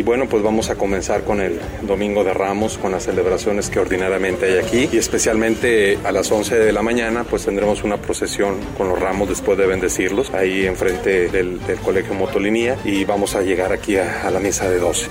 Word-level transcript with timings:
Y 0.00 0.02
bueno, 0.02 0.26
pues 0.30 0.42
vamos 0.42 0.70
a 0.70 0.76
comenzar 0.76 1.24
con 1.24 1.42
el 1.42 1.60
Domingo 1.82 2.24
de 2.24 2.32
Ramos, 2.32 2.78
con 2.78 2.92
las 2.92 3.04
celebraciones 3.04 3.68
que 3.68 3.80
ordinariamente 3.80 4.46
hay 4.46 4.58
aquí. 4.58 4.88
Y 4.90 4.96
especialmente 4.96 5.98
a 6.02 6.10
las 6.10 6.32
11 6.32 6.58
de 6.58 6.72
la 6.72 6.80
mañana, 6.80 7.24
pues 7.24 7.44
tendremos 7.44 7.84
una 7.84 7.98
procesión 7.98 8.56
con 8.78 8.88
los 8.88 8.98
ramos 8.98 9.28
después 9.28 9.58
de 9.58 9.66
bendecirlos, 9.66 10.30
ahí 10.32 10.64
enfrente 10.64 11.28
del, 11.28 11.60
Colegio 11.84 12.14
Motolinía. 12.14 12.78
Y 12.82 13.04
vamos 13.04 13.34
a 13.34 13.42
llegar 13.42 13.74
aquí 13.74 13.98
a, 13.98 14.26
a 14.26 14.30
la 14.30 14.40
misa 14.40 14.70
de 14.70 14.78
12. 14.78 15.06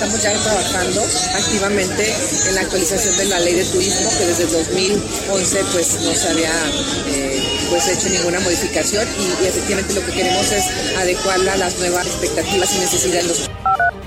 Estamos 0.00 0.22
ya 0.22 0.32
trabajando 0.32 1.02
activamente 1.34 2.14
en 2.48 2.54
la 2.56 2.60
actualización 2.60 3.16
de 3.16 3.24
la 3.26 3.40
ley 3.40 3.54
de 3.54 3.64
turismo 3.64 4.10
que 4.18 4.26
desde 4.26 4.46
2011 4.46 5.64
pues 5.72 6.00
no 6.02 6.14
se 6.14 6.28
había 6.28 6.52
eh, 7.08 7.42
pues 7.70 7.88
hecho 7.88 8.08
ninguna 8.10 8.40
modificación 8.40 9.06
y, 9.18 9.44
y, 9.44 9.46
efectivamente 9.46 9.94
lo 9.94 10.04
que 10.04 10.12
queremos 10.12 10.52
es 10.52 10.64
adecuarla 10.96 11.52
a 11.52 11.56
las 11.58 11.78
nuevas 11.78 12.06
expectativas 12.06 12.74
y 12.76 12.78
necesidades 12.78 13.24
de 13.24 13.28
los 13.28 13.50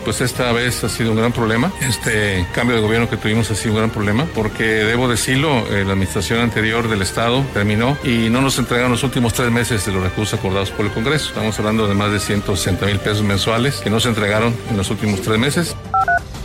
pues 0.03 0.21
esta 0.21 0.51
vez 0.51 0.83
ha 0.83 0.89
sido 0.89 1.11
un 1.11 1.17
gran 1.17 1.31
problema. 1.31 1.71
Este 1.81 2.45
cambio 2.53 2.75
de 2.75 2.81
gobierno 2.81 3.09
que 3.09 3.17
tuvimos 3.17 3.49
ha 3.51 3.55
sido 3.55 3.71
un 3.73 3.77
gran 3.79 3.89
problema 3.89 4.25
porque 4.33 4.63
debo 4.63 5.07
decirlo, 5.07 5.65
eh, 5.67 5.83
la 5.85 5.93
administración 5.93 6.39
anterior 6.39 6.87
del 6.87 7.01
Estado 7.01 7.43
terminó 7.53 7.97
y 8.03 8.29
no 8.29 8.41
nos 8.41 8.57
entregaron 8.59 8.91
los 8.91 9.03
últimos 9.03 9.33
tres 9.33 9.51
meses 9.51 9.85
de 9.85 9.91
los 9.91 10.03
recursos 10.03 10.37
acordados 10.37 10.71
por 10.71 10.85
el 10.85 10.91
Congreso. 10.91 11.29
Estamos 11.29 11.57
hablando 11.59 11.87
de 11.87 11.95
más 11.95 12.11
de 12.11 12.19
160 12.19 12.85
mil 12.85 12.99
pesos 12.99 13.23
mensuales 13.23 13.81
que 13.81 13.89
no 13.89 13.99
se 13.99 14.09
entregaron 14.09 14.55
en 14.69 14.77
los 14.77 14.89
últimos 14.89 15.21
tres 15.21 15.37
meses. 15.37 15.75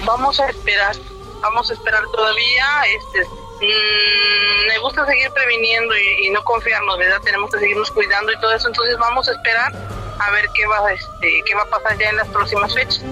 Vamos 0.05 0.39
a 0.41 0.49
esperar, 0.49 0.97
vamos 1.41 1.71
a 1.71 1.75
esperar 1.75 2.03
todavía. 2.13 2.67
Este, 2.97 3.29
mmm, 3.29 4.67
me 4.69 4.79
gusta 4.79 5.05
seguir 5.07 5.31
previniendo 5.33 5.97
y, 5.97 6.27
y, 6.27 6.31
no 6.31 6.43
confiarnos, 6.45 6.99
¿verdad? 6.99 7.21
Tenemos 7.23 7.51
que 7.51 7.59
seguirnos 7.59 7.91
cuidando 7.91 8.33
y 8.33 8.41
todo 8.41 8.53
eso. 8.55 8.69
Entonces 8.69 8.97
vamos 8.99 9.29
a 9.29 9.33
esperar 9.33 9.73
a 10.19 10.31
ver 10.31 10.49
qué 10.55 10.67
va, 10.67 10.93
este, 10.93 11.43
qué 11.45 11.55
va 11.55 11.63
a 11.63 11.67
pasar 11.67 11.99
ya 11.99 12.11
en 12.11 12.17
las 12.17 12.29
próximas 12.29 12.75
fechas. 12.75 13.03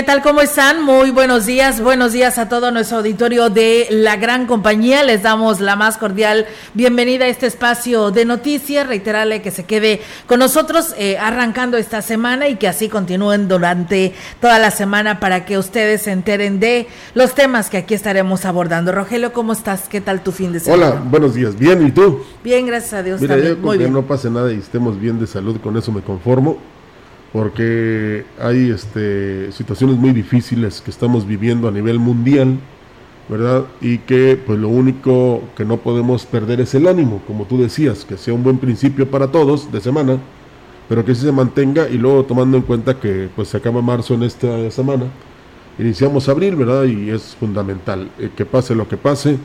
¿Qué 0.00 0.06
tal? 0.06 0.22
¿Cómo 0.22 0.40
están? 0.40 0.82
Muy 0.82 1.10
buenos 1.10 1.44
días. 1.44 1.82
Buenos 1.82 2.12
días 2.12 2.38
a 2.38 2.48
todo 2.48 2.70
nuestro 2.70 2.96
auditorio 2.96 3.50
de 3.50 3.86
la 3.90 4.16
gran 4.16 4.46
compañía. 4.46 5.02
Les 5.02 5.22
damos 5.22 5.60
la 5.60 5.76
más 5.76 5.98
cordial 5.98 6.46
bienvenida 6.72 7.26
a 7.26 7.28
este 7.28 7.46
espacio 7.46 8.10
de 8.10 8.24
noticias. 8.24 8.86
Reiterarle 8.86 9.42
que 9.42 9.50
se 9.50 9.64
quede 9.64 10.00
con 10.26 10.38
nosotros 10.38 10.94
eh, 10.96 11.18
arrancando 11.18 11.76
esta 11.76 12.00
semana 12.00 12.48
y 12.48 12.56
que 12.56 12.66
así 12.66 12.88
continúen 12.88 13.46
durante 13.46 14.14
toda 14.40 14.58
la 14.58 14.70
semana 14.70 15.20
para 15.20 15.44
que 15.44 15.58
ustedes 15.58 16.00
se 16.00 16.12
enteren 16.12 16.60
de 16.60 16.86
los 17.12 17.34
temas 17.34 17.68
que 17.68 17.76
aquí 17.76 17.92
estaremos 17.92 18.46
abordando. 18.46 18.92
Rogelio, 18.92 19.34
¿cómo 19.34 19.52
estás? 19.52 19.86
¿Qué 19.86 20.00
tal 20.00 20.22
tu 20.22 20.32
fin 20.32 20.54
de 20.54 20.60
semana? 20.60 20.92
Hola, 20.92 21.02
buenos 21.10 21.34
días. 21.34 21.58
Bien, 21.58 21.86
¿y 21.86 21.90
tú? 21.90 22.24
Bien, 22.42 22.64
gracias 22.64 22.94
a 22.94 23.02
Dios. 23.02 23.20
Mira, 23.20 23.34
también. 23.34 23.56
yo 23.56 23.60
Muy 23.60 23.68
con 23.68 23.72
que 23.72 23.84
bien. 23.84 23.92
no 23.92 24.06
pase 24.06 24.30
nada 24.30 24.50
y 24.50 24.56
estemos 24.56 24.98
bien 24.98 25.20
de 25.20 25.26
salud, 25.26 25.60
con 25.60 25.76
eso 25.76 25.92
me 25.92 26.00
conformo 26.00 26.56
porque 27.32 28.24
hay 28.40 28.70
este, 28.70 29.52
situaciones 29.52 29.96
muy 29.96 30.12
difíciles 30.12 30.80
que 30.80 30.90
estamos 30.90 31.26
viviendo 31.26 31.68
a 31.68 31.70
nivel 31.70 31.98
mundial, 31.98 32.58
¿verdad? 33.28 33.66
Y 33.80 33.98
que 33.98 34.40
pues 34.44 34.58
lo 34.58 34.68
único 34.68 35.42
que 35.56 35.64
no 35.64 35.76
podemos 35.76 36.26
perder 36.26 36.60
es 36.60 36.74
el 36.74 36.88
ánimo, 36.88 37.22
como 37.26 37.44
tú 37.44 37.58
decías, 37.58 38.04
que 38.04 38.16
sea 38.16 38.34
un 38.34 38.42
buen 38.42 38.58
principio 38.58 39.08
para 39.08 39.28
todos 39.28 39.70
de 39.70 39.80
semana, 39.80 40.18
pero 40.88 41.04
que 41.04 41.14
sí 41.14 41.22
se 41.22 41.32
mantenga 41.32 41.88
y 41.88 41.98
luego 41.98 42.24
tomando 42.24 42.56
en 42.56 42.64
cuenta 42.64 42.98
que 42.98 43.28
pues 43.36 43.48
se 43.48 43.56
acaba 43.58 43.80
marzo 43.80 44.14
en 44.14 44.24
esta 44.24 44.68
semana, 44.72 45.04
iniciamos 45.78 46.28
abril, 46.28 46.56
¿verdad? 46.56 46.84
Y 46.84 47.10
es 47.10 47.36
fundamental 47.38 48.10
eh, 48.18 48.30
que 48.36 48.44
pase 48.44 48.74
lo 48.74 48.88
que 48.88 48.96
pase, 48.96 49.38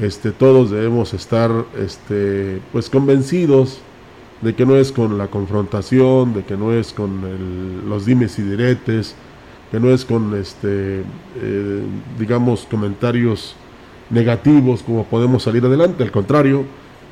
este, 0.00 0.30
todos 0.30 0.70
debemos 0.70 1.12
estar 1.14 1.50
este, 1.76 2.60
pues 2.70 2.88
convencidos 2.88 3.80
de 4.42 4.54
que 4.54 4.64
no 4.64 4.76
es 4.76 4.92
con 4.92 5.18
la 5.18 5.28
confrontación, 5.28 6.34
de 6.34 6.44
que 6.44 6.56
no 6.56 6.72
es 6.72 6.92
con 6.92 7.24
el, 7.24 7.88
los 7.88 8.06
dimes 8.06 8.38
y 8.38 8.42
diretes, 8.42 9.14
que 9.70 9.80
no 9.80 9.90
es 9.90 10.04
con 10.04 10.34
este 10.36 11.02
eh, 11.42 11.82
digamos 12.18 12.66
comentarios 12.70 13.54
negativos 14.10 14.82
como 14.82 15.04
podemos 15.04 15.42
salir 15.42 15.64
adelante, 15.64 16.02
al 16.02 16.10
contrario, 16.10 16.64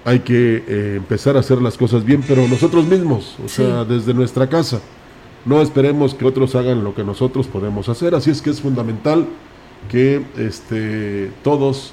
hay 0.04 0.20
que 0.20 0.64
eh, 0.68 0.94
empezar 0.96 1.36
a 1.36 1.40
hacer 1.40 1.60
las 1.60 1.76
cosas 1.76 2.04
bien, 2.04 2.22
pero 2.26 2.46
nosotros 2.46 2.86
mismos, 2.86 3.36
o 3.44 3.48
sea, 3.48 3.84
desde 3.84 4.14
nuestra 4.14 4.48
casa. 4.48 4.80
No 5.44 5.60
esperemos 5.60 6.14
que 6.14 6.24
otros 6.24 6.54
hagan 6.54 6.84
lo 6.84 6.94
que 6.94 7.04
nosotros 7.04 7.46
podemos 7.46 7.88
hacer, 7.88 8.14
así 8.14 8.30
es 8.30 8.40
que 8.40 8.50
es 8.50 8.60
fundamental 8.60 9.26
que 9.90 10.24
este 10.38 11.30
todos 11.42 11.92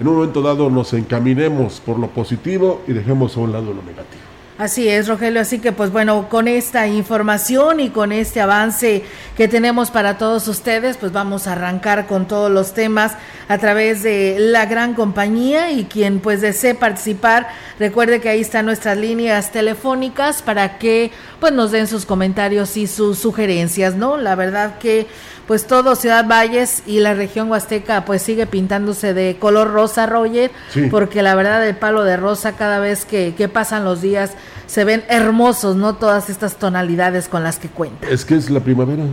en 0.00 0.08
un 0.08 0.16
momento 0.16 0.42
dado 0.42 0.70
nos 0.70 0.92
encaminemos 0.92 1.80
por 1.80 1.98
lo 1.98 2.08
positivo 2.08 2.82
y 2.88 2.92
dejemos 2.92 3.36
a 3.36 3.40
un 3.40 3.52
lado 3.52 3.66
lo 3.72 3.82
negativo. 3.82 4.33
Así 4.56 4.88
es, 4.88 5.08
Rogelio. 5.08 5.40
Así 5.40 5.58
que, 5.58 5.72
pues 5.72 5.90
bueno, 5.90 6.28
con 6.28 6.46
esta 6.46 6.86
información 6.86 7.80
y 7.80 7.90
con 7.90 8.12
este 8.12 8.40
avance 8.40 9.02
que 9.36 9.48
tenemos 9.48 9.90
para 9.90 10.16
todos 10.16 10.46
ustedes, 10.46 10.96
pues 10.96 11.10
vamos 11.10 11.48
a 11.48 11.52
arrancar 11.52 12.06
con 12.06 12.28
todos 12.28 12.52
los 12.52 12.72
temas 12.72 13.14
a 13.48 13.58
través 13.58 14.04
de 14.04 14.36
la 14.38 14.66
gran 14.66 14.94
compañía 14.94 15.72
y 15.72 15.86
quien 15.86 16.20
pues 16.20 16.40
desee 16.40 16.76
participar, 16.76 17.48
recuerde 17.80 18.20
que 18.20 18.28
ahí 18.28 18.42
están 18.42 18.66
nuestras 18.66 18.96
líneas 18.96 19.50
telefónicas 19.50 20.40
para 20.40 20.78
que 20.78 21.10
pues 21.40 21.52
nos 21.52 21.72
den 21.72 21.88
sus 21.88 22.06
comentarios 22.06 22.76
y 22.76 22.86
sus 22.86 23.18
sugerencias, 23.18 23.96
¿no? 23.96 24.16
La 24.16 24.36
verdad 24.36 24.78
que 24.78 25.08
pues 25.46 25.66
todo 25.66 25.94
Ciudad 25.94 26.26
Valles 26.26 26.82
y 26.86 27.00
la 27.00 27.14
región 27.14 27.50
Huasteca 27.50 28.04
pues 28.04 28.22
sigue 28.22 28.46
pintándose 28.46 29.14
de 29.14 29.36
color 29.38 29.72
rosa, 29.72 30.06
Roger, 30.06 30.50
sí. 30.70 30.88
porque 30.90 31.22
la 31.22 31.34
verdad 31.34 31.66
el 31.66 31.76
palo 31.76 32.04
de 32.04 32.16
rosa 32.16 32.52
cada 32.52 32.78
vez 32.78 33.04
que, 33.04 33.34
que, 33.36 33.48
pasan 33.48 33.84
los 33.84 34.00
días 34.00 34.32
se 34.66 34.84
ven 34.84 35.04
hermosos, 35.08 35.76
¿no? 35.76 35.94
Todas 35.94 36.30
estas 36.30 36.56
tonalidades 36.56 37.28
con 37.28 37.42
las 37.42 37.58
que 37.58 37.68
cuenta. 37.68 38.08
Es 38.08 38.24
que 38.24 38.34
es 38.34 38.50
la 38.50 38.60
primavera. 38.60 39.04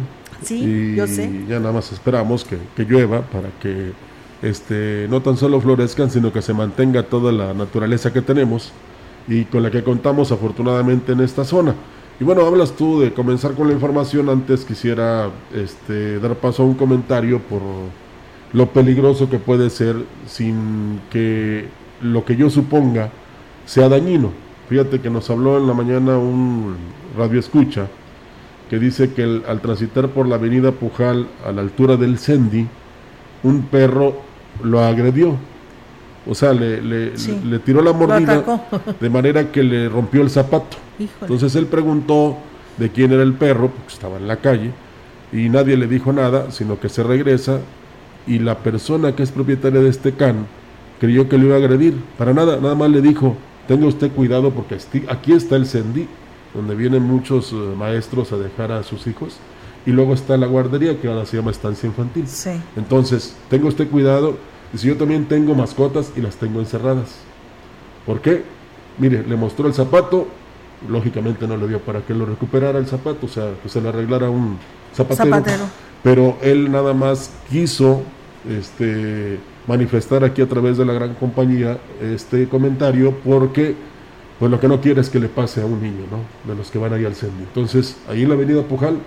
Sí, 0.44 0.64
y 0.64 0.96
yo 0.96 1.06
sé. 1.06 1.30
ya 1.48 1.60
nada 1.60 1.72
más 1.72 1.92
esperamos 1.92 2.44
que, 2.44 2.58
que 2.76 2.84
llueva 2.84 3.22
para 3.22 3.50
que 3.62 3.92
este, 4.42 5.06
no 5.10 5.22
tan 5.22 5.38
solo 5.38 5.62
florezcan, 5.62 6.10
sino 6.10 6.34
que 6.34 6.42
se 6.42 6.54
mantenga 6.54 7.04
toda 7.04 7.32
la 7.32 7.54
naturaleza 7.54 8.12
que 8.12 8.22
tenemos 8.22 8.72
y 9.28 9.46
con 9.46 9.62
la 9.62 9.70
que 9.70 9.84
contamos 9.84 10.32
afortunadamente 10.32 11.12
en 11.12 11.22
esta 11.22 11.46
zona. 11.46 11.76
Y 12.22 12.24
bueno, 12.24 12.46
hablas 12.46 12.74
tú 12.74 13.00
de 13.00 13.12
comenzar 13.12 13.56
con 13.56 13.68
la 13.68 13.74
información. 13.74 14.30
Antes 14.30 14.64
quisiera 14.64 15.32
este, 15.56 16.20
dar 16.20 16.36
paso 16.36 16.62
a 16.62 16.68
un 16.68 16.76
comentario 16.76 17.40
por 17.40 17.64
lo 18.54 18.68
peligroso 18.68 19.28
que 19.28 19.40
puede 19.40 19.72
ser 19.72 19.96
sin 20.28 21.02
que 21.10 21.66
lo 22.00 22.24
que 22.24 22.36
yo 22.36 22.52
suponga 22.52 23.10
sea 23.66 23.90
dañino. 23.90 24.30
Fíjate 24.70 25.02
que 25.02 25.10
nos 25.10 25.32
habló 25.32 25.58
en 25.58 25.66
la 25.66 25.74
mañana 25.74 26.20
un 26.20 26.76
radio 27.18 27.40
escucha 27.40 27.88
que 28.70 28.78
dice 28.78 29.14
que 29.14 29.42
al 29.48 29.60
transitar 29.60 30.10
por 30.10 30.28
la 30.28 30.36
avenida 30.36 30.74
Pujal 30.74 31.28
a 31.44 31.52
la 31.52 31.62
altura 31.62 31.98
del 31.98 32.20
Sendi, 32.20 32.68
un 33.42 33.64
perro 33.64 34.22
lo 34.64 34.80
agredió. 34.80 35.38
O 36.28 36.36
sea, 36.36 36.54
le, 36.54 36.82
le, 36.82 37.60
tiró 37.60 37.82
la 37.82 37.94
mordida 37.94 38.44
de 39.00 39.10
manera 39.10 39.52
que 39.52 39.64
le 39.64 39.90
rompió 39.90 40.22
el 40.22 40.30
zapato. 40.30 40.78
Entonces 41.22 41.56
él 41.56 41.66
preguntó 41.66 42.38
de 42.78 42.90
quién 42.90 43.12
era 43.12 43.24
el 43.24 43.34
perro, 43.34 43.70
porque 43.70 43.94
estaba 43.94 44.18
en 44.18 44.28
la 44.28 44.38
calle, 44.38 44.72
y 45.32 45.50
nadie 45.50 45.78
le 45.78 45.88
dijo 45.88 46.14
nada, 46.14 46.52
sino 46.52 46.80
que 46.80 46.90
se 46.90 47.04
regresa 47.04 47.60
y 48.28 48.40
la 48.40 48.60
persona 48.60 49.16
que 49.16 49.24
es 49.24 49.32
propietaria 49.32 49.80
de 49.80 49.90
este 49.90 50.14
can 50.14 50.46
creyó 51.00 51.28
que 51.28 51.38
le 51.38 51.48
iba 51.48 51.56
a 51.56 51.58
agredir. 51.58 51.96
Para 52.18 52.34
nada, 52.34 52.58
nada 52.58 52.76
más 52.76 52.90
le 52.92 53.02
dijo, 53.02 53.36
tenga 53.68 53.88
usted 53.88 54.12
cuidado 54.12 54.52
porque 54.52 54.78
aquí 55.10 55.34
está 55.34 55.56
el 55.56 55.66
Sendi, 55.66 56.08
donde 56.54 56.76
vienen 56.76 57.04
muchos 57.04 57.52
eh, 57.52 57.56
maestros 57.56 58.32
a 58.32 58.38
dejar 58.38 58.72
a 58.72 58.84
sus 58.84 59.08
hijos, 59.08 59.38
y 59.86 59.92
luego 59.92 60.14
está 60.14 60.38
la 60.38 60.46
guardería 60.46 61.00
que 61.00 61.08
ahora 61.08 61.26
se 61.26 61.38
llama 61.38 61.50
estancia 61.50 61.88
infantil. 61.88 62.26
Entonces, 62.76 63.36
tenga 63.50 63.68
usted 63.68 63.90
cuidado, 63.90 64.38
y 64.74 64.78
si 64.78 64.88
yo 64.88 64.98
también 64.98 65.26
tengo 65.26 65.54
mascotas 65.56 66.12
y 66.16 66.22
las 66.22 66.36
tengo 66.36 66.60
encerradas. 66.60 67.18
¿Por 68.06 68.22
qué? 68.22 68.44
Mire, 68.98 69.24
le 69.24 69.36
mostró 69.36 69.68
el 69.68 69.74
zapato, 69.74 70.28
lógicamente 70.90 71.48
no 71.48 71.58
le 71.58 71.68
dio 71.68 71.80
para 71.80 72.02
que 72.02 72.14
lo 72.14 72.26
recuperara 72.26 72.80
el 72.80 72.88
zapato, 72.88 73.26
o 73.26 73.30
sea, 73.30 73.52
que 73.62 73.70
se 73.70 73.82
le 73.82 73.90
arreglara 73.90 74.30
un 74.30 74.58
zapatero. 74.96 75.44
Pero 76.04 76.38
él 76.42 76.72
nada 76.72 76.94
más 76.94 77.32
quiso 77.50 78.02
este, 78.50 79.38
manifestar 79.68 80.24
aquí 80.24 80.42
a 80.42 80.48
través 80.48 80.78
de 80.78 80.86
la 80.86 80.94
gran 80.94 81.14
compañía 81.14 81.78
este 82.02 82.48
comentario 82.48 83.16
porque 83.24 83.76
pues 84.40 84.50
lo 84.50 84.60
que 84.60 84.68
no 84.68 84.82
quiere 84.82 85.02
es 85.02 85.10
que 85.10 85.20
le 85.20 85.28
pase 85.28 85.62
a 85.62 85.66
un 85.68 85.80
niño, 85.84 86.06
¿no? 86.10 86.52
De 86.52 86.58
los 86.58 86.72
que 86.72 86.80
van 86.80 86.94
ahí 86.94 87.06
al 87.06 87.14
centro. 87.14 87.38
Entonces, 87.46 87.98
ahí 88.10 88.24
en 88.24 88.30
la 88.30 88.34
avenida 88.34 88.64
Pujal, 88.64 88.98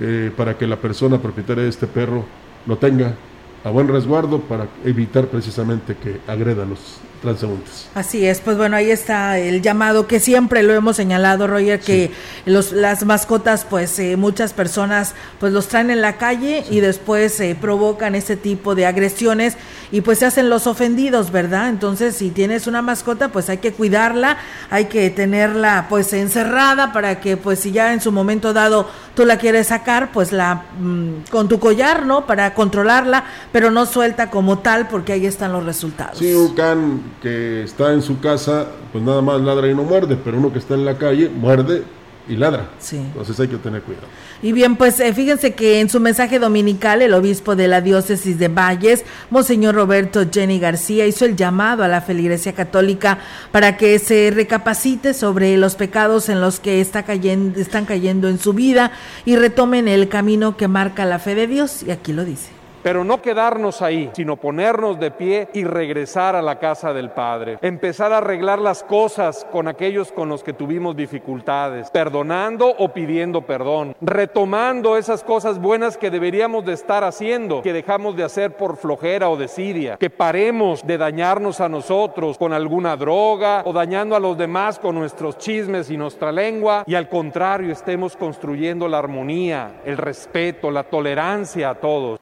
eh, 0.00 0.30
para 0.36 0.56
que 0.56 0.68
la 0.68 0.76
persona 0.76 1.20
propietaria 1.20 1.64
de 1.64 1.68
este 1.68 1.88
perro 1.88 2.24
lo 2.66 2.78
tenga 2.78 3.16
a 3.64 3.70
buen 3.70 3.88
resguardo 3.88 4.40
para 4.40 4.68
evitar 4.84 5.26
precisamente 5.26 5.96
que 5.96 6.20
agreda 6.26 6.64
a 6.64 6.66
los 6.66 6.98
transeúntes. 7.22 7.88
Así 7.94 8.26
es, 8.26 8.40
pues 8.40 8.56
bueno, 8.56 8.76
ahí 8.76 8.90
está 8.90 9.38
el 9.38 9.62
llamado 9.62 10.06
que 10.06 10.20
siempre 10.20 10.62
lo 10.62 10.74
hemos 10.74 10.96
señalado, 10.96 11.46
Roger, 11.46 11.80
que 11.80 12.10
los, 12.44 12.72
las 12.72 13.04
mascotas, 13.06 13.64
pues 13.64 13.98
eh, 13.98 14.16
muchas 14.16 14.52
personas 14.52 15.14
pues 15.38 15.52
los 15.52 15.68
traen 15.68 15.90
en 15.90 16.02
la 16.02 16.18
calle 16.18 16.64
y 16.68 16.80
después 16.80 17.38
eh, 17.40 17.56
provocan 17.58 18.14
ese 18.14 18.36
tipo 18.36 18.74
de 18.74 18.86
agresiones 18.86 19.56
y 19.92 20.00
pues 20.00 20.18
se 20.18 20.26
hacen 20.26 20.50
los 20.50 20.66
ofendidos, 20.66 21.30
¿verdad? 21.30 21.68
Entonces, 21.68 22.16
si 22.16 22.30
tienes 22.30 22.66
una 22.66 22.82
mascota, 22.82 23.28
pues 23.28 23.48
hay 23.48 23.58
que 23.58 23.72
cuidarla, 23.72 24.38
hay 24.70 24.86
que 24.86 25.08
tenerla 25.10 25.86
pues 25.88 26.12
encerrada 26.12 26.92
para 26.92 27.20
que 27.20 27.36
pues 27.36 27.60
si 27.60 27.70
ya 27.70 27.92
en 27.92 28.00
su 28.00 28.10
momento 28.10 28.52
dado 28.52 28.88
tú 29.14 29.24
la 29.24 29.38
quieres 29.38 29.68
sacar, 29.68 30.10
pues 30.10 30.32
la 30.32 30.64
mm, 30.78 31.30
con 31.30 31.48
tu 31.48 31.60
collar, 31.60 32.04
¿no? 32.04 32.26
Para 32.26 32.54
controlarla, 32.54 33.24
pero 33.52 33.70
no 33.70 33.86
suelta 33.86 34.30
como 34.30 34.58
tal 34.58 34.88
porque 34.88 35.12
ahí 35.12 35.26
están 35.26 35.52
los 35.52 35.64
resultados. 35.64 36.18
Sí, 36.18 36.32
un 36.34 36.54
can 36.54 37.11
que 37.20 37.62
está 37.62 37.92
en 37.92 38.02
su 38.02 38.20
casa, 38.20 38.66
pues 38.92 39.02
nada 39.02 39.22
más 39.22 39.40
ladra 39.40 39.68
y 39.68 39.74
no 39.74 39.82
muerde, 39.82 40.16
pero 40.22 40.38
uno 40.38 40.52
que 40.52 40.58
está 40.58 40.74
en 40.74 40.84
la 40.84 40.96
calle 40.96 41.28
muerde 41.28 41.82
y 42.28 42.36
ladra. 42.36 42.68
Sí. 42.78 42.96
Entonces 42.96 43.38
hay 43.40 43.48
que 43.48 43.56
tener 43.56 43.82
cuidado. 43.82 44.06
Y 44.42 44.52
bien, 44.52 44.76
pues 44.76 44.98
eh, 45.00 45.12
fíjense 45.12 45.54
que 45.54 45.80
en 45.80 45.88
su 45.88 46.00
mensaje 46.00 46.38
dominical 46.38 47.02
el 47.02 47.14
obispo 47.14 47.54
de 47.56 47.68
la 47.68 47.80
diócesis 47.80 48.38
de 48.38 48.48
Valles, 48.48 49.04
Monseñor 49.30 49.74
Roberto 49.74 50.24
Jenny 50.32 50.58
García, 50.58 51.06
hizo 51.06 51.24
el 51.24 51.36
llamado 51.36 51.84
a 51.84 51.88
la 51.88 52.00
feligresía 52.00 52.52
católica 52.52 53.18
para 53.50 53.76
que 53.76 53.98
se 53.98 54.32
recapacite 54.34 55.14
sobre 55.14 55.56
los 55.56 55.74
pecados 55.76 56.28
en 56.28 56.40
los 56.40 56.60
que 56.60 56.80
está 56.80 57.04
cayendo, 57.04 57.58
están 57.60 57.84
cayendo 57.84 58.28
en 58.28 58.38
su 58.38 58.52
vida 58.52 58.92
y 59.24 59.36
retomen 59.36 59.88
el 59.88 60.08
camino 60.08 60.56
que 60.56 60.68
marca 60.68 61.04
la 61.04 61.18
fe 61.18 61.34
de 61.34 61.46
Dios. 61.46 61.82
Y 61.82 61.90
aquí 61.90 62.12
lo 62.12 62.24
dice. 62.24 62.61
Pero 62.82 63.04
no 63.04 63.22
quedarnos 63.22 63.80
ahí, 63.80 64.10
sino 64.12 64.36
ponernos 64.36 64.98
de 64.98 65.10
pie 65.12 65.48
y 65.52 65.64
regresar 65.64 66.34
a 66.34 66.42
la 66.42 66.58
casa 66.58 66.92
del 66.92 67.10
Padre. 67.10 67.58
Empezar 67.62 68.12
a 68.12 68.18
arreglar 68.18 68.58
las 68.58 68.82
cosas 68.82 69.46
con 69.52 69.68
aquellos 69.68 70.10
con 70.10 70.28
los 70.28 70.42
que 70.42 70.52
tuvimos 70.52 70.96
dificultades, 70.96 71.90
perdonando 71.90 72.68
o 72.68 72.88
pidiendo 72.88 73.42
perdón, 73.42 73.94
retomando 74.00 74.96
esas 74.96 75.22
cosas 75.22 75.60
buenas 75.60 75.96
que 75.96 76.10
deberíamos 76.10 76.64
de 76.64 76.72
estar 76.72 77.04
haciendo, 77.04 77.62
que 77.62 77.72
dejamos 77.72 78.16
de 78.16 78.24
hacer 78.24 78.56
por 78.56 78.76
flojera 78.76 79.28
o 79.28 79.36
desidia, 79.36 79.96
que 79.96 80.10
paremos 80.10 80.84
de 80.84 80.98
dañarnos 80.98 81.60
a 81.60 81.68
nosotros 81.68 82.36
con 82.36 82.52
alguna 82.52 82.96
droga 82.96 83.62
o 83.64 83.72
dañando 83.72 84.16
a 84.16 84.20
los 84.20 84.36
demás 84.36 84.78
con 84.78 84.96
nuestros 84.96 85.38
chismes 85.38 85.90
y 85.90 85.96
nuestra 85.96 86.32
lengua 86.32 86.84
y 86.86 86.94
al 86.94 87.08
contrario 87.08 87.72
estemos 87.72 88.16
construyendo 88.16 88.88
la 88.88 88.98
armonía, 88.98 89.80
el 89.84 89.96
respeto, 89.96 90.70
la 90.70 90.84
tolerancia 90.84 91.70
a 91.70 91.74
todos. 91.76 92.18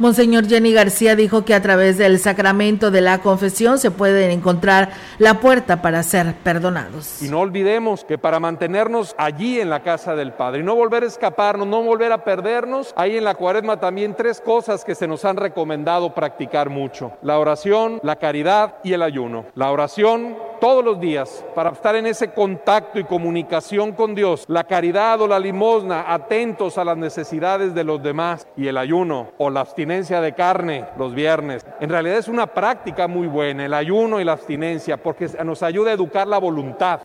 Monseñor 0.00 0.48
Jenny 0.48 0.72
García 0.72 1.14
dijo 1.14 1.44
que 1.44 1.52
a 1.52 1.60
través 1.60 1.98
del 1.98 2.18
sacramento 2.18 2.90
de 2.90 3.02
la 3.02 3.18
confesión 3.18 3.78
se 3.78 3.90
puede 3.90 4.32
encontrar 4.32 4.92
la 5.18 5.40
puerta 5.40 5.82
para 5.82 6.02
ser 6.02 6.36
perdonados. 6.36 7.20
Y 7.20 7.28
no 7.28 7.40
olvidemos 7.40 8.02
que 8.04 8.16
para 8.16 8.40
mantenernos 8.40 9.14
allí 9.18 9.60
en 9.60 9.68
la 9.68 9.82
casa 9.82 10.16
del 10.16 10.32
Padre 10.32 10.60
y 10.60 10.62
no 10.62 10.74
volver 10.74 11.02
a 11.02 11.06
escaparnos, 11.06 11.66
no 11.66 11.82
volver 11.82 12.12
a 12.12 12.24
perdernos, 12.24 12.94
hay 12.96 13.18
en 13.18 13.24
la 13.24 13.34
cuaresma 13.34 13.78
también 13.78 14.14
tres 14.16 14.40
cosas 14.40 14.86
que 14.86 14.94
se 14.94 15.06
nos 15.06 15.26
han 15.26 15.36
recomendado 15.36 16.14
practicar 16.14 16.70
mucho. 16.70 17.12
La 17.20 17.38
oración, 17.38 18.00
la 18.02 18.16
caridad 18.16 18.76
y 18.82 18.94
el 18.94 19.02
ayuno. 19.02 19.44
La 19.54 19.70
oración 19.70 20.34
todos 20.62 20.82
los 20.84 20.98
días 20.98 21.44
para 21.54 21.70
estar 21.70 21.94
en 21.96 22.06
ese 22.06 22.32
contacto 22.32 22.98
y 22.98 23.04
comunicación 23.04 23.92
con 23.92 24.14
Dios. 24.14 24.44
La 24.48 24.64
caridad 24.64 25.20
o 25.20 25.28
la 25.28 25.38
limosna, 25.38 26.10
atentos 26.10 26.78
a 26.78 26.84
las 26.84 26.96
necesidades 26.96 27.74
de 27.74 27.84
los 27.84 28.02
demás. 28.02 28.46
Y 28.56 28.66
el 28.66 28.78
ayuno 28.78 29.32
o 29.36 29.50
la 29.50 29.60
abstinencia 29.60 29.89
de 29.90 30.34
carne 30.34 30.84
los 30.96 31.14
viernes. 31.14 31.66
En 31.80 31.90
realidad 31.90 32.18
es 32.18 32.28
una 32.28 32.46
práctica 32.46 33.08
muy 33.08 33.26
buena, 33.26 33.66
el 33.66 33.74
ayuno 33.74 34.20
y 34.20 34.24
la 34.24 34.32
abstinencia, 34.32 35.02
porque 35.02 35.28
nos 35.44 35.64
ayuda 35.64 35.90
a 35.90 35.94
educar 35.94 36.28
la 36.28 36.38
voluntad. 36.38 37.00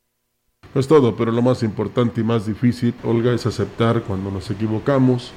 No 0.74 0.80
es 0.80 0.88
todo, 0.88 1.16
pero 1.16 1.32
lo 1.32 1.42
más 1.42 1.64
importante 1.64 2.22
y 2.22 2.24
más 2.24 2.46
difícil, 2.46 2.94
Olga, 3.04 3.34
es 3.34 3.46
aceptar 3.48 4.02
cuando 4.02 4.30
nos 4.30 4.52
equivocamos, 4.52 5.32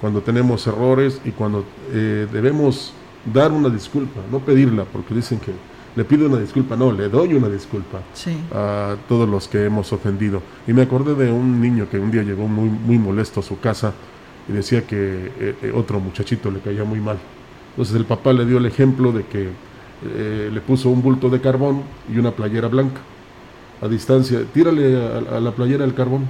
cuando 0.00 0.22
tenemos 0.22 0.66
errores 0.66 1.20
y 1.24 1.32
cuando 1.32 1.64
eh, 1.92 2.26
debemos 2.32 2.94
dar 3.30 3.52
una 3.52 3.68
disculpa, 3.68 4.20
no 4.30 4.38
pedirla, 4.38 4.84
porque 4.84 5.14
dicen 5.14 5.38
que 5.38 5.52
le 5.96 6.04
pido 6.04 6.28
una 6.28 6.38
disculpa, 6.38 6.76
no, 6.76 6.92
le 6.92 7.10
doy 7.10 7.34
una 7.34 7.48
disculpa 7.48 8.00
a 8.54 8.96
todos 9.06 9.28
los 9.28 9.48
que 9.48 9.64
hemos 9.64 9.92
ofendido. 9.92 10.40
Y 10.66 10.72
me 10.72 10.82
acordé 10.82 11.14
de 11.14 11.30
un 11.30 11.60
niño 11.60 11.88
que 11.90 11.98
un 11.98 12.10
día 12.10 12.22
llegó 12.22 12.48
muy, 12.48 12.70
muy 12.70 12.98
molesto 12.98 13.40
a 13.40 13.42
su 13.42 13.60
casa 13.60 13.92
y 14.48 14.52
decía 14.52 14.86
que 14.86 15.32
eh, 15.38 15.54
eh, 15.62 15.72
otro 15.74 16.00
muchachito 16.00 16.50
le 16.50 16.60
caía 16.60 16.84
muy 16.84 17.00
mal. 17.00 17.18
Entonces 17.70 17.94
el 17.96 18.04
papá 18.04 18.32
le 18.32 18.46
dio 18.46 18.58
el 18.58 18.66
ejemplo 18.66 19.12
de 19.12 19.24
que 19.24 19.48
eh, 20.04 20.50
le 20.52 20.60
puso 20.60 20.88
un 20.88 21.02
bulto 21.02 21.28
de 21.28 21.40
carbón 21.40 21.82
y 22.12 22.18
una 22.18 22.30
playera 22.30 22.68
blanca 22.68 23.00
a 23.82 23.88
distancia, 23.88 24.40
tírale 24.54 24.96
a, 24.96 25.40
la 25.40 25.50
playera 25.52 25.84
el 25.84 25.94
carbón. 25.94 26.26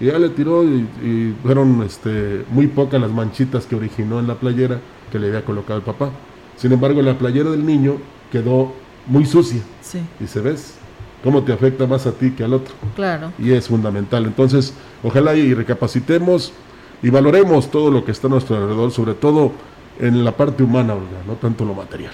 Y 0.00 0.06
ya 0.06 0.18
le 0.18 0.30
tiró 0.30 0.64
y, 0.64 1.34
fueron 1.42 1.82
este, 1.82 2.44
muy 2.50 2.66
pocas 2.66 3.00
las 3.00 3.10
manchitas 3.10 3.66
que 3.66 3.76
originó 3.76 4.18
en 4.18 4.26
la 4.26 4.34
playera 4.34 4.80
que 5.12 5.18
le 5.18 5.28
había 5.28 5.44
colocado 5.44 5.78
el 5.78 5.84
papá. 5.84 6.10
Sin 6.56 6.72
embargo, 6.72 7.02
la 7.02 7.16
playera 7.16 7.50
del 7.50 7.64
niño 7.64 7.98
quedó 8.32 8.72
muy 9.06 9.26
sucia. 9.26 9.62
Sí. 9.80 10.00
Y 10.20 10.26
se 10.26 10.40
ves 10.40 10.74
cómo 11.22 11.42
te 11.44 11.52
afecta 11.52 11.86
más 11.86 12.06
a 12.06 12.12
ti 12.12 12.32
que 12.32 12.42
al 12.42 12.54
otro. 12.54 12.74
Claro. 12.96 13.32
Y 13.38 13.52
es 13.52 13.68
fundamental. 13.68 14.24
Entonces, 14.24 14.74
ojalá 15.04 15.36
y 15.36 15.54
recapacitemos 15.54 16.52
y 17.02 17.10
valoremos 17.10 17.70
todo 17.70 17.90
lo 17.90 18.04
que 18.04 18.12
está 18.12 18.28
a 18.28 18.30
nuestro 18.30 18.56
alrededor, 18.56 18.90
sobre 18.92 19.14
todo 19.14 19.52
en 19.98 20.24
la 20.24 20.36
parte 20.36 20.62
humana, 20.62 20.94
no 21.26 21.34
tanto 21.34 21.64
lo 21.64 21.74
material. 21.74 22.12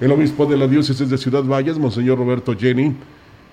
El 0.00 0.12
obispo 0.12 0.46
de 0.46 0.56
la 0.56 0.66
diócesis 0.66 1.08
de 1.08 1.18
Ciudad 1.18 1.44
Valles, 1.44 1.78
Monseñor 1.78 2.18
Roberto 2.18 2.56
Jenny, 2.56 2.94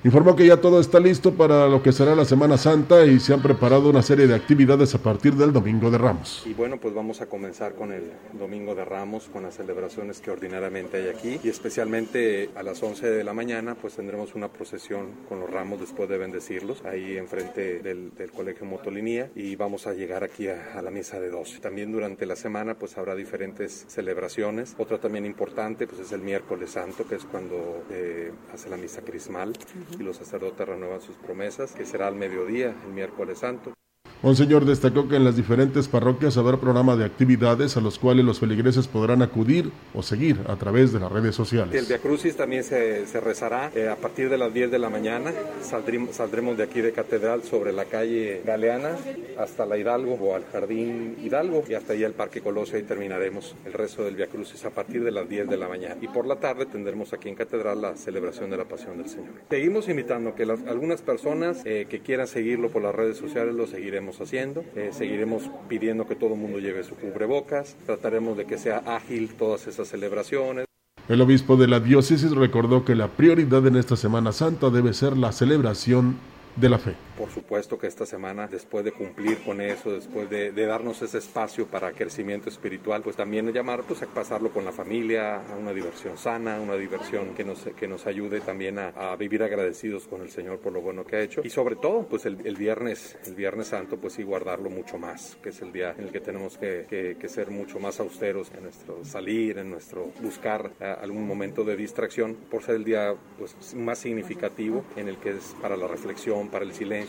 Informó 0.01 0.33
que 0.33 0.47
ya 0.47 0.55
todo 0.61 0.79
está 0.79 0.97
listo 0.97 1.33
para 1.33 1.67
lo 1.67 1.83
que 1.83 1.91
será 1.91 2.15
la 2.15 2.23
Semana 2.23 2.57
Santa 2.57 3.05
y 3.05 3.19
se 3.19 3.33
han 3.33 3.41
preparado 3.41 3.89
una 3.89 4.01
serie 4.01 4.27
de 4.27 4.33
actividades 4.35 4.95
a 4.95 4.99
partir 4.99 5.33
del 5.33 5.51
Domingo 5.51 5.91
de 5.91 5.97
Ramos. 5.97 6.43
Y 6.45 6.53
bueno, 6.53 6.77
pues 6.77 6.93
vamos 6.93 7.19
a 7.19 7.25
comenzar 7.25 7.75
con 7.75 7.91
el 7.91 8.13
Domingo 8.39 8.75
de 8.75 8.85
Ramos, 8.85 9.27
con 9.27 9.43
las 9.43 9.55
celebraciones 9.55 10.21
que 10.21 10.31
ordinariamente 10.31 10.95
hay 10.95 11.09
aquí 11.09 11.41
y 11.43 11.49
especialmente 11.49 12.49
a 12.55 12.63
las 12.63 12.81
11 12.81 13.09
de 13.09 13.25
la 13.25 13.33
mañana 13.33 13.75
pues 13.75 13.97
tendremos 13.97 14.35
una 14.35 14.47
procesión 14.47 15.07
con 15.27 15.41
los 15.41 15.49
ramos 15.49 15.81
después 15.81 16.07
de 16.07 16.17
bendecirlos 16.17 16.85
ahí 16.85 17.17
enfrente 17.17 17.79
del, 17.79 18.13
Colegio 18.33 18.65
Motolinía 18.65 19.29
y 19.35 19.57
vamos 19.57 19.85
a 19.85 19.93
llegar 19.93 20.23
aquí 20.23 20.47
a, 20.47 20.81
la 20.81 20.91
misa 20.91 21.19
de 21.19 21.29
12. 21.29 21.59
También 21.59 21.91
durante 21.91 22.25
la 22.25 22.37
semana 22.37 22.75
pues 22.75 22.97
habrá 22.97 23.15
diferentes 23.15 23.83
celebraciones. 23.89 24.75
Otra 24.77 24.97
también 24.97 25.25
importante 25.25 25.87
pues 25.87 25.99
es 25.99 26.11
el 26.13 26.21
miércoles 26.21 26.71
santo 26.71 27.05
que 27.05 27.15
es 27.15 27.25
cuando 27.25 27.83
eh, 27.91 28.31
hace 28.53 28.69
la 28.69 28.77
misa 28.77 29.01
crismal 29.01 29.57
y 29.97 30.03
los 30.03 30.17
sacerdotes 30.17 30.67
renuevan 30.67 31.01
sus 31.01 31.15
promesas, 31.15 31.73
que 31.73 31.85
será 31.85 32.07
al 32.07 32.15
mediodía, 32.15 32.75
el 32.85 32.93
miércoles 32.93 33.39
santo. 33.39 33.73
Monseñor 34.21 34.65
destacó 34.65 35.07
que 35.07 35.15
en 35.15 35.23
las 35.23 35.37
diferentes 35.37 35.87
parroquias 35.87 36.35
habrá 36.35 36.57
programa 36.57 36.97
de 36.97 37.05
actividades 37.05 37.77
a 37.77 37.79
los 37.79 37.97
cuales 37.97 38.25
los 38.25 38.41
feligreses 38.41 38.85
podrán 38.85 39.21
acudir 39.21 39.71
o 39.93 40.03
seguir 40.03 40.41
a 40.49 40.57
través 40.57 40.91
de 40.91 40.99
las 40.99 41.09
redes 41.09 41.35
sociales. 41.35 41.73
El 41.73 41.85
Via 41.85 41.99
Crucis 41.99 42.35
también 42.35 42.65
se, 42.65 43.05
rezará 43.21 43.71
eh, 43.73 43.87
a 43.87 43.95
partir 43.95 44.29
de 44.29 44.37
las 44.37 44.53
10 44.53 44.71
de 44.71 44.79
la 44.79 44.89
mañana. 44.89 45.31
Saldremos, 45.61 46.57
de 46.57 46.63
aquí 46.63 46.81
de 46.81 46.91
Catedral 46.91 47.43
sobre 47.43 47.71
la 47.71 47.85
calle 47.85 48.41
Galeana 48.45 48.97
hasta 49.37 49.65
la 49.65 49.77
Hidalgo 49.77 50.15
o 50.15 50.35
al 50.35 50.43
Jardín 50.51 51.15
Hidalgo 51.23 51.63
y 51.69 51.75
hasta 51.75 51.93
ahí 51.93 52.03
al 52.03 52.11
Parque 52.11 52.41
Colosio 52.41 52.77
y 52.77 52.83
terminaremos 52.83 53.55
el 53.65 53.71
resto 53.71 54.03
del 54.03 54.17
Via 54.17 54.27
Crucis 54.27 54.65
a 54.65 54.69
partir 54.69 55.01
de 55.01 55.11
las 55.11 55.29
10 55.29 55.47
de 55.47 55.55
la 55.55 55.69
mañana. 55.69 55.95
Y 56.01 56.09
por 56.09 56.27
la 56.27 56.35
tarde 56.35 56.65
tendremos 56.65 57.13
aquí 57.13 57.29
en 57.29 57.35
Catedral 57.35 57.81
la 57.81 57.95
celebración 57.95 58.49
de 58.49 58.57
la 58.57 58.65
Pasión 58.65 58.97
del 58.97 59.07
Señor. 59.07 59.29
Seguimos 59.49 59.87
invitando 59.87 60.35
que 60.35 60.43
algunas 60.43 61.01
personas 61.01 61.61
eh, 61.63 61.87
que 61.89 62.01
quieran 62.01 62.27
seguirlo 62.27 62.69
por 62.69 62.81
las 62.81 62.93
redes 62.93 63.15
sociales 63.15 63.55
lo 63.55 63.65
seguiremos 63.65 64.08
haciendo. 64.17 64.63
Eh, 64.75 64.89
seguiremos 64.91 65.49
pidiendo 65.67 66.07
que 66.07 66.15
todo 66.15 66.33
el 66.33 66.39
mundo 66.39 66.59
lleve 66.59 66.83
su 66.83 66.95
cubrebocas. 66.95 67.75
Trataremos 67.85 68.37
de 68.37 68.45
que 68.45 68.57
sea 68.57 68.77
ágil 68.85 69.29
todas 69.35 69.67
esas 69.67 69.87
celebraciones. 69.87 70.65
El 71.07 71.21
obispo 71.21 71.57
de 71.57 71.67
la 71.67 71.79
diócesis 71.79 72.31
recordó 72.31 72.85
que 72.85 72.95
la 72.95 73.07
prioridad 73.07 73.65
en 73.65 73.77
esta 73.77 73.95
Semana 73.95 74.31
Santa 74.31 74.69
debe 74.69 74.93
ser 74.93 75.17
la 75.17 75.31
celebración 75.31 76.17
de 76.55 76.69
la 76.69 76.77
fe. 76.77 76.95
Por 77.19 77.29
supuesto 77.31 77.77
que 77.77 77.87
esta 77.87 78.05
semana, 78.05 78.47
después 78.47 78.85
de 78.85 78.93
cumplir 78.93 79.39
con 79.39 79.59
eso, 79.59 79.91
después 79.91 80.29
de, 80.29 80.53
de, 80.53 80.65
darnos 80.65 81.01
ese 81.01 81.17
espacio 81.17 81.67
para 81.67 81.91
crecimiento 81.91 82.47
espiritual, 82.47 83.01
pues 83.01 83.17
también 83.17 83.51
llamar 83.51 83.83
pues, 83.83 84.01
a 84.01 84.05
pasarlo 84.05 84.51
con 84.51 84.63
la 84.63 84.71
familia, 84.71 85.41
a 85.41 85.57
una 85.57 85.73
diversión 85.73 86.17
sana, 86.17 86.61
una 86.61 86.75
diversión 86.75 87.35
que 87.35 87.43
nos, 87.43 87.65
que 87.77 87.89
nos 87.89 88.07
ayude 88.07 88.39
también 88.39 88.79
a, 88.79 88.87
a 88.95 89.17
vivir 89.17 89.43
agradecidos 89.43 90.07
con 90.07 90.21
el 90.21 90.29
Señor 90.29 90.59
por 90.59 90.71
lo 90.71 90.79
bueno 90.79 91.05
que 91.05 91.17
ha 91.17 91.19
hecho. 91.19 91.41
Y 91.43 91.49
sobre 91.49 91.75
todo, 91.75 92.07
pues 92.07 92.25
el, 92.25 92.39
el, 92.47 92.55
viernes, 92.55 93.17
el 93.25 93.35
Viernes 93.35 93.67
Santo, 93.67 93.97
pues 93.97 94.13
sí 94.13 94.23
guardarlo 94.23 94.69
mucho 94.69 94.97
más, 94.97 95.37
que 95.43 95.49
es 95.49 95.61
el 95.61 95.73
día 95.73 95.93
en 95.97 96.05
el 96.05 96.11
que 96.13 96.21
tenemos 96.21 96.57
que, 96.57 96.85
que, 96.89 97.17
que 97.19 97.27
ser 97.27 97.51
mucho 97.51 97.81
más 97.81 97.99
austeros 97.99 98.49
en 98.55 98.63
nuestro 98.63 99.03
salir, 99.03 99.57
en 99.57 99.69
nuestro 99.69 100.13
buscar 100.21 100.71
uh, 100.79 101.03
algún 101.03 101.27
momento 101.27 101.65
de 101.65 101.75
distracción, 101.75 102.35
por 102.49 102.63
ser 102.63 102.75
el 102.75 102.85
día 102.85 103.13
pues, 103.37 103.75
más 103.75 103.99
significativo 103.99 104.85
en 104.95 105.09
el 105.09 105.17
que 105.17 105.31
es 105.31 105.53
para 105.61 105.75
la 105.75 105.87
reflexión, 105.87 106.47
para 106.47 106.63
el 106.63 106.71
silencio 106.71 107.08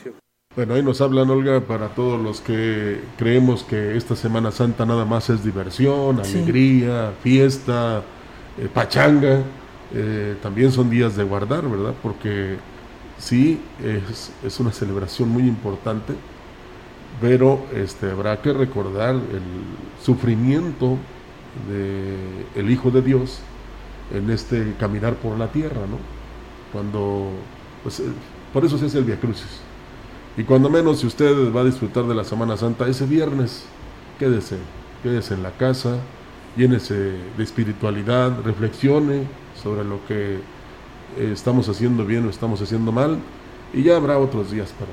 bueno, 0.60 0.74
ahí 0.74 0.82
nos 0.82 1.00
hablan, 1.00 1.30
Olga, 1.30 1.62
para 1.62 1.88
todos 1.88 2.20
los 2.20 2.42
que 2.42 3.00
creemos 3.16 3.62
que 3.62 3.96
esta 3.96 4.14
Semana 4.14 4.50
Santa 4.52 4.84
nada 4.84 5.06
más 5.06 5.30
es 5.30 5.42
diversión, 5.42 6.20
alegría, 6.20 7.12
sí. 7.12 7.16
fiesta, 7.22 8.02
eh, 8.58 8.68
pachanga. 8.70 9.40
Eh, 9.94 10.36
también 10.42 10.70
son 10.70 10.90
días 10.90 11.16
de 11.16 11.24
guardar, 11.24 11.66
¿verdad? 11.66 11.94
Porque 12.02 12.58
sí, 13.16 13.58
es, 13.82 14.32
es 14.44 14.60
una 14.60 14.70
celebración 14.70 15.30
muy 15.30 15.44
importante, 15.44 16.12
pero 17.22 17.64
este, 17.74 18.10
habrá 18.10 18.42
que 18.42 18.52
recordar 18.52 19.14
el 19.14 20.04
sufrimiento 20.04 20.98
del 21.70 22.66
el 22.66 22.70
Hijo 22.70 22.90
de 22.90 23.00
Dios 23.00 23.38
en 24.12 24.28
este 24.28 24.74
caminar 24.78 25.14
por 25.14 25.38
la 25.38 25.46
tierra, 25.46 25.80
¿no? 25.88 25.96
Cuando, 26.70 27.30
pues, 27.82 28.02
por 28.52 28.62
eso 28.66 28.76
se 28.76 28.84
hace 28.84 28.98
el 28.98 29.04
Via 29.04 29.18
Crucis 29.18 29.69
y 30.36 30.44
cuando 30.44 30.70
menos 30.70 31.00
si 31.00 31.06
usted 31.06 31.52
va 31.54 31.62
a 31.62 31.64
disfrutar 31.64 32.04
de 32.04 32.14
la 32.14 32.24
Semana 32.24 32.56
Santa 32.56 32.86
ese 32.88 33.06
viernes, 33.06 33.64
quédese, 34.18 34.56
quédese 35.02 35.34
en 35.34 35.42
la 35.42 35.52
casa, 35.52 35.96
llénese 36.56 36.94
de 36.94 37.42
espiritualidad, 37.42 38.42
reflexione 38.44 39.24
sobre 39.60 39.84
lo 39.84 40.04
que 40.06 40.36
eh, 40.36 41.30
estamos 41.32 41.68
haciendo 41.68 42.04
bien 42.04 42.26
o 42.26 42.30
estamos 42.30 42.60
haciendo 42.62 42.92
mal 42.92 43.18
y 43.72 43.82
ya 43.82 43.96
habrá 43.96 44.18
otros 44.18 44.50
días 44.50 44.72
para 44.72 44.90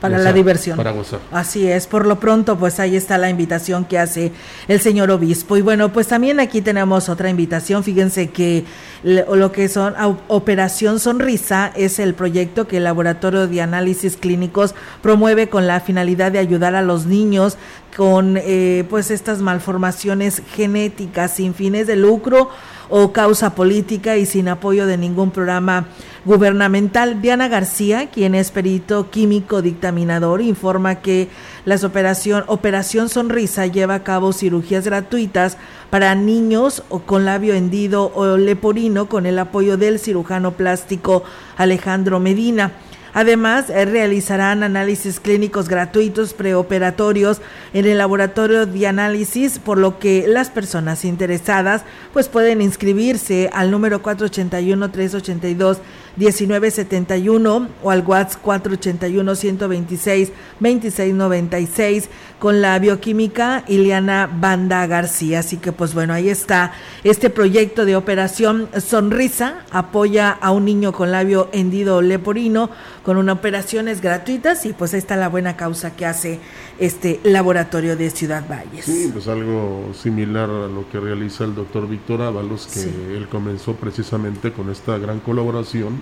para 0.00 0.18
gozar, 0.18 0.24
la 0.24 0.32
diversión. 0.32 0.76
Para 0.76 0.92
gozar. 0.92 1.20
Así 1.32 1.66
es, 1.68 1.86
por 1.86 2.06
lo 2.06 2.20
pronto 2.20 2.56
pues 2.58 2.78
ahí 2.80 2.96
está 2.96 3.18
la 3.18 3.30
invitación 3.30 3.84
que 3.84 3.98
hace 3.98 4.32
el 4.68 4.80
señor 4.80 5.10
obispo. 5.10 5.56
Y 5.56 5.62
bueno, 5.62 5.92
pues 5.92 6.08
también 6.08 6.40
aquí 6.40 6.60
tenemos 6.60 7.08
otra 7.08 7.28
invitación, 7.28 7.84
fíjense 7.84 8.30
que 8.30 8.64
lo 9.02 9.52
que 9.52 9.68
son 9.68 9.94
Operación 10.28 10.98
Sonrisa 10.98 11.72
es 11.76 11.98
el 11.98 12.14
proyecto 12.14 12.66
que 12.66 12.78
el 12.78 12.84
Laboratorio 12.84 13.46
de 13.46 13.62
Análisis 13.62 14.16
Clínicos 14.16 14.74
promueve 15.02 15.48
con 15.48 15.66
la 15.66 15.80
finalidad 15.80 16.32
de 16.32 16.38
ayudar 16.38 16.74
a 16.74 16.82
los 16.82 17.06
niños 17.06 17.56
con 17.96 18.36
eh, 18.36 18.84
pues 18.90 19.10
estas 19.10 19.38
malformaciones 19.40 20.42
genéticas 20.54 21.32
sin 21.32 21.54
fines 21.54 21.86
de 21.86 21.96
lucro 21.96 22.50
o 22.88 23.12
causa 23.12 23.54
política 23.54 24.16
y 24.16 24.26
sin 24.26 24.48
apoyo 24.48 24.86
de 24.86 24.96
ningún 24.96 25.30
programa 25.30 25.86
gubernamental. 26.24 27.22
Diana 27.22 27.48
García, 27.48 28.10
quien 28.10 28.34
es 28.34 28.50
perito 28.50 29.10
químico 29.10 29.62
dictaminador, 29.62 30.40
informa 30.40 30.96
que 30.96 31.28
la 31.64 31.76
operación 31.76 32.44
Operación 32.48 33.08
Sonrisa 33.08 33.66
lleva 33.66 33.94
a 33.94 34.02
cabo 34.02 34.32
cirugías 34.32 34.84
gratuitas 34.84 35.56
para 35.90 36.14
niños 36.14 36.82
o 36.88 37.00
con 37.00 37.24
labio 37.24 37.54
hendido 37.54 38.12
o 38.14 38.36
leporino 38.36 39.08
con 39.08 39.26
el 39.26 39.38
apoyo 39.38 39.76
del 39.76 39.98
cirujano 39.98 40.52
plástico 40.52 41.22
Alejandro 41.56 42.20
Medina. 42.20 42.72
Además, 43.16 43.70
eh, 43.70 43.86
realizarán 43.86 44.62
análisis 44.62 45.20
clínicos 45.20 45.70
gratuitos 45.70 46.34
preoperatorios 46.34 47.40
en 47.72 47.86
el 47.86 47.96
laboratorio 47.96 48.66
de 48.66 48.86
análisis, 48.86 49.58
por 49.58 49.78
lo 49.78 49.98
que 49.98 50.26
las 50.28 50.50
personas 50.50 51.02
interesadas 51.02 51.82
pues 52.12 52.28
pueden 52.28 52.60
inscribirse 52.60 53.48
al 53.54 53.70
número 53.70 54.02
481 54.02 54.90
382 54.90 55.78
1971 56.16 57.68
o 57.82 57.90
al 57.90 58.00
WhatsApp 58.02 58.42
481 58.42 59.34
126 59.34 60.32
2696 60.60 62.08
con 62.38 62.60
la 62.60 62.78
bioquímica 62.78 63.64
Ileana 63.66 64.30
Banda 64.30 64.86
García. 64.86 65.40
Así 65.40 65.56
que 65.56 65.72
pues 65.72 65.94
bueno, 65.94 66.12
ahí 66.12 66.28
está 66.28 66.72
este 67.04 67.30
proyecto 67.30 67.84
de 67.84 67.96
operación 67.96 68.68
Sonrisa, 68.78 69.64
apoya 69.70 70.30
a 70.30 70.50
un 70.50 70.64
niño 70.64 70.92
con 70.92 71.12
labio 71.12 71.48
hendido 71.52 72.02
leporino 72.02 72.70
con 73.06 73.18
unas 73.18 73.36
operaciones 73.36 74.00
gratuitas 74.00 74.66
y 74.66 74.72
pues 74.72 74.92
ahí 74.92 74.98
está 74.98 75.14
la 75.14 75.28
buena 75.28 75.56
causa 75.56 75.94
que 75.94 76.06
hace 76.06 76.40
este 76.80 77.20
laboratorio 77.22 77.96
de 77.96 78.10
Ciudad 78.10 78.44
Valles. 78.50 78.84
Sí, 78.84 79.10
pues 79.12 79.28
algo 79.28 79.92
similar 79.94 80.50
a 80.50 80.66
lo 80.66 80.90
que 80.90 80.98
realiza 80.98 81.44
el 81.44 81.54
doctor 81.54 81.88
Víctor 81.88 82.20
Ábalos, 82.22 82.66
que 82.66 82.80
sí. 82.80 82.92
él 83.14 83.28
comenzó 83.28 83.76
precisamente 83.76 84.50
con 84.52 84.70
esta 84.70 84.98
gran 84.98 85.20
colaboración 85.20 86.00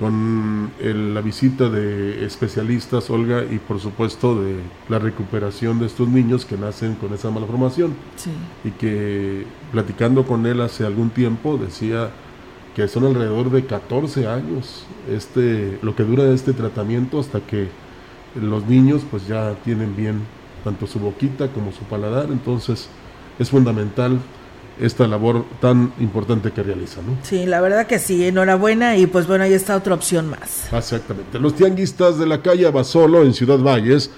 con 0.00 0.72
el, 0.80 1.14
la 1.14 1.20
visita 1.20 1.68
de 1.68 2.26
especialistas, 2.26 3.08
Olga, 3.08 3.44
y 3.48 3.58
por 3.58 3.78
supuesto 3.78 4.42
de 4.42 4.56
la 4.88 4.98
recuperación 4.98 5.78
de 5.78 5.86
estos 5.86 6.08
niños 6.08 6.44
que 6.44 6.56
nacen 6.56 6.96
con 6.96 7.14
esa 7.14 7.30
malformación. 7.30 7.94
Sí. 8.16 8.32
Y 8.64 8.72
que 8.72 9.46
platicando 9.70 10.26
con 10.26 10.44
él 10.44 10.60
hace 10.60 10.84
algún 10.84 11.10
tiempo 11.10 11.56
decía 11.56 12.10
que 12.76 12.86
son 12.88 13.06
alrededor 13.06 13.50
de 13.50 13.64
14 13.64 14.26
años 14.26 14.84
este, 15.10 15.78
lo 15.80 15.96
que 15.96 16.02
dura 16.02 16.24
este 16.24 16.52
tratamiento 16.52 17.18
hasta 17.18 17.40
que 17.40 17.68
los 18.38 18.66
niños 18.66 19.00
pues 19.10 19.26
ya 19.26 19.54
tienen 19.64 19.96
bien 19.96 20.20
tanto 20.62 20.86
su 20.86 20.98
boquita 20.98 21.48
como 21.48 21.72
su 21.72 21.84
paladar, 21.84 22.26
entonces 22.30 22.88
es 23.38 23.48
fundamental 23.48 24.18
esta 24.78 25.06
labor 25.06 25.46
tan 25.58 25.90
importante 26.00 26.50
que 26.50 26.62
realiza, 26.62 27.00
¿no? 27.00 27.16
Sí, 27.22 27.46
la 27.46 27.62
verdad 27.62 27.86
que 27.86 27.98
sí, 27.98 28.26
enhorabuena 28.26 28.98
y 28.98 29.06
pues 29.06 29.26
bueno, 29.26 29.44
ahí 29.44 29.54
está 29.54 29.74
otra 29.74 29.94
opción 29.94 30.28
más. 30.28 30.70
Exactamente. 30.70 31.38
Los 31.38 31.54
tianguistas 31.54 32.18
de 32.18 32.26
la 32.26 32.42
calle 32.42 32.70
Basolo 32.70 33.22
en 33.22 33.32
Ciudad 33.32 33.58
Valles 33.58 34.10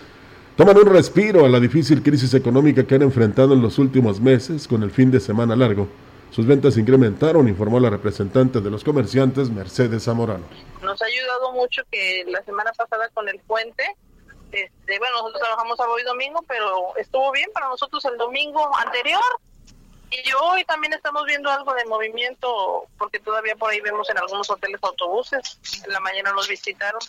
toman 0.57 0.77
un 0.79 0.87
respiro 0.87 1.45
a 1.45 1.49
la 1.49 1.61
difícil 1.61 2.03
crisis 2.03 2.35
económica 2.35 2.83
que 2.83 2.97
han 2.97 3.03
enfrentado 3.03 3.55
en 3.55 3.63
los 3.63 3.79
últimos 3.79 4.21
meses 4.21 4.67
con 4.67 4.83
el 4.83 4.91
fin 4.91 5.13
de 5.13 5.21
semana 5.21 5.55
largo. 5.55 5.87
Sus 6.31 6.47
ventas 6.47 6.77
incrementaron, 6.77 7.49
informó 7.49 7.81
la 7.81 7.91
representante 7.91 8.61
de 8.61 8.71
los 8.71 8.85
comerciantes, 8.85 9.51
Mercedes 9.51 10.05
Zamorano. 10.05 10.45
Nos 10.83 11.01
ha 11.01 11.07
ayudado 11.07 11.53
mucho 11.53 11.83
que 11.91 12.25
la 12.29 12.43
semana 12.45 12.73
pasada 12.73 13.09
con 13.15 13.29
el 13.29 13.39
puente, 13.41 13.85
este, 14.53 14.99
bueno, 14.99 15.17
nosotros 15.17 15.43
trabajamos 15.43 15.77
sábado 15.77 15.99
y 15.99 16.05
domingo, 16.05 16.45
pero 16.47 16.97
estuvo 16.97 17.33
bien 17.33 17.49
para 17.53 17.69
nosotros 17.69 18.05
el 18.05 18.17
domingo 18.17 18.71
anterior. 18.77 19.23
Y 20.11 20.33
hoy 20.33 20.65
también 20.65 20.95
estamos 20.95 21.25
viendo 21.27 21.51
algo 21.51 21.75
de 21.75 21.85
movimiento, 21.85 22.87
porque 22.97 23.19
todavía 23.21 23.55
por 23.57 23.71
ahí 23.71 23.81
vemos 23.81 24.09
en 24.09 24.17
algunos 24.17 24.49
hoteles 24.49 24.81
autobuses. 24.83 25.59
En 25.85 25.93
la 25.93 26.01
mañana 26.01 26.33
los 26.33 26.49
visitaron. 26.49 27.01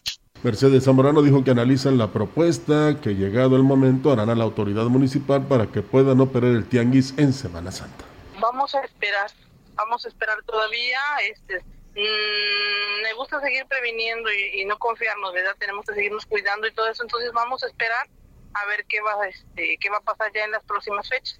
Mercedes 0.44 0.84
Zamorano 0.84 1.22
dijo 1.22 1.44
que 1.44 1.52
analizan 1.52 1.98
la 1.98 2.12
propuesta, 2.12 3.00
que 3.02 3.16
llegado 3.16 3.56
el 3.56 3.64
momento 3.64 4.12
harán 4.12 4.30
a 4.30 4.36
la 4.36 4.44
autoridad 4.44 4.86
municipal 4.86 5.46
para 5.48 5.68
que 5.68 5.82
puedan 5.82 6.20
operar 6.20 6.52
el 6.52 6.68
tianguis 6.68 7.14
en 7.18 7.32
Semana 7.32 7.72
Santa. 7.72 8.09
Vamos 8.40 8.76
a 8.76 8.82
esperar, 8.82 9.32
vamos 9.76 10.06
a 10.06 10.10
esperar 10.10 10.42
todavía. 10.44 11.00
Este, 11.30 11.60
mmm, 11.62 13.04
me 13.04 13.14
gusta 13.14 13.42
seguir 13.42 13.66
previniendo 13.68 14.32
y, 14.32 14.62
y, 14.62 14.66
no 14.66 14.78
confiarnos, 14.78 15.34
¿verdad? 15.34 15.56
Tenemos 15.60 15.86
que 15.86 15.96
seguirnos 15.96 16.26
cuidando 16.26 16.68
y 16.68 16.74
todo 16.74 16.88
eso. 16.88 17.04
Entonces 17.04 17.32
vamos 17.34 17.64
a 17.64 17.68
esperar 17.68 18.08
a 18.54 18.66
ver 18.66 18.86
qué 18.86 19.02
va, 19.02 19.28
este, 19.28 19.78
qué 19.80 19.90
va 19.90 19.98
a 19.98 20.02
pasar 20.02 20.32
ya 20.34 20.44
en 20.44 20.52
las 20.52 20.64
próximas 20.64 21.08
fechas. 21.08 21.40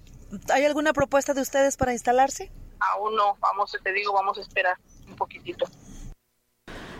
¿Hay 0.52 0.64
alguna 0.64 0.92
propuesta 0.92 1.34
de 1.34 1.40
ustedes 1.40 1.76
para 1.76 1.92
instalarse? 1.92 2.50
Aún 2.78 3.16
no, 3.16 3.36
vamos, 3.40 3.76
te 3.82 3.92
digo, 3.92 4.12
vamos 4.12 4.38
a 4.38 4.40
esperar 4.40 4.78
un 5.06 5.16
poquitito. 5.16 5.66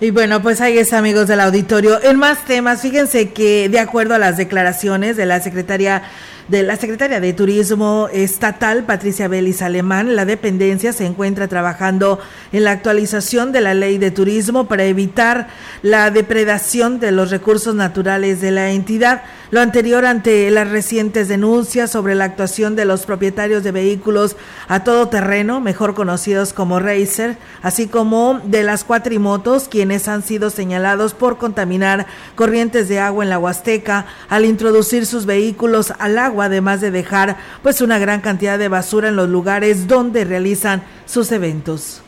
Y 0.03 0.13
bueno, 0.13 0.41
pues 0.41 0.63
ahí 0.63 0.79
es 0.79 0.95
amigos 0.95 1.29
del 1.29 1.41
auditorio. 1.41 2.03
En 2.03 2.17
más 2.17 2.47
temas, 2.47 2.81
fíjense 2.81 3.33
que 3.33 3.69
de 3.69 3.79
acuerdo 3.79 4.15
a 4.15 4.19
las 4.19 4.39
declaraciones 4.39 5.15
de 5.19 5.27
la 5.27 5.41
secretaria 5.41 6.03
de 6.49 6.65
la 6.65 6.77
secretaria 6.77 7.21
de 7.21 7.33
Turismo 7.33 8.09
Estatal, 8.13 8.83
Patricia 8.83 9.29
Belis 9.29 9.63
Alemán, 9.63 10.17
la 10.17 10.25
dependencia 10.25 10.93
se 10.93 11.07
encuentra 11.07 11.47
trabajando 11.47 12.19
en 12.51 12.65
la 12.65 12.73
actualización 12.73 13.53
de 13.53 13.61
la 13.61 13.73
ley 13.73 13.99
de 13.99 14.11
turismo 14.11 14.67
para 14.67 14.83
evitar 14.83 15.47
la 15.83 16.11
depredación 16.11 16.99
de 16.99 17.13
los 17.13 17.31
recursos 17.31 17.77
naturales 17.77 18.41
de 18.41 18.51
la 18.51 18.71
entidad. 18.73 19.23
Lo 19.51 19.61
anterior 19.61 20.07
ante 20.07 20.49
las 20.53 20.71
recientes 20.71 21.27
denuncias 21.27 21.91
sobre 21.91 22.15
la 22.15 22.25
actuación 22.25 22.77
de 22.77 22.85
los 22.85 23.05
propietarios 23.05 23.65
de 23.65 23.73
vehículos 23.73 24.37
a 24.69 24.85
todo 24.85 25.09
terreno, 25.09 25.61
mejor 25.61 25.97
conocidos 25.97 26.53
como 26.53 26.79
Racer, 26.79 27.37
así 27.61 27.89
como 27.89 28.41
de 28.45 28.63
las 28.63 28.85
cuatrimotos, 28.85 29.67
quienes 29.67 30.07
han 30.07 30.23
sido 30.23 30.51
señalados 30.51 31.15
por 31.15 31.37
contaminar 31.37 32.07
corrientes 32.37 32.89
de 32.89 33.01
agua 33.01 33.25
en 33.25 33.31
la 33.31 33.41
Huasteca 33.41 34.07
al 34.29 34.45
introducir 34.45 35.05
sus 35.05 35.27
vehículos 35.27 35.93
al 35.99 36.19
agua 36.19 36.45
además 36.45 36.81
de 36.81 36.93
dejar 36.93 37.37
pues 37.65 37.81
una 37.81 37.99
gran 37.99 38.21
cantidad 38.21 38.57
de 38.57 38.69
basura 38.69 39.09
en 39.09 39.17
los 39.17 39.29
lugares 39.29 39.89
donde 39.89 40.25
realizan 40.25 40.85
sus 41.07 41.33
eventos. 41.33 42.03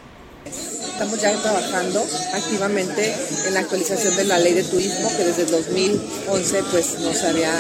Estamos 1.03 1.21
ya 1.21 1.37
trabajando 1.43 2.07
activamente 2.33 3.13
en 3.45 3.55
la 3.55 3.61
actualización 3.61 4.15
de 4.15 4.23
la 4.23 4.39
ley 4.39 4.55
de 4.55 4.63
turismo 4.63 5.11
que 5.17 5.25
desde 5.25 5.43
el 5.43 5.51
2011 5.51 6.63
pues 6.71 7.01
no 7.01 7.13
se 7.13 7.27
había 7.27 7.53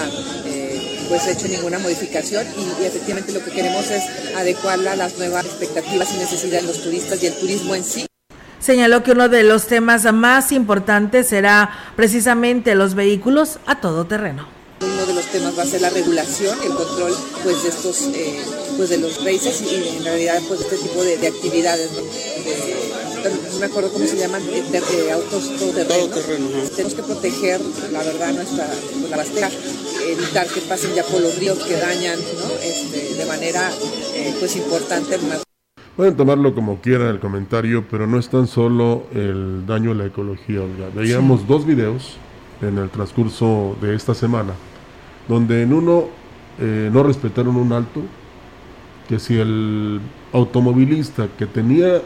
eh, 0.46 1.04
pues 1.08 1.26
hecho 1.26 1.48
ninguna 1.48 1.80
modificación 1.80 2.46
y, 2.56 2.82
y, 2.82 2.86
efectivamente 2.86 3.32
lo 3.32 3.44
que 3.44 3.50
queremos 3.50 3.90
es 3.90 4.04
adecuarla 4.36 4.92
a 4.92 4.96
las 4.96 5.18
nuevas 5.18 5.44
expectativas 5.44 6.14
y 6.14 6.18
necesidades 6.18 6.62
de 6.62 6.68
los 6.68 6.82
turistas 6.84 7.20
y 7.20 7.26
el 7.26 7.34
turismo 7.34 7.74
en 7.74 7.82
sí. 7.82 8.06
Señaló 8.60 9.02
que 9.02 9.10
uno 9.10 9.28
de 9.28 9.42
los 9.42 9.66
temas 9.66 10.04
más 10.12 10.52
importantes 10.52 11.26
será 11.26 11.68
precisamente 11.96 12.76
los 12.76 12.94
vehículos 12.94 13.58
a 13.66 13.80
todo 13.80 14.04
terreno 14.06 14.62
uno 14.82 15.06
de 15.06 15.14
los 15.14 15.26
temas 15.26 15.56
va 15.56 15.62
a 15.62 15.66
ser 15.66 15.80
la 15.80 15.90
regulación 15.90 16.58
y 16.62 16.66
el 16.66 16.74
control 16.74 17.14
pues 17.42 17.62
de 17.62 17.68
estos 17.68 18.02
eh, 18.14 18.40
pues 18.76 18.90
de 18.90 18.98
los 18.98 19.24
races 19.24 19.62
y, 19.62 19.96
en 19.96 20.04
realidad 20.04 20.40
pues 20.48 20.60
este 20.60 20.76
tipo 20.76 21.02
de, 21.04 21.18
de 21.18 21.26
actividades 21.28 21.90
¿no? 21.92 21.98
de, 21.98 23.01
no 23.01 23.01
me 23.62 23.68
acuerdo 23.68 23.92
cómo 23.92 24.04
se 24.04 24.16
llaman 24.16 24.44
de, 24.44 24.60
de 24.60 25.12
autos 25.12 25.56
todoterreno, 25.56 26.08
todo 26.08 26.68
tenemos 26.74 26.94
que 26.94 27.02
proteger 27.04 27.60
la 27.92 28.02
verdad 28.02 28.32
nuestra 28.32 28.66
pues, 28.66 29.08
la 29.08 29.16
bastera 29.16 29.50
evitar 30.04 30.48
que 30.48 30.60
pasen 30.62 30.94
ya 30.94 31.04
por 31.04 31.20
los 31.20 31.38
ríos 31.38 31.58
que 31.62 31.76
dañan 31.76 32.18
¿no? 32.18 32.54
este, 32.60 33.14
de 33.14 33.24
manera 33.24 33.70
eh, 34.16 34.34
pues 34.40 34.56
importante 34.56 35.16
más 35.18 35.44
Pueden 35.94 36.16
tomarlo 36.16 36.56
como 36.56 36.80
quieran 36.80 37.08
el 37.08 37.20
comentario, 37.20 37.84
pero 37.88 38.08
no 38.08 38.18
es 38.18 38.28
tan 38.30 38.48
solo 38.48 39.04
el 39.14 39.64
daño 39.66 39.92
a 39.92 39.94
la 39.94 40.06
ecología, 40.06 40.62
Olga. 40.62 40.88
Veíamos 40.94 41.42
sí. 41.42 41.46
dos 41.46 41.66
videos 41.66 42.16
en 42.62 42.78
el 42.78 42.88
transcurso 42.88 43.76
de 43.80 43.94
esta 43.94 44.14
semana 44.14 44.54
donde 45.28 45.62
en 45.62 45.72
uno 45.72 46.08
eh, 46.58 46.90
no 46.92 47.02
respetaron 47.02 47.56
un 47.56 47.72
alto, 47.72 48.00
que 49.08 49.18
si 49.18 49.38
el 49.38 50.00
automovilista 50.32 51.28
que 51.38 51.46
tenía 51.46 52.00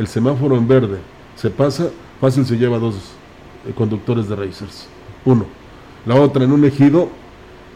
el 0.00 0.08
semáforo 0.08 0.56
en 0.56 0.66
verde 0.66 0.96
se 1.36 1.50
pasa, 1.50 1.90
fácil 2.22 2.46
se 2.46 2.56
lleva 2.56 2.78
dos 2.78 2.94
eh, 3.66 3.72
conductores 3.74 4.28
de 4.28 4.34
racers. 4.34 4.86
Uno. 5.26 5.44
La 6.06 6.14
otra 6.14 6.44
en 6.44 6.52
un 6.52 6.64
ejido, 6.64 7.10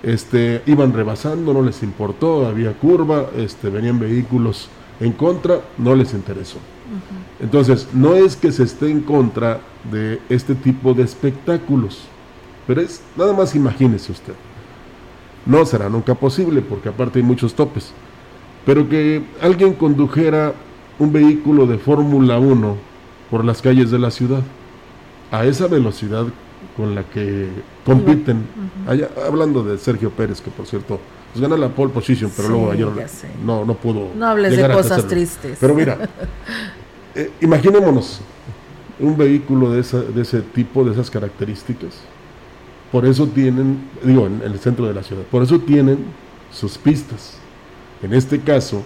este, 0.02 0.62
iban 0.64 0.94
rebasando, 0.94 1.52
no 1.52 1.60
les 1.60 1.82
importó, 1.82 2.46
había 2.46 2.72
curva, 2.72 3.26
este, 3.36 3.68
venían 3.68 3.98
vehículos 3.98 4.70
en 5.00 5.12
contra, 5.12 5.60
no 5.76 5.94
les 5.94 6.14
interesó. 6.14 6.56
Uh 6.56 6.96
-huh. 6.96 7.44
Entonces, 7.44 7.88
no 7.92 8.14
es 8.14 8.36
que 8.36 8.52
se 8.52 8.62
esté 8.62 8.90
en 8.90 9.02
contra 9.02 9.60
de 9.92 10.18
este 10.30 10.54
tipo 10.54 10.94
de 10.94 11.02
espectáculos, 11.02 12.04
pero 12.66 12.80
es, 12.80 13.02
nada 13.16 13.34
más 13.34 13.54
imagínese 13.54 14.12
usted. 14.12 14.34
No 15.44 15.66
será 15.66 15.90
nunca 15.90 16.14
posible 16.14 16.62
porque 16.62 16.88
aparte 16.88 17.18
hay 17.18 17.24
muchos 17.24 17.52
topes. 17.52 17.92
Pero 18.64 18.88
que 18.88 19.22
alguien 19.42 19.74
condujera 19.74 20.54
un 20.98 21.12
vehículo 21.12 21.66
de 21.66 21.78
Fórmula 21.78 22.38
1 22.38 22.76
por 23.30 23.44
las 23.44 23.62
calles 23.62 23.90
de 23.90 23.98
la 23.98 24.10
ciudad 24.10 24.42
a 25.30 25.44
esa 25.44 25.66
velocidad 25.66 26.26
con 26.76 26.94
la 26.94 27.02
que 27.04 27.48
compiten, 27.84 28.38
uh 28.38 28.88
-huh. 28.88 28.92
allá, 28.92 29.08
hablando 29.26 29.62
de 29.62 29.78
Sergio 29.78 30.10
Pérez, 30.10 30.40
que 30.40 30.50
por 30.50 30.66
cierto, 30.66 30.98
pues 31.32 31.42
gana 31.42 31.56
la 31.56 31.68
pole 31.68 31.92
position, 31.92 32.30
pero 32.34 32.48
sí, 32.48 32.54
luego 32.54 32.70
ayer 32.70 32.88
no, 33.44 33.64
no 33.64 33.74
pudo. 33.74 34.10
No 34.16 34.26
hables 34.26 34.56
de 34.56 34.68
cosas 34.68 35.06
tristes. 35.06 35.58
Pero 35.60 35.74
mira, 35.74 35.98
eh, 37.14 37.30
imaginémonos 37.40 38.20
un 39.00 39.16
vehículo 39.16 39.70
de, 39.72 39.80
esa, 39.80 40.00
de 40.00 40.22
ese 40.22 40.40
tipo, 40.40 40.84
de 40.84 40.92
esas 40.92 41.10
características, 41.10 41.94
por 42.92 43.04
eso 43.04 43.26
tienen, 43.26 43.88
digo, 44.04 44.26
en, 44.26 44.40
el 44.44 44.58
centro 44.60 44.86
de 44.86 44.94
la 44.94 45.02
ciudad, 45.02 45.24
por 45.24 45.42
eso 45.42 45.58
tienen 45.58 45.98
sus 46.52 46.78
pistas. 46.78 47.36
En 48.02 48.14
este 48.14 48.38
caso, 48.40 48.82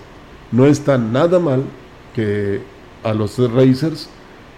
no 0.50 0.64
está 0.64 0.96
nada 0.96 1.38
mal 1.38 1.62
que 2.14 2.60
a 3.04 3.12
los 3.14 3.38
racers 3.52 4.08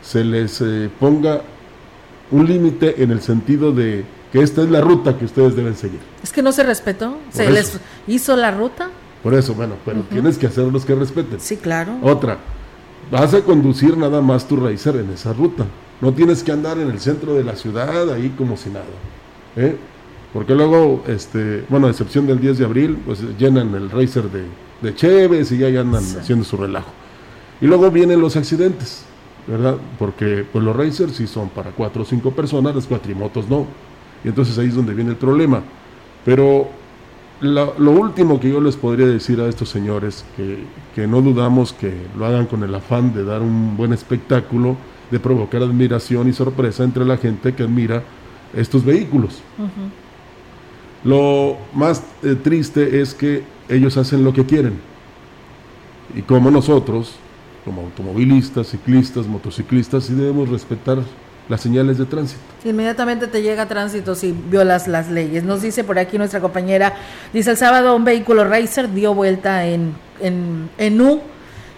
se 0.03 0.25
les 0.25 0.61
eh, 0.61 0.91
ponga 0.99 1.43
un 2.31 2.47
límite 2.47 3.03
en 3.03 3.11
el 3.11 3.21
sentido 3.21 3.73
de 3.73 4.05
que 4.33 4.43
esta 4.43 4.63
es 4.63 4.71
la 4.71 4.81
ruta 4.81 5.19
que 5.19 5.25
ustedes 5.25 5.57
deben 5.57 5.75
seguir. 5.75 6.01
Es 6.23 6.33
que 6.33 6.43
no 6.43 6.53
se 6.53 6.63
respetó, 6.63 7.11
por 7.11 7.33
se 7.33 7.45
eso. 7.45 7.53
les 7.53 7.81
hizo 8.07 8.37
la 8.37 8.51
ruta. 8.51 8.91
Por 9.23 9.35
eso, 9.35 9.55
bueno, 9.55 9.75
pero 9.85 9.99
uh 9.99 10.03
-huh. 10.03 10.09
tienes 10.09 10.39
que 10.39 10.47
hacer 10.47 10.65
los 10.65 10.85
que 10.85 10.95
respeten. 10.95 11.41
Sí, 11.41 11.57
claro. 11.57 11.99
Otra, 12.03 12.39
vas 13.11 13.35
a 13.35 13.41
conducir 13.43 13.97
nada 13.97 14.21
más 14.23 14.47
tu 14.47 14.57
racer 14.57 14.97
en 14.97 15.11
esa 15.11 15.33
ruta. 15.33 15.67
No 16.01 16.13
tienes 16.15 16.43
que 16.43 16.53
andar 16.53 16.79
en 16.79 16.89
el 16.91 17.01
centro 17.01 17.35
de 17.35 17.45
la 17.45 17.57
ciudad 17.57 18.11
ahí 18.13 18.31
como 18.39 18.57
si 18.57 18.71
nada. 18.71 18.87
¿eh? 19.57 19.77
porque 20.33 20.55
luego, 20.55 21.03
este, 21.09 21.65
bueno, 21.69 21.89
a 21.89 21.91
excepción 21.91 22.27
del 22.27 22.41
10 22.41 22.59
de 22.59 22.65
abril, 22.65 22.99
pues 23.05 23.21
llenan 23.37 23.75
el 23.75 23.91
racer 23.91 24.25
de, 24.31 24.45
de 24.81 24.95
Cheves 24.95 25.51
y 25.53 25.59
ya 25.59 25.81
andan 25.81 26.03
sí. 26.03 26.17
haciendo 26.21 26.45
su 26.45 26.57
relajo. 26.57 26.91
Y 27.61 27.67
luego 27.67 27.91
vienen 27.91 28.21
los 28.21 28.37
accidentes, 28.37 29.05
¿verdad? 29.47 29.77
Porque 29.99 30.45
pues 30.51 30.65
los 30.65 30.75
racers 30.75 31.17
sí 31.17 31.27
son 31.27 31.49
para 31.51 31.71
cuatro 31.73 32.03
o 32.03 32.05
cinco 32.05 32.31
personas, 32.31 32.75
las 32.75 32.87
cuatrimotos 32.87 33.49
no. 33.49 33.67
Y 34.25 34.29
entonces 34.29 34.59
ahí 34.59 34.69
es 34.69 34.75
donde 34.75 34.95
viene 34.95 35.11
el 35.11 35.17
problema. 35.17 35.63
Pero 36.25 36.69
lo, 37.41 37.75
lo 37.79 37.91
último 37.93 38.39
que 38.41 38.51
yo 38.51 38.61
les 38.61 38.77
podría 38.77 39.07
decir 39.07 39.41
a 39.41 39.49
estos 39.49 39.69
señores, 39.69 40.25
que, 40.37 40.65
que 40.95 41.07
no 41.07 41.21
dudamos 41.23 41.73
que 41.73 41.93
lo 42.19 42.27
hagan 42.27 42.47
con 42.47 42.63
el 42.63 42.75
afán 42.75 43.15
de 43.15 43.25
dar 43.25 43.43
un 43.43 43.77
buen 43.77 43.93
espectáculo, 43.93 44.77
de 45.11 45.19
provocar 45.19 45.63
admiración 45.63 46.29
y 46.29 46.33
sorpresa 46.33 46.85
entre 46.85 47.05
la 47.05 47.17
gente 47.17 47.55
que 47.55 47.63
admira 47.65 48.03
estos 48.55 48.85
vehículos. 48.85 49.41
Uh 49.59 49.63
-huh. 49.63 49.91
Lo 51.03 51.57
más 51.75 52.05
eh, 52.23 52.35
triste 52.35 53.01
es 53.01 53.15
que 53.15 53.43
ellos 53.69 53.97
hacen 53.97 54.23
lo 54.23 54.33
que 54.33 54.45
quieren. 54.45 54.75
Y 56.15 56.23
como 56.23 56.51
nosotros, 56.51 57.17
como 57.65 57.83
automovilistas, 57.83 58.69
ciclistas, 58.69 59.27
motociclistas, 59.27 60.05
sí 60.05 60.15
debemos 60.15 60.49
respetar 60.49 60.99
las 61.49 61.61
señales 61.61 61.99
de 61.99 62.07
tránsito. 62.07 62.41
Inmediatamente 62.65 63.27
te 63.27 63.43
llega 63.43 63.67
tránsito 63.67 64.15
si 64.15 64.33
violas 64.33 64.87
las 64.87 65.11
leyes. 65.11 65.43
Nos 65.43 65.63
dice 65.63 65.83
por 65.83 65.99
aquí 65.99 66.17
nuestra 66.17 66.41
compañera, 66.41 66.95
dice 67.33 67.51
el 67.51 67.57
sábado 67.57 67.97
un 67.97 68.05
vehículo 68.05 68.45
Racer 68.45 68.93
dio 68.93 69.15
vuelta 69.15 69.67
en, 69.67 69.95
en, 70.21 70.71
en 70.79 71.01
U 71.01 71.21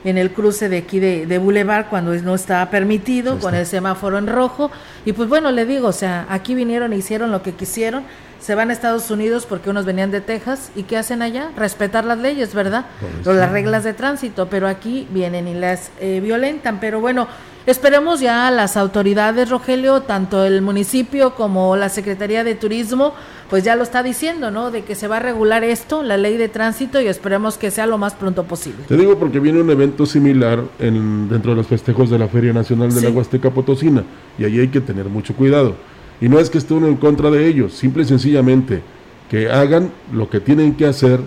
en 0.05 0.19
el 0.19 0.33
cruce 0.33 0.69
de 0.69 0.79
aquí 0.79 0.99
de, 0.99 1.27
de 1.27 1.39
Boulevard 1.39 1.87
cuando 1.89 2.13
no 2.15 2.35
estaba 2.35 2.71
permitido, 2.71 3.39
con 3.39 3.55
el 3.55 3.67
semáforo 3.67 4.19
en 4.19 4.27
rojo. 4.27 4.71
Y 5.05 5.13
pues 5.13 5.29
bueno, 5.29 5.51
le 5.53 5.65
digo, 5.65 5.89
o 5.89 5.93
sea, 5.93 6.27
aquí 6.29 6.55
vinieron 6.55 6.93
e 6.93 6.97
hicieron 6.97 7.31
lo 7.31 7.43
que 7.43 7.53
quisieron, 7.53 8.03
se 8.43 8.57
van 8.57 8.71
a 8.71 8.73
Estados 8.73 9.09
Unidos 9.13 9.47
porque 9.49 9.71
unos 9.71 9.85
venían 9.85 10.11
de 10.11 10.21
Texas 10.21 10.73
y 10.75 10.83
¿qué 10.83 10.97
hacen 10.97 11.23
allá? 11.23 11.53
Respetar 11.57 12.05
las 12.05 12.19
leyes, 12.19 12.55
¿verdad? 12.55 12.87
O 13.25 13.33
las 13.33 13.53
reglas 13.53 13.85
de 13.85 13.95
tránsito, 13.95 14.49
pero 14.49 14.67
aquí 14.67 15.07
vienen 15.13 15.47
y 15.47 15.55
las 15.55 15.93
eh, 16.01 16.19
violentan. 16.21 16.81
Pero 16.81 17.01
bueno, 17.01 17.29
esperemos 17.67 18.19
ya 18.19 18.49
a 18.49 18.51
las 18.51 18.77
autoridades, 18.77 19.49
Rogelio, 19.49 20.03
tanto 20.03 20.45
el 20.45 20.61
municipio 20.61 21.37
como 21.37 21.77
la 21.77 21.89
Secretaría 21.89 22.43
de 22.43 22.57
Turismo, 22.57 23.15
pues 23.49 23.63
ya 23.63 23.77
lo 23.77 23.85
está 23.85 24.03
diciendo, 24.03 24.51
¿no? 24.51 24.73
De 24.73 24.83
que 24.83 24.97
se 24.97 25.07
va 25.07 25.19
a 25.19 25.21
regular 25.21 25.63
esto, 25.63 26.03
la 26.03 26.17
ley 26.17 26.37
de 26.37 26.49
tránsito, 26.49 27.01
y 27.01 27.07
esperemos 27.07 27.59
que 27.59 27.71
sea 27.71 27.87
lo 27.87 27.97
más 27.97 28.15
pronto 28.15 28.43
posible. 28.43 28.83
Te 28.89 28.97
digo 28.97 29.21
porque 29.21 29.39
viene 29.39 29.61
un 29.61 29.71
evento 29.71 30.05
similar 30.05 30.65
en, 30.81 31.29
dentro 31.29 31.53
de 31.53 31.59
los 31.59 31.69
festejos 31.69 32.11
de 32.11 32.19
la 32.19 32.27
Feria 32.27 32.53
Nacional 32.53 32.93
de 32.93 32.99
sí. 32.99 33.07
la 33.07 33.13
Huasteca 33.13 33.51
Potosina, 33.51 34.03
y 34.37 34.45
ahí 34.45 34.59
hay 34.59 34.69
que 34.69 34.81
tener 34.81 35.05
mucho 35.05 35.33
cuidado. 35.37 35.77
Y 36.23 36.29
no 36.29 36.39
es 36.39 36.49
que 36.51 36.59
esté 36.59 36.73
uno 36.73 36.87
en 36.87 36.97
contra 36.97 37.31
de 37.33 37.49
ellos, 37.49 37.75
simple 37.75 38.05
y 38.05 38.07
sencillamente 38.07 38.81
que 39.29 39.51
hagan 39.51 39.91
lo 40.13 40.31
que 40.31 40.39
tienen 40.39 40.75
que 40.75 40.87
hacer 40.87 41.19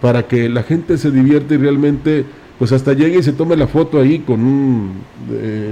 para 0.00 0.28
que 0.28 0.48
la 0.48 0.62
gente 0.62 0.96
se 0.96 1.10
divierta 1.10 1.54
y 1.54 1.56
realmente 1.56 2.24
pues 2.58 2.70
hasta 2.70 2.92
llegue 2.92 3.18
y 3.18 3.22
se 3.22 3.32
tome 3.32 3.56
la 3.56 3.66
foto 3.66 4.00
ahí 4.00 4.20
con 4.20 4.40
un 4.40 4.92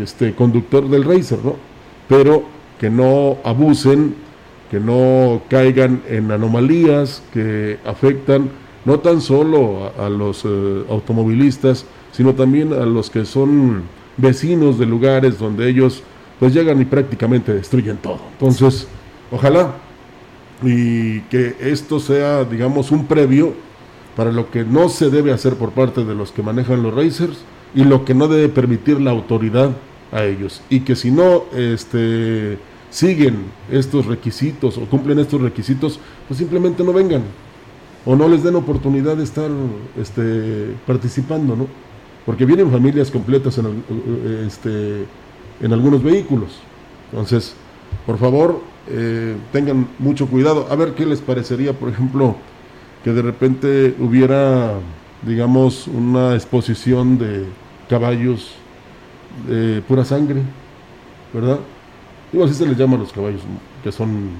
este 0.02 0.34
conductor 0.34 0.88
del 0.88 1.04
racer, 1.04 1.38
¿no? 1.44 1.54
Pero 2.08 2.44
que 2.80 2.90
no 2.90 3.38
abusen, 3.44 4.14
que 4.70 4.80
no 4.80 5.42
caigan 5.48 6.02
en 6.08 6.32
anomalías 6.32 7.22
que 7.32 7.78
afectan 7.84 8.50
no 8.84 8.98
tan 8.98 9.20
solo 9.20 9.92
a, 9.96 10.06
a 10.06 10.08
los 10.08 10.44
eh, 10.44 10.84
automovilistas, 10.90 11.86
sino 12.10 12.34
también 12.34 12.72
a 12.72 12.84
los 12.84 13.10
que 13.10 13.26
son 13.26 13.82
vecinos 14.16 14.78
de 14.78 14.86
lugares 14.86 15.38
donde 15.38 15.68
ellos 15.68 16.02
pues 16.38 16.52
llegan 16.54 16.80
y 16.80 16.84
prácticamente 16.84 17.52
destruyen 17.52 17.96
todo. 17.98 18.20
Entonces, 18.32 18.86
ojalá 19.30 19.74
y 20.62 21.20
que 21.22 21.56
esto 21.60 22.00
sea, 22.00 22.44
digamos, 22.44 22.90
un 22.90 23.06
previo 23.06 23.52
para 24.16 24.32
lo 24.32 24.50
que 24.50 24.64
no 24.64 24.88
se 24.88 25.10
debe 25.10 25.32
hacer 25.32 25.54
por 25.54 25.72
parte 25.72 26.04
de 26.04 26.14
los 26.14 26.32
que 26.32 26.42
manejan 26.42 26.82
los 26.82 26.94
racers 26.94 27.38
y 27.74 27.84
lo 27.84 28.04
que 28.04 28.14
no 28.14 28.28
debe 28.28 28.48
permitir 28.48 29.00
la 29.00 29.10
autoridad 29.10 29.72
a 30.12 30.24
ellos. 30.24 30.62
Y 30.70 30.80
que 30.80 30.96
si 30.96 31.10
no 31.10 31.44
este, 31.54 32.58
siguen 32.90 33.44
estos 33.70 34.06
requisitos 34.06 34.78
o 34.78 34.86
cumplen 34.86 35.18
estos 35.18 35.40
requisitos, 35.40 36.00
pues 36.26 36.38
simplemente 36.38 36.82
no 36.82 36.92
vengan 36.92 37.22
o 38.06 38.14
no 38.16 38.28
les 38.28 38.42
den 38.42 38.54
oportunidad 38.54 39.16
de 39.16 39.24
estar 39.24 39.50
este, 40.00 40.74
participando, 40.86 41.56
¿no? 41.56 41.66
Porque 42.24 42.46
vienen 42.46 42.70
familias 42.70 43.10
completas 43.10 43.58
en, 43.58 43.82
este, 44.46 45.04
en 45.60 45.72
algunos 45.72 46.02
vehículos. 46.02 46.58
Entonces, 47.10 47.54
por 48.04 48.18
favor, 48.18 48.60
eh, 48.88 49.36
tengan 49.52 49.88
mucho 49.98 50.26
cuidado. 50.26 50.66
A 50.70 50.76
ver 50.76 50.94
qué 50.94 51.06
les 51.06 51.20
parecería, 51.20 51.72
por 51.72 51.88
ejemplo, 51.88 52.36
que 53.04 53.12
de 53.12 53.22
repente 53.22 53.94
hubiera, 53.98 54.74
digamos, 55.22 55.86
una 55.88 56.34
exposición 56.34 57.18
de 57.18 57.44
caballos 57.88 58.52
de 59.48 59.82
pura 59.82 60.04
sangre, 60.04 60.42
¿verdad? 61.32 61.58
Digo, 62.32 62.44
así 62.44 62.54
se 62.54 62.66
les 62.66 62.76
llama 62.76 62.96
a 62.96 63.00
los 63.00 63.12
caballos, 63.12 63.42
que 63.82 63.92
son 63.92 64.30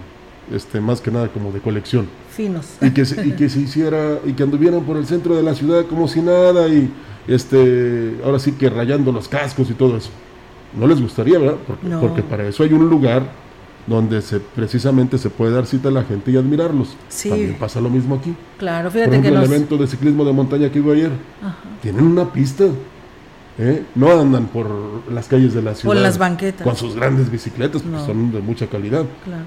este, 0.53 0.81
más 0.81 1.01
que 1.01 1.11
nada 1.11 1.29
como 1.29 1.53
de 1.53 1.61
colección. 1.61 2.09
Finos. 2.31 2.67
Y 2.81 2.91
que, 2.91 3.05
se, 3.05 3.27
y 3.27 3.33
que 3.33 3.49
se 3.49 3.61
hiciera, 3.61 4.19
y 4.25 4.33
que 4.33 4.43
anduvieran 4.43 4.83
por 4.83 4.97
el 4.97 5.07
centro 5.07 5.37
de 5.37 5.43
la 5.43 5.55
ciudad 5.55 5.87
como 5.87 6.09
si 6.09 6.21
nada, 6.21 6.69
y 6.69 6.91
este, 7.27 8.17
ahora 8.25 8.39
sí 8.39 8.53
que 8.53 8.71
rayando 8.71 9.13
los 9.13 9.29
cascos 9.29 9.71
y 9.71 9.75
todo 9.75 9.97
eso. 9.97 10.11
No 10.75 10.87
les 10.87 11.01
gustaría, 11.01 11.39
¿verdad? 11.39 11.57
Porque, 11.67 11.87
porque 12.01 12.23
para 12.23 12.47
eso 12.47 12.63
hay 12.63 12.73
un 12.73 12.89
lugar 12.89 13.23
donde 13.87 14.21
se, 14.21 14.41
precisamente 14.41 15.17
se 15.17 15.31
puede 15.31 15.53
dar 15.53 15.67
cita 15.67 15.89
a 15.89 15.93
la 15.93 16.03
gente 16.05 16.31
y 16.31 16.37
admirarlos. 16.37 16.97
Sí. 17.09 17.29
También 17.29 17.57
pasa 17.59 17.81
lo 17.81 17.89
mismo 17.89 18.17
aquí. 18.17 18.35
Claro, 18.59 18.91
fíjate 18.91 19.11
Por 19.11 19.19
ejemplo, 19.19 19.43
el 19.43 19.47
evento 19.53 19.77
de 19.77 19.87
ciclismo 19.87 20.25
de 20.25 20.33
montaña 20.33 20.71
que 20.71 20.81
hubo 20.81 20.93
ayer. 20.93 21.11
Tienen 21.83 22.05
una 22.05 22.33
pista 22.33 22.65
¿eh? 23.59 23.85
no 23.95 24.21
andan 24.21 24.47
por 24.47 25.11
las 25.11 25.29
calles 25.29 25.55
de 25.55 25.63
la 25.63 25.75
ciudad. 25.75 25.95
Por 25.95 26.03
las 26.03 26.19
banquetas. 26.19 26.65
Con 26.65 26.77
sus 26.77 26.95
grandes 26.95 27.31
bicicletas, 27.31 27.83
porque 27.83 28.05
son 28.05 28.33
de 28.33 28.41
mucha 28.41 28.67
calidad. 28.67 29.05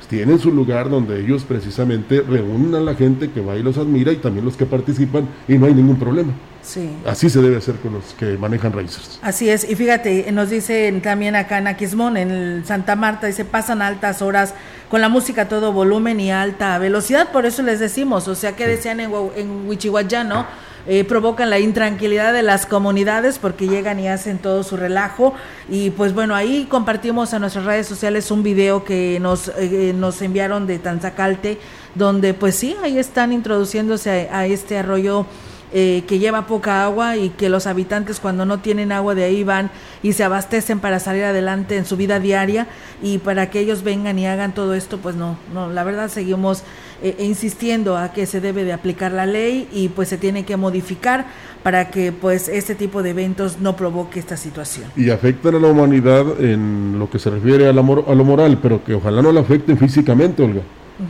Tienen 0.08 0.40
su 0.40 0.52
lugar 0.52 0.90
donde 0.90 1.22
ellos 1.22 1.44
precisamente 1.44 2.22
reúnen 2.22 2.76
a 2.76 2.80
la 2.80 2.96
gente 2.96 3.32
que 3.32 3.42
va 3.42 3.56
y 3.56 3.64
los 3.64 3.78
admira 3.78 4.12
y 4.12 4.18
también 4.18 4.46
los 4.46 4.58
que 4.58 4.66
participan 4.66 5.28
y 5.48 5.58
no 5.58 5.66
hay 5.66 5.74
ningún 5.74 5.98
problema. 5.98 6.34
Sí. 6.62 6.90
Así 7.06 7.30
se 7.30 7.42
debe 7.42 7.58
hacer 7.58 7.76
con 7.76 7.94
los 7.94 8.14
que 8.14 8.38
manejan 8.38 8.74
racers. 8.74 9.20
Así 9.22 9.50
es, 9.50 9.68
y 9.68 9.76
fíjate, 9.76 10.32
nos 10.32 10.50
dicen 10.50 11.02
también 11.02 11.36
acá 11.36 11.58
en 11.58 11.68
Aquismón, 11.68 12.18
en 12.18 12.64
Santa 12.66 12.96
Marta, 12.96 13.28
dice, 13.28 13.46
pasan 13.46 13.82
altas 13.82 14.22
horas 14.22 14.54
con 14.90 15.02
la 15.02 15.10
música 15.10 15.44
a 15.44 15.48
todo 15.48 15.72
volumen 15.72 16.20
y 16.20 16.32
alta 16.32 16.78
velocidad, 16.78 17.32
por 17.32 17.46
eso 17.46 17.64
les 17.64 17.80
decimos, 17.80 18.28
o 18.28 18.36
sea, 18.36 18.56
que 18.56 18.68
decían 18.68 19.00
en, 19.00 19.12
en 19.36 20.28
¿no? 20.28 20.46
Eh, 20.92 21.04
provocan 21.04 21.52
la 21.52 21.60
intranquilidad 21.60 22.34
de 22.34 22.42
las 22.42 22.66
comunidades 22.66 23.38
porque 23.38 23.68
llegan 23.68 24.00
y 24.00 24.08
hacen 24.08 24.40
todo 24.40 24.64
su 24.64 24.76
relajo. 24.76 25.36
Y 25.70 25.92
pues 25.92 26.16
bueno, 26.16 26.34
ahí 26.34 26.66
compartimos 26.68 27.36
a 27.36 27.38
nuestras 27.38 27.66
redes 27.66 27.86
sociales 27.86 28.32
un 28.32 28.42
video 28.42 28.84
que 28.84 29.20
nos, 29.22 29.50
eh, 29.60 29.94
nos 29.96 30.20
enviaron 30.24 30.66
de 30.66 30.80
Tanzacalte, 30.80 31.60
donde 31.94 32.34
pues 32.34 32.56
sí, 32.56 32.76
ahí 32.82 32.98
están 32.98 33.32
introduciéndose 33.34 34.30
a, 34.32 34.48
este 34.48 34.80
arroyo. 34.80 35.28
Eh, 35.72 36.04
que 36.08 36.18
lleva 36.18 36.48
poca 36.48 36.84
agua 36.84 37.16
y 37.18 37.30
que 37.30 37.48
los 37.48 37.68
habitantes 37.68 38.20
cuando 38.20 38.44
no 38.44 38.58
tienen 38.58 38.92
agua 38.92 39.14
de 39.14 39.24
ahí 39.24 39.44
van 39.44 39.70
y 40.02 40.14
se 40.14 40.24
abastecen 40.24 40.80
para 40.80 41.00
salir 41.00 41.24
adelante 41.24 41.78
en 41.78 41.86
su 41.86 41.96
vida 41.96 42.20
diaria 42.20 42.66
y 43.04 43.20
para 43.20 43.52
que 43.52 43.60
ellos 43.60 43.84
vengan 43.84 44.18
y 44.18 44.26
hagan 44.26 44.56
todo 44.56 44.74
esto, 44.74 44.98
pues 44.98 45.16
no, 45.16 45.38
no, 45.54 45.70
la 45.70 45.84
verdad 45.84 46.10
seguimos 46.10 46.64
eh, 47.04 47.18
e 47.20 47.26
insistiendo 47.26 47.98
a 47.98 48.14
que 48.14 48.26
se 48.26 48.42
debe 48.42 48.64
de 48.64 48.74
aplicar 48.74 49.12
la 49.12 49.28
ley 49.28 49.68
y 49.72 49.90
pues 49.90 50.10
se 50.10 50.18
tiene 50.18 50.44
que 50.44 50.58
modificar 50.58 51.28
para 51.62 51.92
que 51.92 52.12
pues 52.12 52.48
este 52.48 52.74
tipo 52.74 53.04
de 53.04 53.12
eventos 53.12 53.60
no 53.60 53.76
provoque 53.76 54.20
esta 54.20 54.38
situación. 54.38 54.90
Y 54.96 55.12
afecten 55.12 55.54
a 55.54 55.60
la 55.60 55.68
humanidad 55.68 56.26
en 56.42 56.98
lo 56.98 57.12
que 57.12 57.20
se 57.20 57.30
refiere 57.30 57.68
a, 57.68 57.70
a 57.70 57.74
lo 57.74 58.24
moral, 58.24 58.58
pero 58.60 58.84
que 58.84 58.96
ojalá 58.96 59.22
no 59.22 59.32
la 59.32 59.42
afecten 59.42 59.78
físicamente, 59.78 60.42
Olga, 60.42 60.62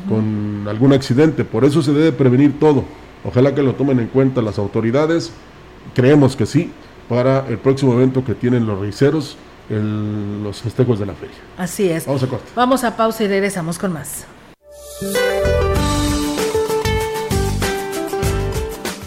con 0.10 0.66
algún 0.68 0.92
accidente. 0.92 1.46
Por 1.46 1.64
eso 1.64 1.82
se 1.82 1.94
debe 1.94 2.12
prevenir 2.12 2.60
todo. 2.60 2.84
Ojalá 3.24 3.54
que 3.54 3.64
lo 3.64 3.76
tomen 3.76 4.00
en 4.00 4.08
cuenta 4.08 4.42
las 4.42 4.58
autoridades. 4.58 5.32
Creemos 5.94 6.36
que 6.36 6.46
sí, 6.46 6.72
para 7.08 7.48
el 7.48 7.58
próximo 7.58 7.94
evento 7.94 8.24
que 8.24 8.36
tienen 8.36 8.66
los 8.66 8.80
reiceros, 8.80 9.38
los 9.70 10.62
festejos 10.62 11.00
de 11.00 11.06
la 11.06 11.14
feria. 11.14 11.36
Así 11.58 11.90
es. 11.90 12.06
Vamos 12.06 12.24
a 12.24 12.28
Vamos 12.56 12.84
a 12.84 12.96
pausa 12.98 13.24
y 13.24 13.28
regresamos 13.28 13.78
con 13.78 13.94
más. 13.94 14.26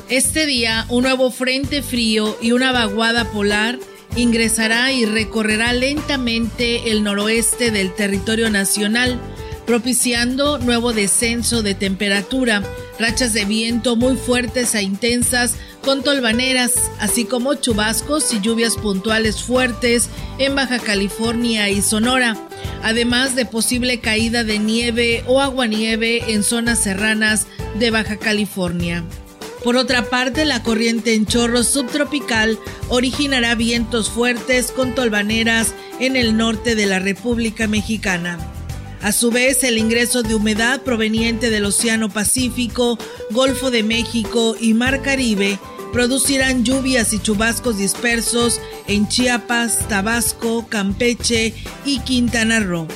Este 0.09 0.44
día, 0.44 0.85
un 0.90 1.05
nuevo 1.05 1.31
frente 1.31 1.83
frío 1.83 2.37
y 2.40 2.53
una 2.53 2.70
vaguada 2.70 3.25
polar 3.25 3.79
ingresará 4.14 4.92
y 4.92 5.07
recorrerá 5.07 5.72
lentamente 5.72 6.90
el 6.90 7.03
noroeste 7.03 7.70
del 7.70 7.94
territorio 7.94 8.51
nacional, 8.51 9.18
propiciando 9.66 10.59
nuevo 10.59 10.92
descenso 10.92 11.62
de 11.62 11.75
temperatura, 11.75 12.62
rachas 12.98 13.33
de 13.33 13.44
viento 13.44 13.96
muy 13.96 14.16
fuertes 14.16 14.74
e 14.74 14.83
intensas 14.83 15.55
con 15.83 16.02
tolvaneras, 16.02 16.74
así 17.00 17.24
como 17.24 17.55
chubascos 17.55 18.33
y 18.33 18.40
lluvias 18.40 18.76
puntuales 18.76 19.42
fuertes 19.42 20.09
en 20.38 20.55
Baja 20.55 20.78
California 20.78 21.68
y 21.70 21.83
Sonora, 21.83 22.37
además 22.83 23.35
de 23.35 23.46
posible 23.46 24.00
caída 24.00 24.44
de 24.44 24.59
nieve 24.59 25.24
o 25.26 25.40
aguanieve 25.40 26.33
en 26.33 26.42
zonas 26.42 26.78
serranas 26.78 27.46
de 27.78 27.90
Baja 27.90 28.16
California. 28.16 29.05
Por 29.64 29.76
otra 29.76 30.11
parte, 30.11 30.44
la 30.44 30.62
corriente 30.62 31.14
en 31.14 31.24
chorro 31.24 31.62
subtropical 31.62 32.59
originará 32.88 33.55
vientos 33.55 34.11
fuertes 34.11 34.72
con 34.72 34.94
tolvaneras 34.94 35.74
en 36.00 36.16
el 36.16 36.37
norte 36.37 36.74
de 36.74 36.87
la 36.87 36.98
República 36.98 37.68
Mexicana. 37.68 38.38
A 39.03 39.11
su 39.12 39.31
vez, 39.31 39.65
el 39.65 39.79
ingreso 39.79 40.23
de 40.23 40.35
humedad 40.35 40.83
proveniente 40.83 41.51
del 41.51 41.65
Océano 41.65 42.09
Pacífico, 42.09 42.99
Golfo 43.31 43.71
de 43.71 43.83
México 43.83 44.57
y 44.61 44.75
Mar 44.75 45.03
Caribe 45.03 45.59
producirán 45.93 46.65
lluvias 46.65 47.12
y 47.12 47.19
chubascos 47.19 47.77
dispersos 47.77 48.61
en 48.87 49.09
Chiapas, 49.09 49.88
Tabasco, 49.88 50.67
Campeche 50.69 51.53
y 51.85 52.01
Quintana 52.01 52.61
Roo 52.61 52.87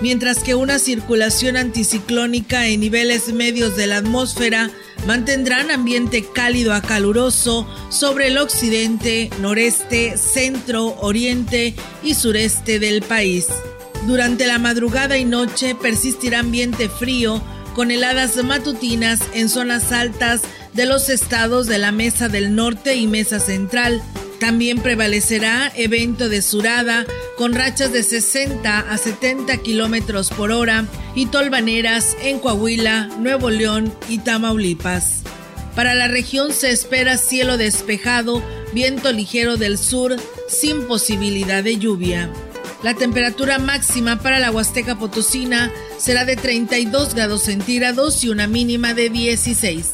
mientras 0.00 0.42
que 0.42 0.54
una 0.54 0.78
circulación 0.78 1.56
anticiclónica 1.56 2.66
en 2.68 2.80
niveles 2.80 3.32
medios 3.32 3.76
de 3.76 3.86
la 3.86 3.98
atmósfera 3.98 4.70
mantendrán 5.06 5.70
ambiente 5.70 6.24
cálido 6.24 6.74
a 6.74 6.82
caluroso 6.82 7.66
sobre 7.88 8.28
el 8.28 8.38
occidente, 8.38 9.30
noreste, 9.40 10.16
centro, 10.16 10.96
oriente 11.00 11.74
y 12.02 12.14
sureste 12.14 12.78
del 12.78 13.02
país. 13.02 13.46
Durante 14.06 14.46
la 14.46 14.58
madrugada 14.58 15.18
y 15.18 15.24
noche 15.24 15.74
persistirá 15.74 16.40
ambiente 16.40 16.88
frío 16.88 17.42
con 17.74 17.90
heladas 17.90 18.42
matutinas 18.42 19.20
en 19.34 19.48
zonas 19.48 19.92
altas 19.92 20.42
de 20.72 20.86
los 20.86 21.08
estados 21.08 21.66
de 21.66 21.78
la 21.78 21.92
Mesa 21.92 22.28
del 22.28 22.54
Norte 22.54 22.96
y 22.96 23.06
Mesa 23.06 23.40
Central, 23.40 24.02
también 24.38 24.80
prevalecerá 24.80 25.72
evento 25.74 26.28
de 26.28 26.42
surada 26.42 27.06
con 27.36 27.54
rachas 27.54 27.92
de 27.92 28.02
60 28.02 28.78
a 28.78 28.98
70 28.98 29.58
kilómetros 29.58 30.30
por 30.30 30.52
hora 30.52 30.86
y 31.14 31.26
tolvaneras 31.26 32.16
en 32.22 32.38
Coahuila, 32.38 33.08
Nuevo 33.18 33.50
León 33.50 33.92
y 34.08 34.18
Tamaulipas. 34.18 35.22
Para 35.74 35.94
la 35.94 36.08
región 36.08 36.52
se 36.52 36.70
espera 36.70 37.18
cielo 37.18 37.58
despejado, 37.58 38.42
viento 38.72 39.12
ligero 39.12 39.56
del 39.58 39.76
sur, 39.76 40.16
sin 40.48 40.86
posibilidad 40.86 41.62
de 41.62 41.76
lluvia. 41.76 42.30
La 42.82 42.94
temperatura 42.94 43.58
máxima 43.58 44.20
para 44.20 44.38
la 44.38 44.50
Huasteca 44.50 44.96
Potosina 44.96 45.72
será 45.98 46.24
de 46.24 46.36
32 46.36 47.14
grados 47.14 47.42
centígrados 47.42 48.22
y 48.22 48.28
una 48.28 48.46
mínima 48.46 48.94
de 48.94 49.10
16. 49.10 49.92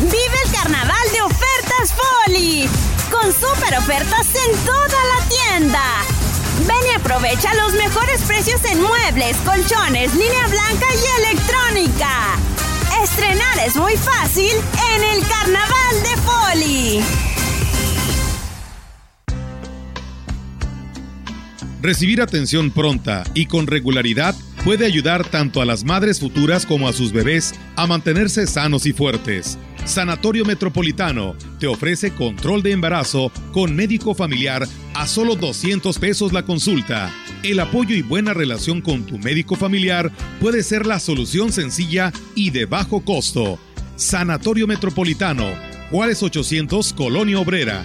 Vive 0.00 0.38
el 0.44 0.52
carnaval 0.52 1.12
de 1.12 1.22
ofertas 1.22 1.94
Foli 1.94 2.68
con 3.22 3.32
super 3.32 3.78
ofertas 3.78 4.26
en 4.34 4.56
toda 4.64 4.88
la 4.88 5.28
tienda. 5.28 5.82
Ven 6.66 6.90
y 6.90 6.94
aprovecha 6.94 7.54
los 7.54 7.72
mejores 7.74 8.20
precios 8.22 8.60
en 8.64 8.82
muebles, 8.82 9.36
colchones, 9.44 10.14
línea 10.14 10.46
blanca 10.48 10.86
y 10.92 11.22
electrónica. 11.22 12.36
Estrenar 13.02 13.58
es 13.66 13.76
muy 13.76 13.94
fácil 13.96 14.50
en 14.94 15.02
el 15.04 15.26
Carnaval 15.26 16.02
de 16.02 16.14
Poli. 16.22 17.00
Recibir 21.80 22.22
atención 22.22 22.70
pronta 22.70 23.24
y 23.34 23.46
con 23.46 23.66
regularidad 23.66 24.34
puede 24.64 24.86
ayudar 24.86 25.24
tanto 25.24 25.60
a 25.60 25.64
las 25.64 25.84
madres 25.84 26.20
futuras 26.20 26.64
como 26.64 26.88
a 26.88 26.92
sus 26.92 27.12
bebés 27.12 27.54
a 27.74 27.86
mantenerse 27.86 28.46
sanos 28.46 28.86
y 28.86 28.92
fuertes. 28.92 29.58
Sanatorio 29.84 30.44
Metropolitano 30.44 31.34
te 31.58 31.66
ofrece 31.66 32.14
control 32.14 32.62
de 32.62 32.70
embarazo 32.70 33.32
con 33.52 33.74
médico 33.74 34.14
familiar 34.14 34.66
a 34.94 35.06
solo 35.06 35.34
200 35.34 35.98
pesos 35.98 36.32
la 36.32 36.44
consulta. 36.44 37.12
El 37.42 37.58
apoyo 37.58 37.94
y 37.94 38.02
buena 38.02 38.32
relación 38.32 38.80
con 38.80 39.04
tu 39.04 39.18
médico 39.18 39.56
familiar 39.56 40.12
puede 40.40 40.62
ser 40.62 40.86
la 40.86 41.00
solución 41.00 41.52
sencilla 41.52 42.12
y 42.34 42.50
de 42.50 42.64
bajo 42.66 43.04
costo. 43.04 43.58
Sanatorio 43.96 44.66
Metropolitano, 44.66 45.50
Juárez 45.90 46.22
800, 46.22 46.92
Colonia 46.92 47.40
Obrera. 47.40 47.84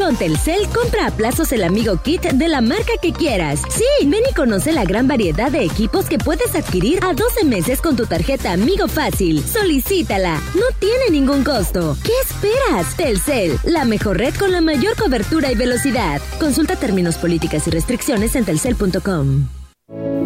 Con 0.00 0.16
Telcel, 0.16 0.66
compra 0.74 1.08
a 1.08 1.10
plazos 1.10 1.52
el 1.52 1.62
Amigo 1.62 1.98
Kit 2.02 2.22
de 2.22 2.48
la 2.48 2.62
marca 2.62 2.92
que 3.02 3.12
quieras. 3.12 3.60
Sí, 3.68 3.84
ven 4.06 4.22
y 4.30 4.32
conoce 4.32 4.72
la 4.72 4.86
gran 4.86 5.06
variedad 5.06 5.52
de 5.52 5.62
equipos 5.62 6.06
que 6.06 6.16
puedes 6.16 6.54
adquirir 6.54 7.04
a 7.04 7.12
12 7.12 7.44
meses 7.44 7.82
con 7.82 7.96
tu 7.96 8.06
tarjeta 8.06 8.52
Amigo 8.52 8.88
Fácil. 8.88 9.42
Solicítala, 9.42 10.40
no 10.54 10.64
tiene 10.78 11.10
ningún 11.10 11.44
costo. 11.44 11.98
¿Qué 12.02 12.12
esperas? 12.24 12.96
Telcel, 12.96 13.58
la 13.64 13.84
mejor 13.84 14.16
red 14.16 14.34
con 14.36 14.52
la 14.52 14.62
mayor 14.62 14.96
cobertura 14.96 15.52
y 15.52 15.54
velocidad. 15.54 16.22
Consulta 16.40 16.76
términos, 16.76 17.18
políticas 17.18 17.66
y 17.66 17.70
restricciones 17.70 18.34
en 18.36 18.46
telcel.com. 18.46 19.48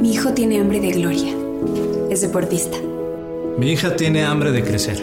Mi 0.00 0.12
hijo 0.12 0.32
tiene 0.34 0.60
hambre 0.60 0.78
de 0.78 0.92
gloria. 0.92 1.34
Es 2.10 2.20
deportista. 2.20 2.78
Mi 3.58 3.72
hija 3.72 3.96
tiene 3.96 4.22
hambre 4.22 4.52
de 4.52 4.62
crecer. 4.62 5.02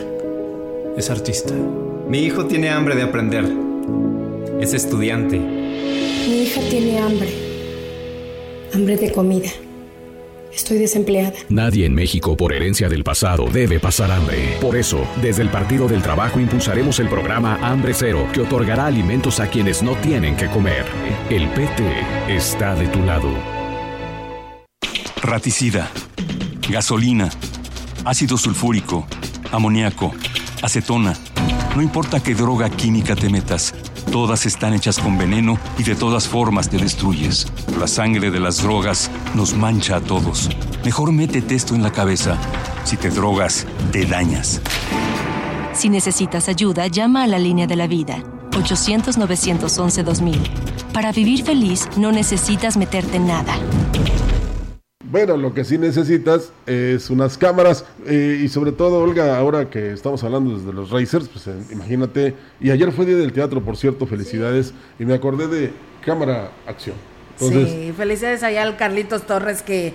Es 0.96 1.10
artista. 1.10 1.54
Mi 2.08 2.20
hijo 2.20 2.46
tiene 2.46 2.70
hambre 2.70 2.96
de 2.96 3.02
aprender 3.02 3.71
es 4.62 4.76
estudiante. 4.76 5.40
Mi 5.40 6.44
hija 6.44 6.62
tiene 6.70 7.00
hambre. 7.00 7.30
Hambre 8.74 8.96
de 8.96 9.12
comida. 9.12 9.50
Estoy 10.54 10.78
desempleada. 10.78 11.34
Nadie 11.50 11.88
en 11.88 11.96
México 11.96 12.38
por 12.38 12.54
herencia 12.54 12.88
del 12.88 13.04
pasado 13.04 13.48
debe 13.52 13.80
pasar 13.80 14.12
hambre. 14.12 14.58
Por 14.62 14.76
eso, 14.76 15.08
desde 15.22 15.42
el 15.42 15.50
Partido 15.50 15.88
del 15.88 16.04
Trabajo 16.04 16.40
impulsaremos 16.40 17.00
el 17.00 17.08
programa 17.10 17.58
Hambre 17.62 17.94
Cero, 17.96 18.28
que 18.34 18.42
otorgará 18.42 18.86
alimentos 18.86 19.40
a 19.40 19.50
quienes 19.50 19.82
no 19.82 19.96
tienen 19.96 20.36
que 20.36 20.48
comer. 20.48 20.86
El 21.30 21.48
PT 21.50 21.84
está 22.30 22.76
de 22.76 22.88
tu 22.88 23.02
lado. 23.02 23.30
Raticida, 25.24 25.90
gasolina, 26.70 27.30
ácido 28.06 28.38
sulfúrico, 28.38 29.08
amoníaco, 29.52 30.14
acetona. 30.62 31.16
No 31.76 31.82
importa 31.82 32.22
qué 32.22 32.36
droga 32.36 32.70
química 32.70 33.16
te 33.16 33.30
metas. 33.30 33.74
Todas 34.10 34.46
están 34.46 34.74
hechas 34.74 35.00
con 35.00 35.18
veneno 35.18 35.58
y 35.78 35.84
de 35.84 35.96
todas 35.96 36.28
formas 36.28 36.70
te 36.70 36.78
destruyes. 36.78 37.48
La 37.80 37.88
sangre 37.88 38.32
de 38.32 38.40
las 38.40 38.64
drogas 38.64 39.12
nos 39.36 39.56
mancha 39.56 39.98
a 39.98 40.02
todos. 40.02 40.50
Mejor 40.84 41.12
métete 41.12 41.56
esto 41.56 41.76
en 41.76 41.84
la 41.84 41.92
cabeza. 41.92 42.38
Si 42.84 42.98
te 42.98 43.10
drogas, 43.10 43.68
te 43.92 44.06
dañas. 44.06 44.62
Si 45.74 45.90
necesitas 45.90 46.50
ayuda, 46.50 46.88
llama 46.88 47.24
a 47.24 47.28
la 47.28 47.40
línea 47.40 47.68
de 47.68 47.76
la 47.76 47.88
vida. 47.88 48.24
800-911-2000. 48.52 50.38
Para 50.94 51.12
vivir 51.12 51.44
feliz, 51.44 51.88
no 51.98 52.12
necesitas 52.12 52.78
meterte 52.78 53.18
en 53.18 53.28
nada. 53.28 53.56
Bueno, 55.12 55.36
lo 55.36 55.54
que 55.54 55.66
sí 55.66 55.78
necesitas 55.78 56.54
es 56.66 57.10
unas 57.10 57.38
cámaras 57.38 57.84
eh, 58.06 58.40
y 58.46 58.48
sobre 58.48 58.72
todo, 58.72 59.00
Olga, 59.00 59.38
ahora 59.38 59.70
que 59.70 59.92
estamos 59.92 60.24
hablando 60.24 60.58
desde 60.58 60.72
los 60.72 60.90
Racers, 60.90 61.28
pues 61.28 61.48
eh, 61.48 61.54
imagínate, 61.70 62.34
y 62.62 62.72
ayer 62.72 62.94
fue 62.94 63.06
día 63.06 63.18
del 63.18 63.34
teatro, 63.34 63.62
por 63.62 63.76
cierto, 63.76 64.08
felicidades, 64.08 64.74
y 64.98 65.04
me 65.04 65.14
acordé 65.14 65.50
de 65.50 65.74
cámara 66.06 66.52
acción. 66.66 66.96
sí, 67.38 67.94
felicidades 67.98 68.42
allá 68.42 68.64
al 68.64 68.78
Carlitos 68.78 69.24
Torres 69.24 69.62
que 69.62 69.94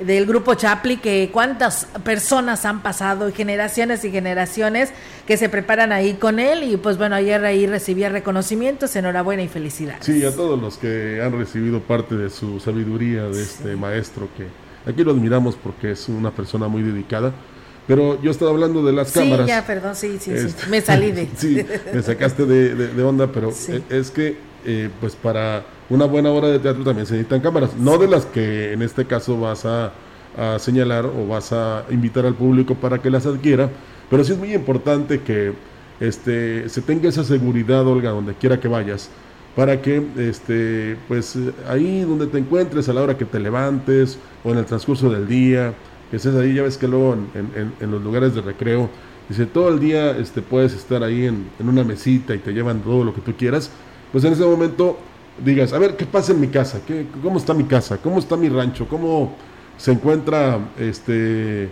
del 0.00 0.26
grupo 0.26 0.54
Chapli, 0.54 0.98
que 0.98 1.30
cuántas 1.32 1.86
personas 2.04 2.64
han 2.64 2.82
pasado, 2.82 3.32
generaciones 3.32 4.04
y 4.04 4.10
generaciones 4.10 4.90
que 5.26 5.36
se 5.36 5.48
preparan 5.48 5.92
ahí 5.92 6.14
con 6.14 6.38
él 6.38 6.62
y 6.64 6.76
pues 6.76 6.98
bueno, 6.98 7.16
ayer 7.16 7.44
ahí 7.44 7.66
recibía 7.66 8.08
reconocimientos, 8.08 8.94
enhorabuena 8.96 9.42
y 9.42 9.48
felicidades. 9.48 10.04
Sí, 10.04 10.24
a 10.24 10.34
todos 10.34 10.60
los 10.60 10.76
que 10.78 11.20
han 11.22 11.32
recibido 11.32 11.80
parte 11.80 12.14
de 12.14 12.30
su 12.30 12.60
sabiduría 12.60 13.24
de 13.24 13.42
este 13.42 13.76
maestro 13.76 14.28
que 14.36 14.46
aquí 14.90 15.02
lo 15.02 15.12
admiramos 15.12 15.56
porque 15.56 15.92
es 15.92 16.08
una 16.08 16.30
persona 16.30 16.68
muy 16.68 16.82
dedicada. 16.82 17.32
Pero 17.86 18.20
yo 18.20 18.32
estaba 18.32 18.50
hablando 18.50 18.84
de 18.84 18.92
las 18.92 19.12
cámaras. 19.12 19.46
Sí, 19.46 19.52
ya, 19.52 19.64
perdón, 19.64 19.94
sí, 19.94 20.18
sí, 20.18 20.32
sí. 20.36 20.46
Este, 20.46 20.66
me 20.66 20.80
salí 20.80 21.12
de. 21.12 21.28
sí, 21.36 21.64
me 21.92 22.02
sacaste 22.02 22.44
de, 22.44 23.02
onda, 23.04 23.30
pero 23.30 23.52
es 23.90 24.10
que, 24.10 24.36
eh, 24.66 24.90
pues 25.00 25.14
para 25.14 25.64
una 25.88 26.06
buena 26.06 26.30
hora 26.30 26.48
de 26.48 26.58
teatro 26.58 26.82
también 26.82 27.06
se 27.06 27.14
necesitan 27.14 27.40
cámaras. 27.40 27.76
No 27.76 27.98
de 27.98 28.08
las 28.08 28.26
que 28.26 28.72
en 28.72 28.82
este 28.82 29.04
caso 29.04 29.38
vas 29.38 29.64
a, 29.64 29.92
señalar 30.58 31.06
o 31.06 31.26
vas 31.26 31.50
a 31.54 31.86
invitar 31.88 32.26
al 32.26 32.34
público 32.34 32.74
para 32.74 33.00
que 33.00 33.08
las 33.08 33.24
adquiera, 33.24 33.70
pero 34.10 34.22
sí 34.22 34.32
es 34.32 34.38
muy 34.38 34.52
importante 34.52 35.22
que 35.22 35.54
este, 35.98 36.68
se 36.68 36.82
tenga 36.82 37.08
esa 37.08 37.24
seguridad, 37.24 37.86
Olga, 37.86 38.10
donde 38.10 38.34
quiera 38.34 38.60
que 38.60 38.68
vayas, 38.68 39.08
para 39.54 39.80
que 39.80 40.02
este, 40.18 40.98
pues 41.08 41.38
ahí 41.66 42.02
donde 42.02 42.26
te 42.26 42.36
encuentres, 42.36 42.86
a 42.90 42.92
la 42.92 43.00
hora 43.00 43.16
que 43.16 43.24
te 43.24 43.40
levantes 43.40 44.18
o 44.44 44.50
en 44.50 44.58
el 44.58 44.66
transcurso 44.66 45.08
del 45.08 45.26
día, 45.26 45.72
que 46.10 46.16
estés 46.18 46.34
ahí, 46.34 46.52
ya 46.52 46.64
ves 46.64 46.76
que 46.76 46.86
luego 46.86 47.16
en, 47.34 47.90
los 47.90 48.02
lugares 48.02 48.34
de 48.34 48.42
recreo, 48.42 48.90
dice, 49.30 49.46
todo 49.46 49.70
el 49.70 49.80
día 49.80 50.10
este, 50.18 50.42
puedes 50.42 50.74
estar 50.74 51.02
ahí 51.02 51.24
en, 51.24 51.46
en 51.58 51.68
una 51.70 51.82
mesita 51.82 52.34
y 52.34 52.38
te 52.40 52.52
llevan 52.52 52.80
todo 52.80 53.04
lo 53.04 53.14
que 53.14 53.22
tú 53.22 53.32
quieras, 53.38 53.70
pues 54.12 54.24
en 54.24 54.32
ese 54.32 54.44
momento 54.44 54.98
digas, 55.44 55.72
a 55.72 55.78
ver, 55.78 55.96
¿qué 55.96 56.06
pasa 56.06 56.32
en 56.32 56.40
mi 56.40 56.48
casa? 56.48 56.80
¿Qué, 56.86 57.06
¿Cómo 57.22 57.38
está 57.38 57.54
mi 57.54 57.64
casa? 57.64 57.98
¿Cómo 57.98 58.18
está 58.18 58.36
mi 58.36 58.48
rancho? 58.48 58.86
¿Cómo 58.88 59.34
se 59.76 59.92
encuentra 59.92 60.58
este 60.78 61.68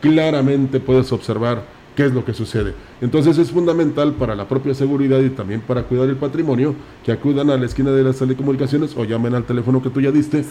claramente 0.01 0.79
puedes 0.79 1.11
observar 1.11 1.63
qué 1.95 2.05
es 2.05 2.13
lo 2.13 2.25
que 2.25 2.33
sucede. 2.33 2.73
Entonces 3.01 3.37
es 3.37 3.51
fundamental 3.51 4.13
para 4.13 4.35
la 4.35 4.47
propia 4.47 4.73
seguridad 4.73 5.19
y 5.21 5.29
también 5.29 5.61
para 5.61 5.83
cuidar 5.83 6.09
el 6.09 6.17
patrimonio 6.17 6.75
que 7.03 7.11
acudan 7.11 7.49
a 7.49 7.57
la 7.57 7.65
esquina 7.65 7.91
de 7.91 8.03
las 8.03 8.17
telecomunicaciones 8.17 8.95
o 8.95 9.05
llamen 9.05 9.33
al 9.33 9.45
teléfono 9.45 9.81
que 9.81 9.89
tú 9.89 10.01
ya 10.01 10.11
diste 10.11 10.43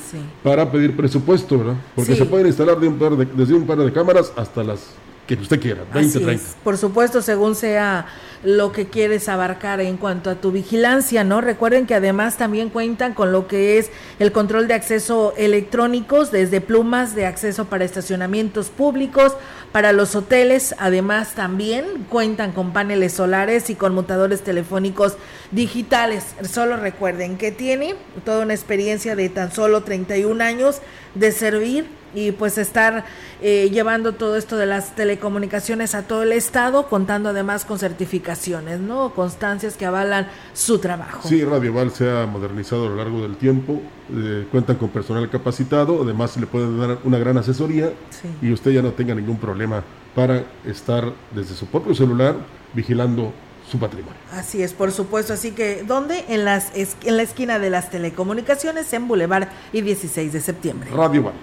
para 0.42 0.70
pedir 0.70 0.96
presupuesto, 0.96 1.58
¿verdad? 1.58 1.74
Porque 1.94 2.16
se 2.16 2.24
pueden 2.24 2.46
instalar 2.46 2.80
de 2.80 2.88
un 2.88 2.98
par 2.98 3.16
de, 3.16 3.26
desde 3.26 3.54
un 3.54 3.66
par 3.66 3.78
de 3.78 3.92
cámaras 3.92 4.32
hasta 4.36 4.64
las 4.64 4.94
que 5.26 5.34
usted 5.34 5.60
quiera, 5.60 5.82
20, 5.92 6.20
30. 6.20 6.44
Por 6.62 6.76
supuesto, 6.76 7.22
según 7.22 7.54
sea 7.54 8.06
lo 8.42 8.72
que 8.72 8.88
quieres 8.88 9.28
abarcar 9.30 9.80
en 9.80 9.96
cuanto 9.96 10.28
a 10.28 10.34
tu 10.34 10.52
vigilancia, 10.52 11.24
¿no? 11.24 11.40
Recuerden 11.40 11.86
que 11.86 11.94
además 11.94 12.36
también 12.36 12.68
cuentan 12.68 13.14
con 13.14 13.32
lo 13.32 13.48
que 13.48 13.78
es 13.78 13.90
el 14.18 14.32
control 14.32 14.68
de 14.68 14.74
acceso 14.74 15.32
electrónicos, 15.38 16.30
desde 16.30 16.60
plumas 16.60 17.14
de 17.14 17.24
acceso 17.24 17.64
para 17.64 17.84
estacionamientos 17.84 18.68
públicos, 18.68 19.34
para 19.72 19.92
los 19.92 20.14
hoteles, 20.14 20.74
además 20.78 21.34
también 21.34 21.84
cuentan 22.10 22.52
con 22.52 22.74
paneles 22.74 23.14
solares 23.14 23.70
y 23.70 23.74
conmutadores 23.74 24.42
telefónicos 24.42 25.16
digitales. 25.50 26.34
Solo 26.46 26.76
recuerden 26.76 27.38
que 27.38 27.50
tiene 27.50 27.94
toda 28.26 28.44
una 28.44 28.54
experiencia 28.54 29.16
de 29.16 29.30
tan 29.30 29.52
solo 29.52 29.82
31 29.84 30.44
años 30.44 30.82
de 31.14 31.32
servir 31.32 32.03
y 32.14 32.32
pues 32.32 32.58
estar 32.58 33.04
eh, 33.42 33.70
llevando 33.70 34.14
todo 34.14 34.36
esto 34.36 34.56
de 34.56 34.66
las 34.66 34.94
telecomunicaciones 34.94 35.94
a 35.94 36.02
todo 36.02 36.22
el 36.22 36.32
estado, 36.32 36.88
contando 36.88 37.30
además 37.30 37.64
con 37.64 37.78
certificaciones, 37.78 38.80
¿no? 38.80 39.10
Constancias 39.10 39.76
que 39.76 39.86
avalan 39.86 40.28
su 40.52 40.78
trabajo. 40.78 41.28
Sí, 41.28 41.44
Radio 41.44 41.72
Val 41.72 41.90
se 41.90 42.10
ha 42.10 42.26
modernizado 42.26 42.86
a 42.86 42.90
lo 42.90 42.96
largo 42.96 43.22
del 43.22 43.36
tiempo, 43.36 43.80
eh, 44.12 44.46
cuentan 44.50 44.76
con 44.76 44.90
personal 44.90 45.28
capacitado, 45.30 46.02
además 46.02 46.36
le 46.36 46.46
pueden 46.46 46.78
dar 46.78 46.98
una 47.04 47.18
gran 47.18 47.36
asesoría 47.38 47.92
y 48.40 48.52
usted 48.52 48.70
ya 48.70 48.82
no 48.82 48.92
tenga 48.92 49.14
ningún 49.14 49.38
problema 49.38 49.82
para 50.14 50.44
estar 50.64 51.12
desde 51.34 51.54
su 51.54 51.66
propio 51.66 51.94
celular 51.94 52.36
vigilando 52.72 53.32
su 53.70 53.78
patrimonio. 53.78 54.18
Así 54.32 54.62
es, 54.62 54.72
por 54.72 54.92
supuesto. 54.92 55.32
Así 55.32 55.52
que, 55.52 55.84
¿dónde? 55.86 56.24
En, 56.28 56.44
las, 56.44 56.70
en 56.74 57.16
la 57.16 57.22
esquina 57.22 57.58
de 57.58 57.70
las 57.70 57.90
telecomunicaciones, 57.90 58.92
en 58.92 59.08
Boulevard 59.08 59.48
y 59.72 59.80
16 59.80 60.32
de 60.32 60.40
septiembre. 60.40 60.90
Radio 60.90 61.24
Val. 61.24 61.34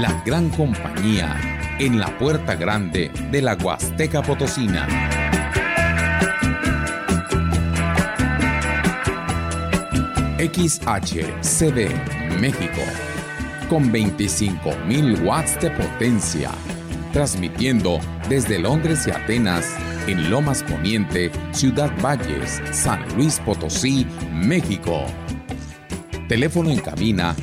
La 0.00 0.22
gran 0.24 0.48
compañía 0.50 1.34
en 1.80 1.98
la 1.98 2.16
puerta 2.18 2.54
grande 2.54 3.10
de 3.32 3.42
la 3.42 3.56
Huasteca 3.56 4.22
Potosina. 4.22 4.86
XHCD 10.38 11.90
México 12.40 12.80
con 13.68 13.92
25.000 13.92 15.24
watts 15.24 15.60
de 15.60 15.70
potencia, 15.72 16.52
transmitiendo 17.12 17.98
desde 18.28 18.60
Londres 18.60 19.04
y 19.08 19.10
Atenas 19.10 19.66
en 20.06 20.30
Lomas 20.30 20.62
Poniente, 20.62 21.32
Ciudad 21.50 21.90
Valles, 22.00 22.62
San 22.70 23.04
Luis 23.16 23.40
Potosí, 23.40 24.06
México. 24.32 25.06
Teléfono 26.28 26.70
en 26.70 26.78
cabina 26.78 27.34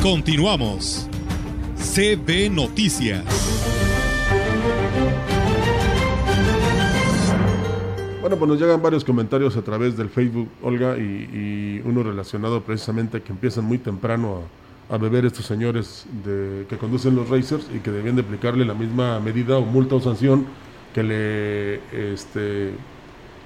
Continuamos. 0.02 1.10
CB 1.98 2.52
Noticias. 2.52 3.26
Bueno, 8.22 8.38
pues 8.38 8.50
nos 8.50 8.62
llegan 8.62 8.84
varios 8.84 9.04
comentarios 9.04 9.58
a 9.58 9.64
través 9.64 9.98
del 9.98 10.10
Facebook, 10.10 10.48
Olga, 10.62 10.96
y, 10.96 11.82
uno 11.84 12.04
relacionado 12.04 12.62
precisamente 12.62 13.18
a 13.18 13.20
que 13.22 13.32
empiezan 13.32 13.66
muy 13.66 13.80
temprano 13.80 14.44
a, 14.92 14.98
beber 15.00 15.26
estos 15.26 15.48
señores 15.48 16.06
que 16.70 16.78
conducen 16.78 17.16
los 17.16 17.30
racers 17.30 17.68
y 17.76 17.80
que 17.80 17.90
debían 17.90 18.16
de 18.16 18.22
aplicarle 18.22 18.64
la 18.64 18.76
misma 18.76 19.20
medida 19.20 19.58
o 19.58 19.66
multa 19.66 19.96
o 19.96 20.00
sanción 20.00 20.46
que 20.94 21.02
le 21.02 22.14
este, 22.14 22.74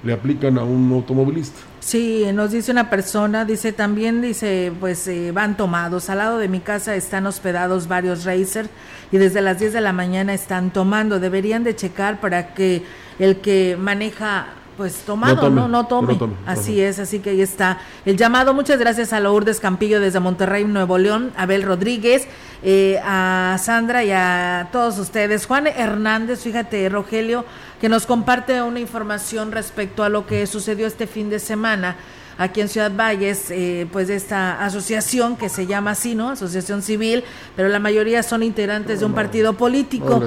le 0.02 0.12
aplican 0.12 0.58
a 0.58 0.64
un 0.64 0.92
automovilista. 0.92 1.60
Sí, 1.80 2.24
nos 2.32 2.52
dice 2.52 2.70
una 2.70 2.90
persona, 2.90 3.44
dice 3.44 3.72
también, 3.72 4.22
dice, 4.22 4.72
pues 4.78 5.06
eh, 5.08 5.32
van 5.32 5.56
tomados. 5.56 6.10
Al 6.10 6.18
lado 6.18 6.38
de 6.38 6.48
mi 6.48 6.60
casa 6.60 6.94
están 6.94 7.26
hospedados 7.26 7.88
varios 7.88 8.24
racers 8.24 8.70
y 9.10 9.18
desde 9.18 9.42
las 9.42 9.58
10 9.58 9.72
de 9.72 9.80
la 9.80 9.92
mañana 9.92 10.32
están 10.34 10.72
tomando. 10.72 11.20
Deberían 11.20 11.64
de 11.64 11.74
checar 11.74 12.20
para 12.20 12.54
que 12.54 12.84
el 13.18 13.38
que 13.38 13.76
maneja 13.78 14.46
pues 14.76 15.02
tomado, 15.06 15.50
no, 15.50 15.68
no, 15.68 15.86
tome. 15.86 16.18
Así 16.46 16.80
es, 16.80 16.98
así 16.98 17.18
que 17.18 17.30
ahí 17.30 17.40
está 17.40 17.80
el 18.04 18.16
llamado. 18.16 18.54
Muchas 18.54 18.78
gracias 18.78 19.12
a 19.12 19.20
Lourdes 19.20 19.60
Campillo 19.60 20.00
desde 20.00 20.20
Monterrey, 20.20 20.64
Nuevo 20.64 20.98
León, 20.98 21.32
Abel 21.36 21.62
Rodríguez, 21.62 22.26
eh, 22.62 23.00
a 23.04 23.56
Sandra 23.60 24.04
y 24.04 24.10
a 24.12 24.68
todos 24.72 24.98
ustedes. 24.98 25.46
Juan 25.46 25.66
Hernández, 25.66 26.42
fíjate, 26.42 26.88
Rogelio, 26.88 27.44
que 27.80 27.88
nos 27.88 28.06
comparte 28.06 28.62
una 28.62 28.80
información 28.80 29.52
respecto 29.52 30.04
a 30.04 30.08
lo 30.08 30.26
que 30.26 30.46
sucedió 30.46 30.86
este 30.86 31.06
fin 31.06 31.28
de 31.30 31.38
semana 31.38 31.96
aquí 32.38 32.60
en 32.60 32.68
Ciudad 32.68 32.92
Valles, 32.94 33.50
eh, 33.50 33.86
pues 33.92 34.08
de 34.08 34.16
esta 34.16 34.64
asociación 34.64 35.36
que 35.36 35.48
se 35.48 35.66
llama 35.66 35.92
así, 35.92 36.14
¿no? 36.14 36.30
Asociación 36.30 36.82
Civil, 36.82 37.24
pero 37.56 37.68
la 37.68 37.78
mayoría 37.78 38.22
son 38.22 38.42
integrantes 38.42 39.00
de 39.00 39.06
un 39.06 39.14
partido 39.14 39.54
político. 39.54 40.22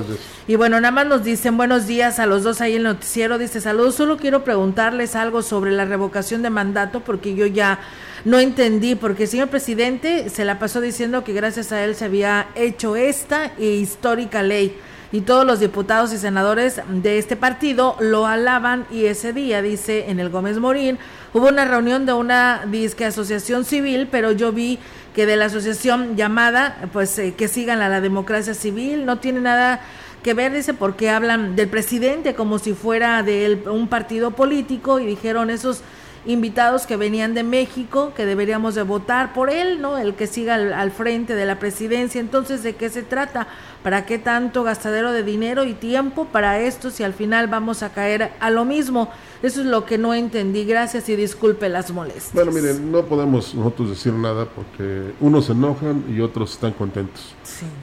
Y 0.47 0.55
bueno, 0.55 0.79
nada 0.79 0.91
más 0.91 1.07
nos 1.07 1.23
dicen 1.23 1.57
buenos 1.57 1.87
días 1.87 2.19
a 2.19 2.25
los 2.25 2.43
dos 2.43 2.61
ahí 2.61 2.73
en 2.73 2.77
el 2.79 2.83
noticiero, 2.83 3.37
dice 3.37 3.61
saludos, 3.61 3.95
solo 3.95 4.17
quiero 4.17 4.43
preguntarles 4.43 5.15
algo 5.15 5.41
sobre 5.41 5.71
la 5.71 5.85
revocación 5.85 6.41
de 6.41 6.49
mandato 6.49 7.01
porque 7.01 7.35
yo 7.35 7.45
ya 7.45 7.79
no 8.25 8.39
entendí, 8.39 8.95
porque 8.95 9.23
el 9.23 9.29
señor 9.29 9.49
presidente 9.49 10.29
se 10.29 10.45
la 10.45 10.59
pasó 10.59 10.81
diciendo 10.81 11.23
que 11.23 11.33
gracias 11.33 11.71
a 11.71 11.83
él 11.83 11.95
se 11.95 12.05
había 12.05 12.47
hecho 12.55 12.95
esta 12.95 13.51
histórica 13.59 14.41
ley 14.41 14.75
y 15.11 15.21
todos 15.21 15.45
los 15.45 15.59
diputados 15.59 16.13
y 16.13 16.17
senadores 16.17 16.81
de 16.89 17.17
este 17.17 17.35
partido 17.35 17.95
lo 17.99 18.25
alaban 18.25 18.85
y 18.91 19.05
ese 19.05 19.33
día, 19.33 19.61
dice 19.61 20.09
en 20.09 20.19
el 20.19 20.29
Gómez 20.29 20.57
Morín, 20.57 20.97
hubo 21.33 21.47
una 21.47 21.65
reunión 21.65 22.05
de 22.05 22.13
una 22.13 22.65
disque 22.65 23.05
asociación 23.05 23.65
civil, 23.65 24.07
pero 24.11 24.31
yo 24.31 24.51
vi 24.51 24.79
que 25.13 25.25
de 25.25 25.37
la 25.37 25.45
asociación 25.45 26.15
llamada, 26.15 26.77
pues 26.91 27.17
eh, 27.19 27.33
que 27.35 27.47
sigan 27.47 27.81
a 27.81 27.89
la 27.89 28.01
democracia 28.01 28.53
civil, 28.53 29.05
no 29.05 29.19
tiene 29.19 29.39
nada 29.41 29.81
que 30.23 30.33
ver, 30.33 30.53
dice, 30.53 30.73
porque 30.73 31.09
hablan 31.09 31.55
del 31.55 31.69
presidente 31.69 32.33
como 32.33 32.57
si 32.57 32.73
fuera 32.73 33.21
de 33.21 33.61
un 33.69 33.87
partido 33.87 34.31
político 34.31 34.99
y 34.99 35.05
dijeron 35.05 35.49
esos 35.49 35.83
invitados 36.25 36.85
que 36.85 36.97
venían 36.97 37.33
de 37.33 37.43
México, 37.43 38.13
que 38.15 38.25
deberíamos 38.25 38.75
de 38.75 38.83
votar 38.83 39.33
por 39.33 39.49
él, 39.49 39.81
¿no? 39.81 39.97
El 39.97 40.15
que 40.15 40.27
siga 40.27 40.55
al, 40.55 40.91
frente 40.91 41.35
de 41.35 41.45
la 41.45 41.59
presidencia. 41.59 42.19
Entonces, 42.19 42.63
¿de 42.63 42.75
qué 42.75 42.89
se 42.89 43.03
trata? 43.03 43.47
¿Para 43.83 44.05
qué 44.05 44.17
tanto 44.17 44.63
gastadero 44.63 45.11
de 45.11 45.23
dinero 45.23 45.63
y 45.63 45.73
tiempo 45.73 46.25
para 46.25 46.59
esto 46.59 46.89
si 46.89 47.03
al 47.03 47.13
final 47.13 47.47
vamos 47.47 47.83
a 47.83 47.93
caer 47.93 48.31
a 48.39 48.49
lo 48.49 48.65
mismo? 48.65 49.09
Eso 49.43 49.61
es 49.61 49.67
lo 49.67 49.85
que 49.85 49.97
no 49.97 50.13
entendí. 50.13 50.65
Gracias 50.65 51.07
y 51.09 51.15
disculpe 51.15 51.69
las 51.69 51.91
molestias. 51.91 52.33
Bueno, 52.33 52.51
miren, 52.51 52.91
no 52.91 53.03
podemos 53.03 53.53
nosotros 53.53 53.89
decir 53.89 54.13
nada 54.13 54.45
porque 54.45 55.13
unos 55.19 55.45
se 55.45 55.51
enojan 55.51 56.03
y 56.09 56.21
otros 56.21 56.53
están 56.53 56.73
contentos. 56.73 57.35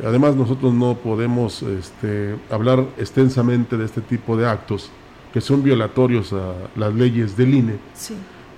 Además, 0.05 0.35
nosotros 0.35 0.75
no 0.75 0.97
podemos 0.97 1.63
este, 1.63 2.37
hablar 2.51 2.85
extensamente 2.99 3.77
de 3.77 3.85
este 3.85 4.01
tipo 4.01 4.37
de 4.37 4.47
actos 4.47 4.91
que 5.33 5.41
son 5.41 5.63
violatorios 5.63 6.33
a 6.33 6.55
las 6.77 6.95
leyes 6.95 7.37
del 7.37 7.55
INE, 7.55 7.75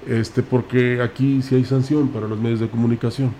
este, 0.09 0.43
porque 0.43 1.01
aquí 1.01 1.41
sí 1.41 1.55
hay 1.55 1.65
sanción 1.65 2.09
para 2.09 2.27
los 2.27 2.39
medios 2.39 2.61
de 2.61 2.69
comunicación. 2.69 3.33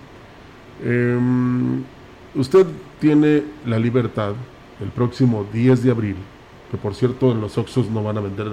Em, 0.83 1.83
usted 2.33 2.65
tiene 2.99 3.43
la 3.65 3.77
libertad 3.77 4.33
el 4.81 4.89
próximo 4.89 5.45
10 5.51 5.83
de 5.83 5.91
abril, 5.91 6.15
que 6.71 6.77
por 6.77 6.95
cierto 6.95 7.31
en 7.31 7.41
los 7.41 7.57
Oxos 7.57 7.89
no 7.89 8.03
van 8.03 8.17
a 8.17 8.21
vender 8.21 8.47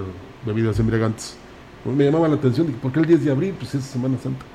bebidas 0.45 0.79
embriagantes. 0.79 1.37
Pues 1.83 1.95
me 1.95 2.05
llamaba 2.05 2.27
la 2.27 2.35
atención, 2.35 2.67
¿por 2.81 2.91
qué 2.91 2.99
el 2.99 3.05
10 3.05 3.25
de 3.25 3.31
abril? 3.31 3.55
Pues 3.57 3.75
es 3.75 3.83
Semana 3.83 4.17
Santa. 4.21 4.45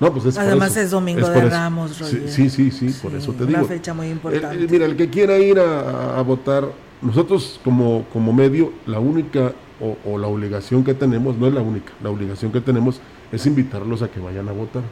No, 0.00 0.12
pues 0.12 0.26
es 0.26 0.38
Además 0.38 0.76
es 0.76 0.92
Domingo 0.92 1.28
de 1.28 1.48
Ramos, 1.48 1.92
sí, 2.28 2.48
sí, 2.48 2.70
sí, 2.70 2.94
por 3.02 3.14
eso 3.14 3.32
te 3.32 3.46
digo. 3.46 3.58
Una 3.58 3.68
fecha 3.68 3.92
muy 3.92 4.08
importante. 4.08 4.66
mira, 4.70 4.86
el 4.86 4.96
que 4.96 5.10
quiera 5.10 5.38
ir 5.38 5.58
a 5.58 6.22
votar 6.22 6.68
nosotros 7.02 7.60
como, 7.64 8.04
como 8.12 8.32
medio, 8.32 8.72
la 8.86 8.98
única 8.98 9.52
o, 9.80 10.18
la 10.18 10.26
obligación 10.26 10.82
que 10.84 10.94
tenemos, 10.94 11.36
no 11.36 11.46
es 11.46 11.54
la 11.54 11.60
única, 11.60 11.92
la 12.02 12.10
obligación 12.10 12.50
que 12.50 12.60
tenemos 12.60 13.00
es 13.30 13.46
invitarlos 13.46 14.02
a 14.02 14.08
que 14.08 14.18
vayan 14.18 14.48
a 14.48 14.52
votar. 14.52 14.82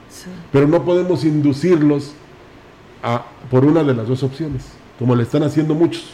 Pero 0.52 0.68
no 0.68 0.84
podemos 0.84 1.24
inducirlos 1.24 2.12
a, 3.02 3.24
por 3.50 3.64
una 3.64 3.82
de 3.82 3.94
las 3.94 4.06
dos 4.06 4.22
opciones, 4.22 4.66
como 4.98 5.16
le 5.16 5.24
están 5.24 5.42
haciendo 5.42 5.74
muchos. 5.74 6.10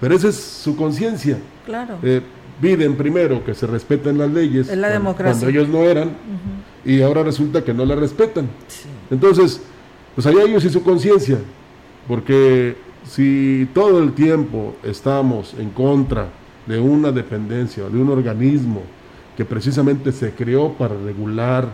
Pero 0.00 0.14
esa 0.14 0.28
es 0.28 0.36
su 0.36 0.76
conciencia. 0.76 1.38
Claro. 1.66 1.98
Eh, 2.02 2.22
piden 2.60 2.96
primero 2.96 3.44
que 3.44 3.54
se 3.54 3.66
respeten 3.66 4.16
las 4.16 4.30
leyes. 4.30 4.68
Es 4.68 4.78
la 4.78 4.88
cuando, 4.88 4.98
democracia. 4.98 5.32
cuando 5.32 5.48
ellos 5.48 5.68
no 5.68 5.84
eran. 5.84 6.10
Y 6.84 7.02
ahora 7.02 7.22
resulta 7.22 7.62
que 7.62 7.74
no 7.74 7.84
la 7.84 7.94
respetan. 7.94 8.48
Entonces, 9.10 9.60
pues 10.14 10.26
allá 10.26 10.42
ellos 10.42 10.64
y 10.64 10.70
su 10.70 10.82
conciencia. 10.82 11.38
Porque 12.08 12.76
si 13.10 13.68
todo 13.74 14.00
el 14.00 14.12
tiempo 14.12 14.76
estamos 14.84 15.54
en 15.58 15.70
contra 15.70 16.28
de 16.66 16.78
una 16.78 17.10
dependencia, 17.10 17.88
de 17.88 17.98
un 17.98 18.08
organismo 18.08 18.82
que 19.36 19.44
precisamente 19.44 20.12
se 20.12 20.30
creó 20.32 20.74
para 20.74 20.94
regular, 20.94 21.68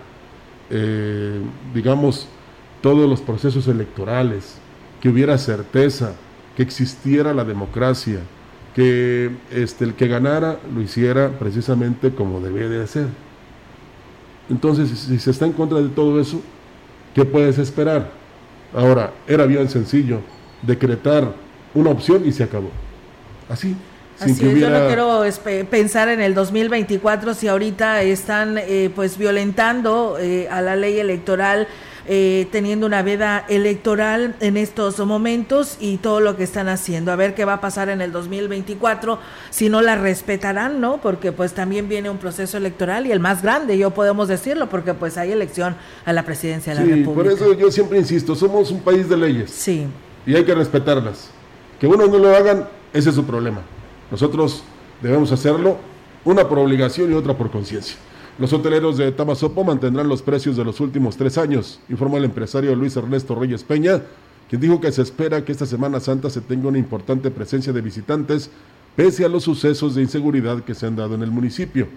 eh, 0.71 1.39
digamos, 1.75 2.27
todos 2.81 3.07
los 3.09 3.21
procesos 3.21 3.69
electorales, 3.69 4.57
que 4.99 5.11
hubiera 5.11 5.37
certeza, 5.37 6.15
que 6.57 6.63
existiera 6.63 7.35
la 7.35 7.45
democracia, 7.45 8.21
que 8.75 9.31
este, 9.51 9.85
el 9.85 9.93
que 9.93 10.09
ganara 10.09 10.59
lo 10.75 10.81
hiciera 10.81 11.39
precisamente 11.39 12.15
como 12.15 12.41
debe 12.41 12.71
de 12.71 12.83
hacer. 12.83 13.09
Entonces, 14.49 14.89
si 14.89 15.19
se 15.19 15.33
está 15.33 15.45
en 15.45 15.53
contra 15.53 15.83
de 15.83 15.91
todo 15.91 16.19
eso, 16.19 16.41
¿qué 17.15 17.27
puedes 17.27 17.59
esperar? 17.59 18.11
Ahora, 18.75 19.13
era 19.27 19.45
bien 19.45 19.69
sencillo 19.69 20.21
decretar 20.67 21.33
una 21.75 21.91
opción 21.91 22.27
y 22.27 22.33
se 22.33 22.43
acabó. 22.43 22.71
Así. 23.49 23.77
Así 24.19 24.31
es, 24.31 24.59
yo 24.59 24.71
no 24.71 24.87
quiero 24.87 25.23
pensar 25.71 26.09
en 26.09 26.23
el 26.23 26.35
2024 26.35 27.35
si 27.35 27.49
ahorita 27.49 28.03
están 28.03 28.57
eh, 28.57 28.91
pues 28.95 29.19
violentando 29.19 30.17
eh, 30.19 30.49
a 30.49 30.63
la 30.63 30.75
ley 30.75 30.99
electoral, 30.99 31.69
eh, 32.07 32.49
teniendo 32.51 32.87
una 32.87 33.03
veda 33.03 33.45
electoral 33.47 34.35
en 34.41 34.57
estos 34.57 34.99
momentos 35.01 35.77
y 35.81 35.99
todo 35.99 36.21
lo 36.21 36.35
que 36.35 36.45
están 36.45 36.69
haciendo. 36.69 37.13
A 37.13 37.17
ver 37.17 37.35
qué 37.35 37.45
va 37.45 37.55
a 37.55 37.61
pasar 37.61 37.91
en 37.91 38.01
el 38.01 38.11
2024, 38.11 39.19
si 39.51 39.69
no 39.69 39.83
la 39.83 39.97
respetarán, 39.97 40.81
¿no? 40.81 40.99
Porque 40.99 41.33
pues 41.33 41.53
también 41.53 41.87
viene 41.87 42.09
un 42.09 42.17
proceso 42.17 42.57
electoral 42.57 43.07
y 43.07 43.13
el 43.13 43.21
más 43.21 43.43
grande, 43.43 43.77
yo 43.77 43.91
podemos 43.91 44.29
decirlo, 44.29 44.71
porque 44.71 44.95
pues 44.95 45.19
hay 45.19 45.31
elección 45.31 45.77
a 46.07 46.15
la 46.15 46.23
presidencia 46.23 46.73
de 46.75 46.81
la 46.81 46.87
sí, 46.87 47.01
República. 47.01 47.23
Por 47.23 47.33
eso 47.33 47.59
yo 47.59 47.71
siempre 47.71 47.99
insisto, 47.99 48.35
somos 48.35 48.71
un 48.71 48.81
país 48.81 49.11
de 49.11 49.17
leyes. 49.19 49.51
Sí. 49.51 49.87
Y 50.27 50.35
hay 50.35 50.45
que 50.45 50.55
respetarlas. 50.55 51.31
Que 51.81 51.87
uno 51.87 52.07
no 52.07 52.19
lo 52.19 52.35
hagan, 52.35 52.69
ese 52.93 53.11
es 53.11 53.15
su 53.15 53.25
problema. 53.25 53.63
Nosotros 54.11 54.63
debemos 55.01 55.31
hacerlo, 55.33 55.79
una 56.25 56.49
por 56.49 56.59
obligación 56.59 57.13
y 57.13 57.15
otra 57.15 57.37
por 57.37 57.51
conciencia. 57.51 57.97
Los 58.39 58.53
hoteleros 58.53 58.99
de 58.99 59.13
Tamazopo 59.13 59.65
mantendrán 59.65 60.09
los 60.09 60.23
precios 60.23 60.57
de 60.57 60.65
los 60.65 60.81
últimos 60.81 61.17
tres 61.17 61.39
años, 61.39 61.81
informó 61.89 62.19
el 62.19 62.25
empresario 62.25 62.75
Luis 62.75 62.97
Ernesto 62.97 63.35
Reyes 63.35 63.65
Peña, 63.65 64.03
quien 64.49 64.61
dijo 64.61 64.81
que 64.81 64.93
se 64.93 65.03
espera 65.03 65.45
que 65.45 65.53
esta 65.53 65.65
Semana 65.65 66.01
Santa 66.01 66.29
se 66.29 66.41
tenga 66.41 66.69
una 66.69 66.79
importante 66.79 67.31
presencia 67.31 67.73
de 67.73 67.81
visitantes, 67.81 68.51
pese 68.95 69.25
a 69.25 69.29
los 69.29 69.45
sucesos 69.45 69.95
de 69.95 70.03
inseguridad 70.03 70.63
que 70.65 70.75
se 70.75 70.87
han 70.87 70.97
dado 70.97 71.15
en 71.15 71.23
el 71.23 71.31
municipio. 71.31 71.89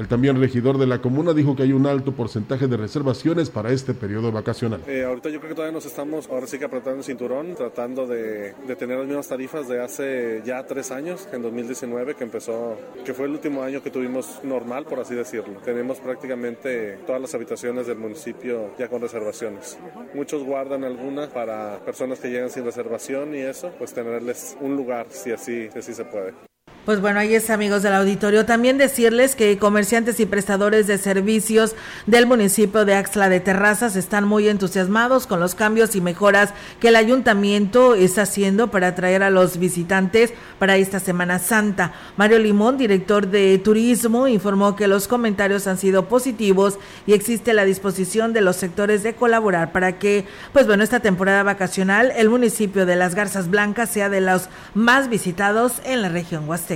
El 0.00 0.08
también 0.08 0.40
regidor 0.40 0.78
de 0.78 0.86
la 0.86 1.02
comuna 1.02 1.34
dijo 1.34 1.54
que 1.54 1.64
hay 1.64 1.74
un 1.74 1.86
alto 1.86 2.12
porcentaje 2.12 2.66
de 2.66 2.78
reservaciones 2.78 3.50
para 3.50 3.70
este 3.70 3.92
periodo 3.92 4.32
vacacional. 4.32 4.80
Eh, 4.88 5.04
ahorita 5.04 5.28
yo 5.28 5.40
creo 5.40 5.50
que 5.50 5.54
todavía 5.54 5.74
nos 5.74 5.84
estamos, 5.84 6.26
ahora 6.30 6.46
sí 6.46 6.58
que 6.58 6.64
apretando 6.64 7.00
el 7.00 7.04
cinturón, 7.04 7.54
tratando 7.54 8.06
de, 8.06 8.54
de, 8.66 8.76
tener 8.76 8.96
las 8.96 9.06
mismas 9.06 9.28
tarifas 9.28 9.68
de 9.68 9.82
hace 9.82 10.40
ya 10.42 10.64
tres 10.66 10.90
años, 10.90 11.28
en 11.34 11.42
2019, 11.42 12.14
que 12.14 12.24
empezó, 12.24 12.78
que 13.04 13.12
fue 13.12 13.26
el 13.26 13.32
último 13.32 13.62
año 13.62 13.82
que 13.82 13.90
tuvimos 13.90 14.40
normal, 14.42 14.86
por 14.86 15.00
así 15.00 15.14
decirlo. 15.14 15.60
Tenemos 15.66 15.98
prácticamente 15.98 17.00
todas 17.06 17.20
las 17.20 17.34
habitaciones 17.34 17.86
del 17.86 17.98
municipio 17.98 18.70
ya 18.78 18.88
con 18.88 19.02
reservaciones. 19.02 19.78
Muchos 20.14 20.42
guardan 20.44 20.82
algunas 20.84 21.28
para 21.28 21.78
personas 21.84 22.20
que 22.20 22.30
llegan 22.30 22.48
sin 22.48 22.64
reservación 22.64 23.34
y 23.34 23.40
eso, 23.40 23.70
pues 23.76 23.92
tenerles 23.92 24.56
un 24.62 24.76
lugar 24.76 25.08
si 25.10 25.30
así, 25.30 25.68
si 25.70 25.78
así 25.78 25.92
se 25.92 26.06
puede. 26.06 26.49
Pues 26.86 26.98
bueno, 27.02 27.20
ahí 27.20 27.34
es 27.34 27.50
amigos 27.50 27.82
del 27.82 27.92
auditorio. 27.92 28.46
También 28.46 28.78
decirles 28.78 29.36
que 29.36 29.58
comerciantes 29.58 30.18
y 30.18 30.24
prestadores 30.24 30.86
de 30.86 30.96
servicios 30.96 31.76
del 32.06 32.26
municipio 32.26 32.86
de 32.86 32.94
Axla 32.94 33.28
de 33.28 33.38
Terrazas 33.38 33.96
están 33.96 34.26
muy 34.26 34.48
entusiasmados 34.48 35.26
con 35.26 35.40
los 35.40 35.54
cambios 35.54 35.94
y 35.94 36.00
mejoras 36.00 36.54
que 36.80 36.88
el 36.88 36.96
ayuntamiento 36.96 37.94
está 37.94 38.22
haciendo 38.22 38.70
para 38.70 38.88
atraer 38.88 39.22
a 39.22 39.28
los 39.28 39.58
visitantes 39.58 40.32
para 40.58 40.78
esta 40.78 41.00
Semana 41.00 41.38
Santa. 41.38 41.92
Mario 42.16 42.38
Limón, 42.38 42.78
director 42.78 43.26
de 43.26 43.58
turismo, 43.58 44.26
informó 44.26 44.74
que 44.74 44.88
los 44.88 45.06
comentarios 45.06 45.66
han 45.66 45.76
sido 45.76 46.08
positivos 46.08 46.78
y 47.06 47.12
existe 47.12 47.52
la 47.52 47.66
disposición 47.66 48.32
de 48.32 48.40
los 48.40 48.56
sectores 48.56 49.02
de 49.02 49.14
colaborar 49.14 49.72
para 49.72 49.98
que, 49.98 50.24
pues 50.54 50.66
bueno, 50.66 50.82
esta 50.82 51.00
temporada 51.00 51.42
vacacional 51.42 52.10
el 52.16 52.30
municipio 52.30 52.86
de 52.86 52.96
Las 52.96 53.14
Garzas 53.14 53.50
Blancas 53.50 53.90
sea 53.90 54.08
de 54.08 54.22
los 54.22 54.48
más 54.72 55.10
visitados 55.10 55.74
en 55.84 56.00
la 56.00 56.08
región 56.08 56.48
Huasteca. 56.48 56.69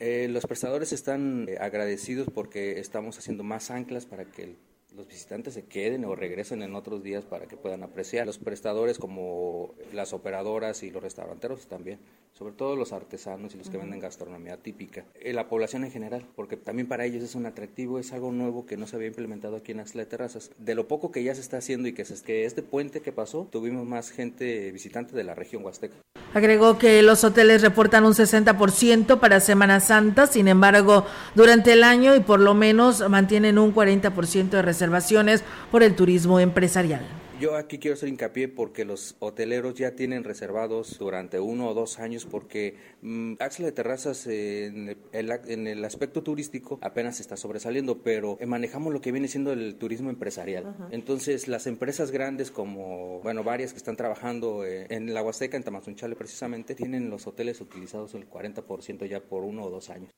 Eh, 0.00 0.26
los 0.28 0.44
prestadores 0.44 0.92
están 0.92 1.46
eh, 1.48 1.58
agradecidos 1.60 2.28
porque 2.34 2.80
estamos 2.80 3.16
haciendo 3.18 3.44
más 3.44 3.70
anclas 3.70 4.04
para 4.04 4.24
que 4.24 4.42
el, 4.42 4.56
los 4.96 5.06
visitantes 5.06 5.54
se 5.54 5.64
queden 5.64 6.04
o 6.04 6.16
regresen 6.16 6.62
en 6.62 6.74
otros 6.74 7.02
días 7.02 7.24
para 7.24 7.46
que 7.46 7.56
puedan 7.56 7.82
apreciar. 7.82 8.26
Los 8.26 8.38
prestadores 8.38 8.98
como 8.98 9.74
las 9.92 10.12
operadoras 10.12 10.82
y 10.82 10.90
los 10.90 11.02
restauranteros 11.02 11.66
también, 11.66 11.98
sobre 12.32 12.54
todo 12.54 12.76
los 12.76 12.92
artesanos 12.92 13.54
y 13.54 13.58
los 13.58 13.68
que 13.68 13.76
venden 13.76 14.00
gastronomía 14.00 14.56
típica. 14.56 15.04
Eh, 15.20 15.32
la 15.32 15.48
población 15.48 15.84
en 15.84 15.90
general, 15.90 16.26
porque 16.34 16.56
también 16.56 16.88
para 16.88 17.04
ellos 17.04 17.22
es 17.22 17.34
un 17.34 17.46
atractivo, 17.46 17.98
es 17.98 18.12
algo 18.12 18.32
nuevo 18.32 18.64
que 18.64 18.76
no 18.76 18.86
se 18.86 18.96
había 18.96 19.08
implementado 19.08 19.56
aquí 19.56 19.72
en 19.72 19.80
Axla 19.80 20.02
de 20.02 20.06
Terrazas. 20.06 20.50
De 20.58 20.74
lo 20.74 20.88
poco 20.88 21.12
que 21.12 21.22
ya 21.22 21.34
se 21.34 21.42
está 21.42 21.58
haciendo 21.58 21.88
y 21.88 21.92
que, 21.92 22.04
se, 22.04 22.22
que 22.24 22.46
este 22.46 22.62
puente 22.62 23.02
que 23.02 23.12
pasó, 23.12 23.46
tuvimos 23.50 23.86
más 23.86 24.10
gente 24.10 24.72
visitante 24.72 25.14
de 25.14 25.24
la 25.24 25.34
región 25.34 25.64
Huasteca. 25.64 25.96
Agregó 26.34 26.76
que 26.76 27.02
los 27.02 27.24
hoteles 27.24 27.62
reportan 27.62 28.04
un 28.04 28.12
60% 28.12 29.18
para 29.20 29.40
Semana 29.40 29.80
Santa, 29.80 30.26
sin 30.26 30.48
embargo, 30.48 31.06
durante 31.34 31.72
el 31.72 31.82
año 31.82 32.14
y 32.14 32.20
por 32.20 32.40
lo 32.40 32.52
menos 32.52 33.08
mantienen 33.08 33.58
un 33.58 33.74
40% 33.74 34.50
de 34.50 34.60
reservaciones 34.86 35.44
por 35.70 35.82
el 35.82 35.96
turismo 35.96 36.38
empresarial. 36.40 37.04
Yo 37.38 37.54
aquí 37.54 37.78
quiero 37.78 37.94
hacer 37.94 38.08
hincapié 38.08 38.48
porque 38.48 38.86
los 38.86 39.16
hoteleros 39.18 39.74
ya 39.74 39.90
tienen 39.90 40.24
reservados 40.24 40.98
durante 40.98 41.38
uno 41.38 41.68
o 41.68 41.74
dos 41.74 41.98
años 41.98 42.24
porque 42.24 42.76
mmm, 43.02 43.34
Axla 43.40 43.66
de 43.66 43.72
Terrazas 43.72 44.26
eh, 44.26 44.66
en, 44.66 44.96
el, 45.12 45.30
en, 45.46 45.66
el, 45.66 45.84
aspecto 45.84 46.22
turístico 46.22 46.78
apenas 46.80 47.20
está 47.20 47.36
sobresaliendo, 47.36 48.02
pero 48.02 48.38
eh, 48.40 48.46
manejamos 48.46 48.90
lo 48.90 49.02
que 49.02 49.12
viene 49.12 49.28
siendo 49.28 49.52
el 49.52 49.74
turismo 49.74 50.08
empresarial. 50.08 50.64
Uh 50.64 50.68
-huh. 50.68 50.88
Entonces 50.92 51.46
las 51.46 51.66
empresas 51.66 52.10
grandes 52.10 52.50
como, 52.50 53.20
bueno, 53.20 53.44
varias 53.44 53.72
que 53.72 53.78
están 53.78 53.96
trabajando 53.96 54.64
eh, 54.64 54.86
en 54.88 55.12
la 55.12 55.22
Huasteca, 55.22 55.58
en 55.58 55.62
Tamazunchale 55.62 56.16
precisamente, 56.16 56.74
tienen 56.74 57.10
los 57.10 57.26
hoteles 57.26 57.60
utilizados 57.60 58.14
el 58.14 58.30
40% 58.30 59.06
ya 59.06 59.20
por 59.20 59.44
uno 59.44 59.64
o 59.64 59.70
dos 59.70 59.90
años. 59.90 60.10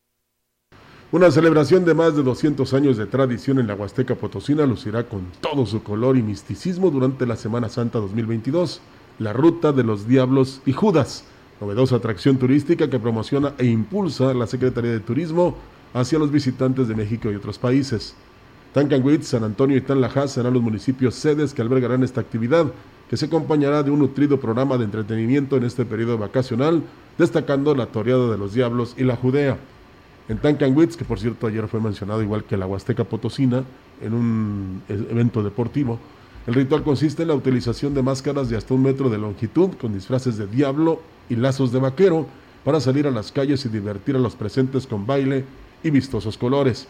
Una 1.10 1.30
celebración 1.30 1.86
de 1.86 1.94
más 1.94 2.16
de 2.16 2.22
200 2.22 2.74
años 2.74 2.98
de 2.98 3.06
tradición 3.06 3.58
en 3.58 3.66
la 3.66 3.74
Huasteca 3.74 4.14
Potosina 4.14 4.66
lucirá 4.66 5.04
con 5.04 5.22
todo 5.40 5.64
su 5.64 5.82
color 5.82 6.18
y 6.18 6.22
misticismo 6.22 6.90
durante 6.90 7.24
la 7.24 7.36
Semana 7.36 7.70
Santa 7.70 7.98
2022, 7.98 8.82
la 9.18 9.32
Ruta 9.32 9.72
de 9.72 9.84
los 9.84 10.06
Diablos 10.06 10.60
y 10.66 10.74
Judas, 10.74 11.24
novedosa 11.62 11.96
atracción 11.96 12.36
turística 12.36 12.90
que 12.90 12.98
promociona 12.98 13.54
e 13.56 13.64
impulsa 13.64 14.34
la 14.34 14.46
Secretaría 14.46 14.90
de 14.90 15.00
Turismo 15.00 15.56
hacia 15.94 16.18
los 16.18 16.30
visitantes 16.30 16.88
de 16.88 16.94
México 16.94 17.32
y 17.32 17.36
otros 17.36 17.58
países. 17.58 18.14
Tancanwitz, 18.74 19.28
San 19.28 19.44
Antonio 19.44 19.78
y 19.78 19.80
Tanlajas 19.80 20.32
serán 20.32 20.52
los 20.52 20.62
municipios 20.62 21.14
sedes 21.14 21.54
que 21.54 21.62
albergarán 21.62 22.02
esta 22.02 22.20
actividad, 22.20 22.66
que 23.08 23.16
se 23.16 23.24
acompañará 23.24 23.82
de 23.82 23.90
un 23.90 24.00
nutrido 24.00 24.38
programa 24.38 24.76
de 24.76 24.84
entretenimiento 24.84 25.56
en 25.56 25.64
este 25.64 25.86
periodo 25.86 26.18
vacacional, 26.18 26.82
destacando 27.16 27.74
la 27.74 27.86
Toreada 27.86 28.30
de 28.30 28.36
los 28.36 28.52
Diablos 28.52 28.94
y 28.98 29.04
la 29.04 29.16
Judea. 29.16 29.56
En 30.28 30.38
Tancanwitz, 30.38 30.96
que 30.96 31.04
por 31.04 31.18
cierto 31.18 31.46
ayer 31.46 31.66
fue 31.68 31.80
mencionado 31.80 32.22
igual 32.22 32.44
que 32.44 32.56
la 32.56 32.66
Huasteca 32.66 33.04
Potosina, 33.04 33.64
en 34.02 34.12
un 34.12 34.82
evento 34.88 35.42
deportivo, 35.42 35.98
el 36.46 36.54
ritual 36.54 36.82
consiste 36.82 37.22
en 37.22 37.28
la 37.28 37.34
utilización 37.34 37.94
de 37.94 38.02
máscaras 38.02 38.48
de 38.48 38.56
hasta 38.56 38.74
un 38.74 38.82
metro 38.82 39.10
de 39.10 39.18
longitud 39.18 39.70
con 39.80 39.92
disfraces 39.92 40.36
de 40.36 40.46
diablo 40.46 41.00
y 41.28 41.36
lazos 41.36 41.72
de 41.72 41.78
vaquero 41.78 42.26
para 42.64 42.80
salir 42.80 43.06
a 43.06 43.10
las 43.10 43.32
calles 43.32 43.64
y 43.64 43.68
divertir 43.68 44.16
a 44.16 44.18
los 44.18 44.34
presentes 44.34 44.86
con 44.86 45.06
baile 45.06 45.44
y 45.82 45.90
vistosos 45.90 46.36
colores. 46.36 46.88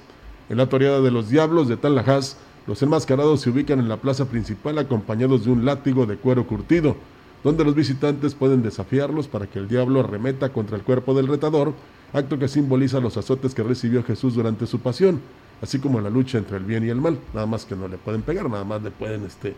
En 0.48 0.56
la 0.56 0.68
toreada 0.68 1.00
de 1.00 1.10
los 1.10 1.28
diablos 1.28 1.68
de 1.68 1.76
Tanlajas, 1.76 2.36
los 2.66 2.82
enmascarados 2.82 3.40
se 3.40 3.50
ubican 3.50 3.78
en 3.78 3.88
la 3.88 3.98
plaza 3.98 4.26
principal 4.26 4.78
acompañados 4.78 5.44
de 5.44 5.50
un 5.50 5.64
látigo 5.64 6.06
de 6.06 6.16
cuero 6.16 6.46
curtido, 6.46 6.96
donde 7.44 7.64
los 7.64 7.74
visitantes 7.74 8.34
pueden 8.34 8.62
desafiarlos 8.62 9.28
para 9.28 9.46
que 9.46 9.58
el 9.58 9.68
diablo 9.68 10.00
arremeta 10.00 10.50
contra 10.52 10.76
el 10.76 10.82
cuerpo 10.82 11.14
del 11.14 11.28
retador, 11.28 11.74
acto 12.12 12.38
que 12.38 12.48
simboliza 12.48 13.00
los 13.00 13.16
azotes 13.16 13.54
que 13.54 13.62
recibió 13.62 14.02
Jesús 14.02 14.34
durante 14.34 14.66
su 14.66 14.80
pasión, 14.80 15.20
así 15.62 15.78
como 15.78 16.00
la 16.00 16.10
lucha 16.10 16.38
entre 16.38 16.56
el 16.56 16.64
bien 16.64 16.84
y 16.84 16.88
el 16.88 17.00
mal, 17.00 17.18
nada 17.34 17.46
más 17.46 17.64
que 17.64 17.76
no 17.76 17.88
le 17.88 17.98
pueden 17.98 18.22
pegar, 18.22 18.48
nada 18.48 18.64
más 18.64 18.82
le 18.82 18.90
pueden 18.90 19.24
este, 19.24 19.54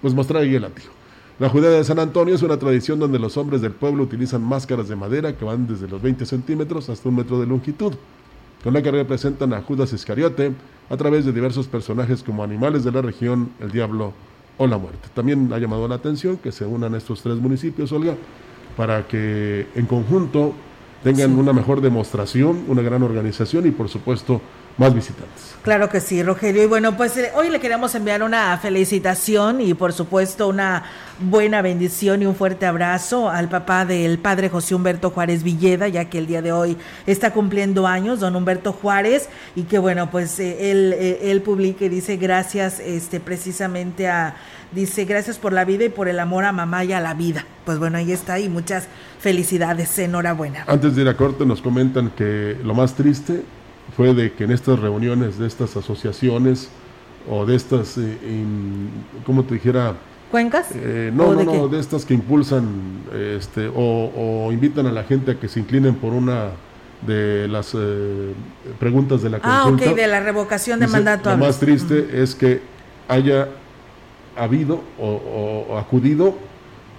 pues 0.00 0.14
mostrar 0.14 0.42
ahí 0.42 0.54
el 0.54 0.62
látigo. 0.62 0.90
La 1.38 1.48
Judea 1.48 1.70
de 1.70 1.84
San 1.84 2.00
Antonio 2.00 2.34
es 2.34 2.42
una 2.42 2.58
tradición 2.58 2.98
donde 2.98 3.20
los 3.20 3.36
hombres 3.36 3.60
del 3.60 3.70
pueblo 3.70 4.02
utilizan 4.02 4.42
máscaras 4.42 4.88
de 4.88 4.96
madera 4.96 5.36
que 5.36 5.44
van 5.44 5.68
desde 5.68 5.86
los 5.86 6.02
20 6.02 6.26
centímetros 6.26 6.88
hasta 6.88 7.08
un 7.08 7.14
metro 7.14 7.38
de 7.38 7.46
longitud, 7.46 7.94
con 8.64 8.74
la 8.74 8.82
que 8.82 8.90
representan 8.90 9.52
a 9.52 9.62
Judas 9.62 9.92
Iscariote 9.92 10.52
a 10.90 10.96
través 10.96 11.24
de 11.24 11.32
diversos 11.32 11.68
personajes 11.68 12.24
como 12.24 12.42
animales 12.42 12.82
de 12.82 12.90
la 12.90 13.02
región, 13.02 13.50
el 13.60 13.70
diablo 13.70 14.12
o 14.56 14.66
la 14.66 14.78
muerte. 14.78 15.08
También 15.14 15.52
ha 15.52 15.58
llamado 15.58 15.86
la 15.86 15.94
atención 15.94 16.38
que 16.38 16.50
se 16.50 16.66
unan 16.66 16.96
estos 16.96 17.22
tres 17.22 17.36
municipios, 17.36 17.92
Olga, 17.92 18.16
para 18.76 19.06
que 19.06 19.68
en 19.76 19.86
conjunto 19.86 20.54
tengan 21.02 21.38
una 21.38 21.52
mejor 21.52 21.80
demostración, 21.80 22.64
una 22.68 22.82
gran 22.82 23.02
organización 23.02 23.66
y 23.66 23.70
por 23.70 23.88
supuesto 23.88 24.40
más 24.78 24.94
visitantes. 24.94 25.56
Claro 25.62 25.90
que 25.90 26.00
sí, 26.00 26.22
Rogelio. 26.22 26.62
Y 26.62 26.66
bueno, 26.66 26.96
pues 26.96 27.16
eh, 27.16 27.30
hoy 27.34 27.50
le 27.50 27.60
queremos 27.60 27.94
enviar 27.94 28.22
una 28.22 28.56
felicitación 28.58 29.60
y 29.60 29.74
por 29.74 29.92
supuesto 29.92 30.48
una 30.48 30.84
buena 31.18 31.60
bendición 31.62 32.22
y 32.22 32.26
un 32.26 32.36
fuerte 32.36 32.64
abrazo 32.64 33.28
al 33.28 33.48
papá 33.48 33.84
del 33.84 34.18
padre 34.18 34.48
José 34.48 34.76
Humberto 34.76 35.10
Juárez 35.10 35.42
Villeda, 35.42 35.88
ya 35.88 36.06
que 36.06 36.18
el 36.18 36.26
día 36.26 36.42
de 36.42 36.52
hoy 36.52 36.76
está 37.06 37.32
cumpliendo 37.32 37.86
años, 37.86 38.20
don 38.20 38.36
Humberto 38.36 38.72
Juárez, 38.72 39.28
y 39.56 39.64
que 39.64 39.78
bueno, 39.78 40.10
pues 40.10 40.38
eh, 40.38 40.70
él, 40.70 40.94
eh, 40.96 41.18
él 41.24 41.42
publica 41.42 41.84
y 41.84 41.88
dice 41.88 42.16
gracias 42.16 42.78
este, 42.78 43.18
precisamente 43.18 44.08
a, 44.08 44.36
dice 44.70 45.04
gracias 45.06 45.38
por 45.38 45.52
la 45.52 45.64
vida 45.64 45.84
y 45.84 45.88
por 45.88 46.08
el 46.08 46.20
amor 46.20 46.44
a 46.44 46.52
mamá 46.52 46.84
y 46.84 46.92
a 46.92 47.00
la 47.00 47.14
vida. 47.14 47.44
Pues 47.64 47.78
bueno, 47.80 47.98
ahí 47.98 48.12
está 48.12 48.38
y 48.38 48.48
muchas 48.48 48.86
felicidades, 49.18 49.98
enhorabuena. 49.98 50.64
Antes 50.68 50.94
de 50.94 51.02
ir 51.02 51.08
a 51.08 51.16
corte 51.16 51.44
nos 51.44 51.60
comentan 51.60 52.10
que 52.10 52.56
lo 52.62 52.74
más 52.74 52.94
triste 52.94 53.42
fue 53.96 54.14
de 54.14 54.32
que 54.32 54.44
en 54.44 54.52
estas 54.52 54.78
reuniones 54.78 55.38
de 55.38 55.46
estas 55.46 55.76
asociaciones 55.76 56.68
o 57.30 57.44
de 57.44 57.56
estas, 57.56 57.98
eh, 57.98 58.16
¿cómo 59.24 59.44
te 59.44 59.54
dijera? 59.54 59.94
¿Cuencas? 60.30 60.68
Eh, 60.74 61.10
no, 61.14 61.34
no, 61.34 61.44
no, 61.44 61.68
de 61.68 61.80
estas 61.80 62.04
que 62.04 62.14
impulsan 62.14 63.02
este, 63.14 63.70
o, 63.74 64.50
invitan 64.52 64.86
a 64.86 64.92
la 64.92 65.04
gente 65.04 65.32
a 65.32 65.40
que 65.40 65.48
se 65.48 65.60
inclinen 65.60 65.94
por 65.94 66.12
una 66.12 66.50
de 67.06 67.48
las 67.48 67.74
eh, 67.74 68.34
preguntas 68.78 69.22
de 69.22 69.30
la 69.30 69.40
consulta. 69.40 69.84
Ah, 69.84 69.90
ok, 69.90 69.96
de 69.96 70.06
la 70.06 70.20
revocación 70.20 70.80
de 70.80 70.86
mandato. 70.86 71.30
Lo 71.30 71.38
más 71.38 71.58
triste 71.58 72.22
es 72.22 72.34
que 72.34 72.60
haya 73.08 73.48
habido 74.36 74.82
o, 75.00 75.76
acudido 75.78 76.34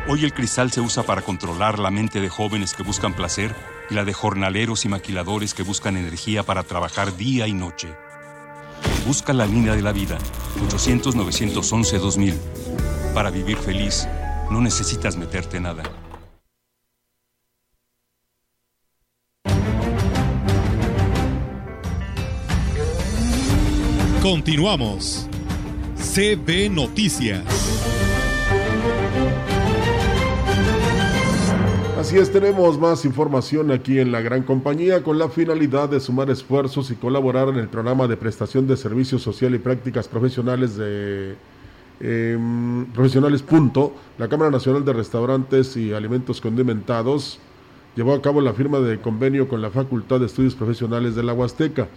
Hoy 0.09 0.25
el 0.25 0.35
cristal 0.35 0.71
se 0.71 0.81
usa 0.81 1.03
para 1.03 1.23
controlar 1.23 1.79
la 1.79 1.91
mente 1.91 2.21
de 2.21 2.29
jóvenes 2.29 2.75
que 2.75 2.83
buscan 2.83 3.15
placer 3.15 3.55
y 3.91 3.95
la 3.95 4.05
de 4.05 4.12
jornaleros 4.12 4.85
y 4.85 4.89
maquiladores 4.89 5.55
que 5.55 5.62
buscan 5.62 5.97
energía 5.97 6.43
para 6.43 6.62
trabajar 6.62 7.17
día 7.17 7.47
y 7.47 7.53
noche. 7.53 7.89
Busca 9.07 9.33
la 9.33 9.47
línea 9.47 9.75
de 9.75 9.83
la 9.83 9.93
vida, 9.93 10.19
800-911-2000. 10.69 12.35
Para 13.15 13.31
vivir 13.31 13.57
feliz, 13.57 14.07
no 14.51 14.61
necesitas 14.61 15.17
meterte 15.17 15.61
nada. 15.61 15.83
Continuamos. 24.25 25.29
CB 25.97 26.70
Noticias. 26.70 27.45
Así 31.99 32.16
es, 32.16 32.33
tenemos 32.33 32.79
más 32.79 33.05
información 33.05 33.70
aquí 33.70 33.99
en 33.99 34.12
la 34.12 34.22
gran 34.22 34.43
compañía 34.43 35.03
con 35.03 35.18
la 35.18 35.29
finalidad 35.29 35.91
de 35.91 36.01
sumar 36.01 36.31
esfuerzos 36.31 36.91
y 36.91 36.95
colaborar 36.95 37.49
en 37.49 37.57
el 37.57 37.68
programa 37.68 38.09
de 38.09 38.16
prestación 38.16 38.66
de 38.66 38.79
servicios 38.79 39.20
social 39.20 39.55
y 39.55 39.59
prácticas 39.59 40.09
profesionales 40.09 40.75
de 40.79 41.35
eh, 42.01 42.39
profesionales 42.95 43.43
punto. 43.43 43.93
La 44.16 44.29
Cámara 44.29 44.51
Nacional 44.51 44.87
de 44.87 44.95
Restaurantes 44.95 45.77
y 45.77 45.93
Alimentos 45.93 46.41
Condimentados 46.41 47.41
llevó 47.95 48.14
a 48.14 48.22
cabo 48.22 48.41
la 48.41 48.55
firma 48.55 48.79
de 48.79 49.03
convenio 49.03 49.49
con 49.49 49.61
la 49.61 49.68
Facultad 49.68 50.20
de 50.20 50.27
Estudios 50.27 50.55
Profesionales 50.55 51.14
de 51.14 51.25
la 51.25 51.35
Huasteca. 51.35 51.89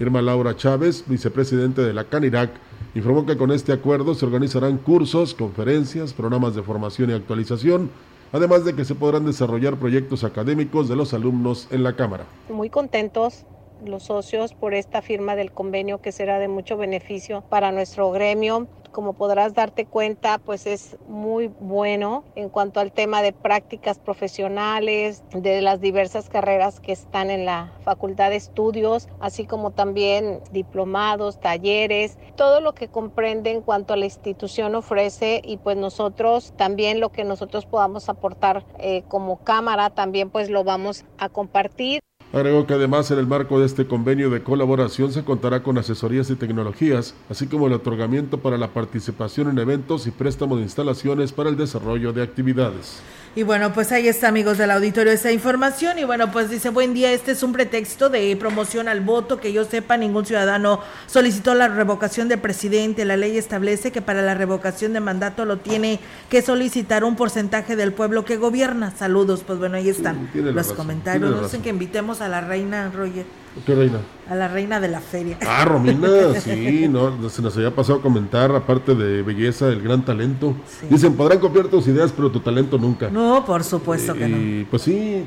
Irma 0.00 0.22
Laura 0.22 0.56
Chávez, 0.56 1.04
vicepresidente 1.06 1.82
de 1.82 1.92
la 1.92 2.04
CANIRAC, 2.04 2.50
informó 2.94 3.26
que 3.26 3.36
con 3.36 3.50
este 3.50 3.72
acuerdo 3.72 4.14
se 4.14 4.26
organizarán 4.26 4.78
cursos, 4.78 5.34
conferencias, 5.34 6.12
programas 6.12 6.54
de 6.54 6.62
formación 6.62 7.10
y 7.10 7.12
actualización, 7.14 7.90
además 8.32 8.64
de 8.64 8.74
que 8.74 8.84
se 8.84 8.94
podrán 8.94 9.26
desarrollar 9.26 9.76
proyectos 9.76 10.24
académicos 10.24 10.88
de 10.88 10.96
los 10.96 11.14
alumnos 11.14 11.68
en 11.70 11.82
la 11.82 11.94
Cámara. 11.94 12.24
Muy 12.48 12.70
contentos 12.70 13.44
los 13.88 14.04
socios 14.04 14.54
por 14.54 14.74
esta 14.74 15.02
firma 15.02 15.36
del 15.36 15.52
convenio 15.52 16.00
que 16.00 16.12
será 16.12 16.38
de 16.38 16.48
mucho 16.48 16.76
beneficio 16.76 17.42
para 17.48 17.72
nuestro 17.72 18.10
gremio. 18.10 18.68
Como 18.92 19.14
podrás 19.14 19.54
darte 19.54 19.86
cuenta, 19.86 20.36
pues 20.38 20.66
es 20.66 20.98
muy 21.08 21.46
bueno 21.46 22.24
en 22.34 22.50
cuanto 22.50 22.78
al 22.78 22.92
tema 22.92 23.22
de 23.22 23.32
prácticas 23.32 23.98
profesionales, 23.98 25.22
de 25.32 25.62
las 25.62 25.80
diversas 25.80 26.28
carreras 26.28 26.78
que 26.78 26.92
están 26.92 27.30
en 27.30 27.46
la 27.46 27.72
Facultad 27.84 28.28
de 28.28 28.36
Estudios, 28.36 29.08
así 29.18 29.46
como 29.46 29.70
también 29.70 30.40
diplomados, 30.50 31.40
talleres, 31.40 32.18
todo 32.36 32.60
lo 32.60 32.74
que 32.74 32.88
comprende 32.88 33.50
en 33.50 33.62
cuanto 33.62 33.94
a 33.94 33.96
la 33.96 34.04
institución 34.04 34.74
ofrece 34.74 35.40
y 35.42 35.56
pues 35.56 35.78
nosotros 35.78 36.52
también 36.56 37.00
lo 37.00 37.08
que 37.08 37.24
nosotros 37.24 37.64
podamos 37.64 38.10
aportar 38.10 38.66
eh, 38.78 39.04
como 39.08 39.42
cámara 39.42 39.90
también 39.90 40.28
pues 40.28 40.50
lo 40.50 40.64
vamos 40.64 41.04
a 41.18 41.28
compartir. 41.28 42.00
Agregó 42.32 42.66
que 42.66 42.72
además 42.72 43.10
en 43.10 43.18
el 43.18 43.26
marco 43.26 43.60
de 43.60 43.66
este 43.66 43.86
convenio 43.86 44.30
de 44.30 44.42
colaboración 44.42 45.12
se 45.12 45.22
contará 45.22 45.62
con 45.62 45.76
asesorías 45.76 46.30
y 46.30 46.34
tecnologías, 46.34 47.14
así 47.28 47.46
como 47.46 47.66
el 47.66 47.74
otorgamiento 47.74 48.38
para 48.38 48.56
la 48.56 48.68
participación 48.68 49.50
en 49.50 49.58
eventos 49.58 50.06
y 50.06 50.12
préstamo 50.12 50.56
de 50.56 50.62
instalaciones 50.62 51.30
para 51.30 51.50
el 51.50 51.58
desarrollo 51.58 52.14
de 52.14 52.22
actividades. 52.22 53.02
Y 53.34 53.44
bueno, 53.44 53.72
pues 53.72 53.90
ahí 53.92 54.08
está, 54.08 54.28
amigos 54.28 54.58
del 54.58 54.70
auditorio, 54.70 55.10
esa 55.10 55.32
información. 55.32 55.98
Y 55.98 56.04
bueno, 56.04 56.30
pues 56.30 56.50
dice, 56.50 56.68
buen 56.68 56.92
día, 56.92 57.12
este 57.12 57.32
es 57.32 57.42
un 57.42 57.52
pretexto 57.52 58.10
de 58.10 58.36
promoción 58.36 58.88
al 58.88 59.00
voto. 59.00 59.40
Que 59.40 59.54
yo 59.54 59.64
sepa, 59.64 59.96
ningún 59.96 60.26
ciudadano 60.26 60.80
solicitó 61.06 61.54
la 61.54 61.68
revocación 61.68 62.28
del 62.28 62.40
presidente. 62.40 63.06
La 63.06 63.16
ley 63.16 63.38
establece 63.38 63.90
que 63.90 64.02
para 64.02 64.20
la 64.20 64.34
revocación 64.34 64.92
de 64.92 65.00
mandato 65.00 65.46
lo 65.46 65.56
tiene 65.56 65.98
que 66.28 66.42
solicitar 66.42 67.04
un 67.04 67.16
porcentaje 67.16 67.74
del 67.74 67.94
pueblo 67.94 68.26
que 68.26 68.36
gobierna. 68.36 68.92
Saludos, 68.94 69.44
pues 69.46 69.58
bueno, 69.58 69.78
ahí 69.78 69.88
están 69.88 70.28
los 70.34 70.74
comentarios. 70.74 71.30
No 71.30 71.48
sé 71.48 71.60
que 71.60 71.70
invitemos 71.70 72.20
a 72.20 72.28
la 72.28 72.42
reina, 72.42 72.90
Roger. 72.94 73.24
¿Qué 73.66 73.74
reina? 73.74 73.98
A 74.28 74.34
la 74.34 74.48
reina 74.48 74.80
de 74.80 74.88
la 74.88 75.00
feria. 75.00 75.36
Ah, 75.46 75.64
Romina, 75.64 76.08
sí, 76.40 76.88
no, 76.88 77.28
se 77.28 77.42
nos 77.42 77.56
había 77.56 77.70
pasado 77.74 77.98
a 77.98 78.02
comentar, 78.02 78.54
aparte 78.54 78.94
de 78.94 79.22
belleza, 79.22 79.68
el 79.68 79.82
gran 79.82 80.04
talento. 80.04 80.54
Dicen, 80.88 81.14
podrán 81.14 81.38
copiar 81.38 81.66
tus 81.66 81.86
ideas, 81.86 82.12
pero 82.12 82.30
tu 82.30 82.40
talento 82.40 82.78
nunca. 82.78 83.10
No, 83.10 83.44
por 83.44 83.62
supuesto 83.62 84.14
que 84.14 84.26
no. 84.26 84.36
Y 84.38 84.66
pues 84.70 84.82
sí, 84.82 85.24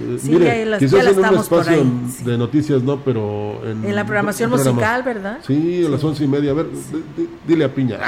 eh, 0.00 0.18
mire, 0.24 0.64
las, 0.66 0.78
quizás 0.78 1.06
en 1.06 1.18
un 1.18 1.34
espacio 1.34 1.86
de 2.24 2.38
noticias, 2.38 2.82
no, 2.82 3.00
pero 3.00 3.60
en, 3.64 3.84
en 3.84 3.94
la 3.94 4.04
programación 4.04 4.50
musical, 4.50 5.02
¿verdad? 5.02 5.38
Sí, 5.46 5.84
a 5.84 5.88
las 5.88 6.02
once 6.02 6.24
y 6.24 6.28
media. 6.28 6.52
A 6.52 6.54
ver, 6.54 6.66
dile 7.46 7.64
a 7.64 7.74
Piña, 7.74 7.98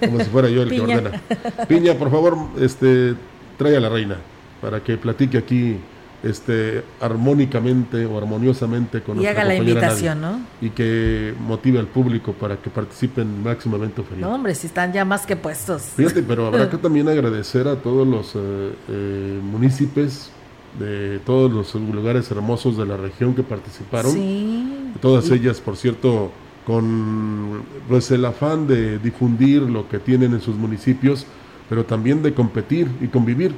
como 0.00 0.18
si 0.18 0.24
fuera 0.26 0.48
yo 0.48 0.62
el 0.62 0.70
que 0.70 0.80
ordena. 0.80 1.22
Piña, 1.68 1.94
por 1.94 2.10
favor, 2.10 2.36
este, 2.60 3.14
trae 3.58 3.76
a 3.76 3.80
la 3.80 3.88
reina 3.90 4.16
para 4.60 4.82
que 4.82 4.96
platique 4.96 5.36
aquí 5.36 5.76
este, 6.22 6.84
armónicamente 7.00 8.06
o 8.06 8.16
armoniosamente 8.16 9.02
con 9.02 9.20
y 9.20 9.26
haga 9.26 9.44
la 9.44 9.56
invitación, 9.56 10.20
¿no? 10.20 10.40
Y 10.60 10.70
que 10.70 11.34
motive 11.40 11.78
al 11.78 11.86
público 11.86 12.32
para 12.32 12.56
que 12.56 12.70
participen 12.70 13.42
máximamente 13.42 14.02
feliz. 14.02 14.20
No, 14.20 14.34
hombre, 14.34 14.54
si 14.54 14.68
están 14.68 14.92
ya 14.92 15.04
más 15.04 15.26
que 15.26 15.36
puestos. 15.36 15.82
Fíjate, 15.96 16.22
pero 16.22 16.46
habrá 16.46 16.70
que 16.70 16.76
también 16.78 17.08
agradecer 17.08 17.66
a 17.66 17.76
todos 17.76 18.06
los 18.06 18.34
eh, 18.34 18.72
eh, 18.88 19.40
municipios 19.42 20.30
de 20.78 21.18
todos 21.26 21.52
los 21.52 21.74
lugares 21.74 22.30
hermosos 22.30 22.76
de 22.76 22.86
la 22.86 22.96
región 22.96 23.34
que 23.34 23.42
participaron. 23.42 24.12
Sí. 24.12 24.92
Todas 25.00 25.30
ellas, 25.30 25.60
por 25.60 25.76
cierto, 25.76 26.30
con 26.66 27.62
pues 27.88 28.10
el 28.10 28.24
afán 28.24 28.66
de 28.66 28.98
difundir 28.98 29.62
lo 29.62 29.88
que 29.88 29.98
tienen 29.98 30.32
en 30.32 30.40
sus 30.40 30.56
municipios, 30.56 31.26
pero 31.68 31.84
también 31.84 32.22
de 32.22 32.32
competir 32.32 32.88
y 33.00 33.08
convivir 33.08 33.52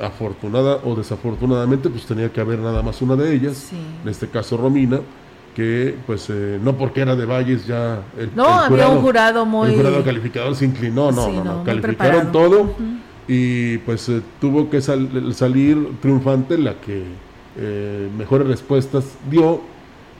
afortunada 0.00 0.80
o 0.84 0.94
desafortunadamente, 0.94 1.88
pues 1.90 2.06
tenía 2.06 2.32
que 2.32 2.40
haber 2.40 2.58
nada 2.58 2.82
más 2.82 3.02
una 3.02 3.16
de 3.16 3.34
ellas, 3.34 3.70
en 3.72 4.08
este 4.08 4.28
caso 4.28 4.56
Romina, 4.56 5.00
que 5.54 5.96
pues 6.06 6.28
eh, 6.30 6.58
no 6.62 6.76
porque 6.76 7.00
era 7.00 7.16
de 7.16 7.26
Valles 7.26 7.66
ya 7.66 8.02
el, 8.16 8.30
no 8.34 8.46
había 8.46 8.88
un 8.88 9.00
jurado 9.00 9.44
muy 9.44 9.70
el 9.70 9.76
jurado 9.76 10.04
calificador 10.04 10.54
se 10.54 10.64
inclinó 10.64 11.10
no 11.10 11.28
no, 11.32 11.44
no, 11.44 11.64
calificaron 11.64 12.30
todo 12.30 12.74
y 13.26 13.78
pues 13.78 14.08
eh, 14.08 14.22
tuvo 14.40 14.70
que 14.70 14.80
salir 14.80 15.98
triunfante 16.00 16.56
la 16.56 16.74
que 16.74 17.02
eh, 17.56 18.08
mejores 18.16 18.46
respuestas 18.46 19.04
dio 19.28 19.60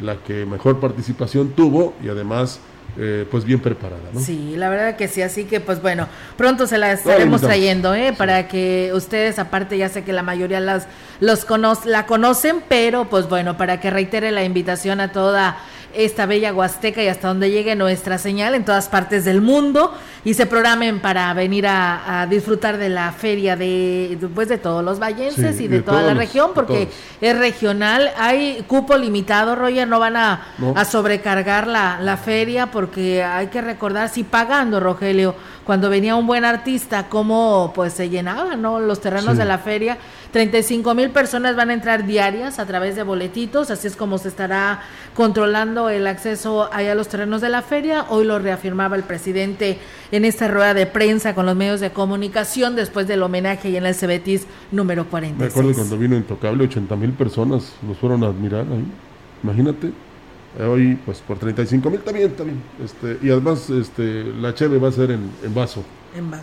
la 0.00 0.16
que 0.16 0.46
mejor 0.46 0.80
participación 0.80 1.50
tuvo 1.50 1.94
y 2.02 2.08
además 2.08 2.60
eh, 2.98 3.26
pues 3.30 3.44
bien 3.44 3.60
preparada, 3.60 4.02
¿no? 4.12 4.20
Sí, 4.20 4.54
la 4.56 4.68
verdad 4.68 4.96
que 4.96 5.08
sí, 5.08 5.22
así 5.22 5.44
que 5.44 5.60
pues 5.60 5.80
bueno, 5.82 6.08
pronto 6.36 6.66
se 6.66 6.78
la 6.78 6.92
estaremos 6.92 7.40
trayendo, 7.40 7.94
¿eh? 7.94 8.12
Para 8.16 8.48
que 8.48 8.90
ustedes, 8.94 9.38
aparte 9.38 9.78
ya 9.78 9.88
sé 9.88 10.04
que 10.04 10.12
la 10.12 10.22
mayoría 10.22 10.60
las 10.60 10.86
los 11.20 11.46
la 11.84 12.06
conocen, 12.06 12.62
pero 12.68 13.08
pues 13.08 13.28
bueno, 13.28 13.56
para 13.56 13.80
que 13.80 13.90
reitere 13.90 14.30
la 14.30 14.44
invitación 14.44 15.00
a 15.00 15.12
toda 15.12 15.58
esta 15.94 16.26
bella 16.26 16.52
Huasteca 16.52 17.02
y 17.02 17.08
hasta 17.08 17.28
donde 17.28 17.50
llegue 17.50 17.74
nuestra 17.74 18.18
señal 18.18 18.54
en 18.54 18.64
todas 18.64 18.88
partes 18.88 19.24
del 19.24 19.40
mundo 19.40 19.92
y 20.24 20.34
se 20.34 20.46
programen 20.46 21.00
para 21.00 21.32
venir 21.34 21.66
a, 21.66 22.26
disfrutar 22.28 22.76
de 22.76 22.88
la 22.88 23.12
feria 23.12 23.56
de 23.56 24.18
pues 24.34 24.48
de 24.48 24.58
todos 24.58 24.84
los 24.84 24.98
vallenses 25.00 25.60
y 25.60 25.68
de, 25.68 25.80
toda 25.80 26.02
la 26.02 26.14
región 26.14 26.50
porque 26.54 26.88
es 27.20 27.38
regional. 27.38 28.10
Hay 28.18 28.64
cupo 28.66 28.96
limitado 28.96 29.56
Roger 29.56 29.88
no 29.88 29.98
van 29.98 30.16
a, 30.16 30.42
a 30.74 30.84
sobrecargar 30.84 31.66
la, 31.66 31.98
la 32.00 32.16
feria 32.16 32.70
porque 32.70 33.22
hay 33.22 33.48
que 33.48 33.60
recordar 33.60 34.08
si 34.08 34.24
pagando 34.24 34.80
Rogelio 34.80 35.34
cuando 35.70 35.88
venía 35.88 36.16
un 36.16 36.26
buen 36.26 36.44
artista 36.44 37.08
cómo 37.08 37.70
pues 37.76 37.92
se 37.92 38.08
llenaban 38.08 38.60
no 38.60 38.80
los 38.80 39.00
terrenos 39.00 39.38
de 39.38 39.44
la 39.44 39.58
feria 39.58 39.98
35 40.30 40.94
mil 40.94 41.10
personas 41.10 41.56
van 41.56 41.70
a 41.70 41.74
entrar 41.74 42.06
diarias 42.06 42.58
a 42.58 42.66
través 42.66 42.96
de 42.96 43.02
boletitos, 43.02 43.70
así 43.70 43.86
es 43.86 43.96
como 43.96 44.18
se 44.18 44.28
estará 44.28 44.80
controlando 45.14 45.90
el 45.90 46.06
acceso 46.06 46.72
a 46.72 46.82
los 46.94 47.08
terrenos 47.08 47.40
de 47.40 47.48
la 47.48 47.62
feria. 47.62 48.06
Hoy 48.08 48.24
lo 48.24 48.38
reafirmaba 48.38 48.96
el 48.96 49.02
presidente 49.02 49.78
en 50.12 50.24
esta 50.24 50.48
rueda 50.48 50.74
de 50.74 50.86
prensa 50.86 51.34
con 51.34 51.46
los 51.46 51.56
medios 51.56 51.80
de 51.80 51.90
comunicación 51.90 52.76
después 52.76 53.06
del 53.08 53.22
homenaje 53.22 53.70
y 53.70 53.76
en 53.76 53.86
el 53.86 53.94
Cebetis 53.94 54.46
número 54.70 55.06
46. 55.06 55.40
Me 55.40 55.46
acuerdo 55.46 55.74
cuando 55.74 55.98
vino 55.98 56.16
Intocable, 56.16 56.64
80 56.64 56.96
mil 56.96 57.12
personas 57.12 57.72
nos 57.82 57.98
fueron 57.98 58.22
a 58.24 58.28
admirar 58.28 58.66
ahí. 58.70 58.84
Imagínate. 59.42 59.92
Hoy, 60.58 60.98
pues 61.06 61.18
por 61.20 61.38
35 61.38 61.90
mil 61.90 62.00
también, 62.00 62.32
también. 62.32 62.60
Este, 62.84 63.18
y 63.24 63.30
además, 63.30 63.70
este, 63.70 64.24
la 64.24 64.52
cheve 64.54 64.78
va 64.78 64.88
a 64.88 64.92
ser 64.92 65.12
en, 65.12 65.30
en 65.44 65.54
vaso. 65.54 65.84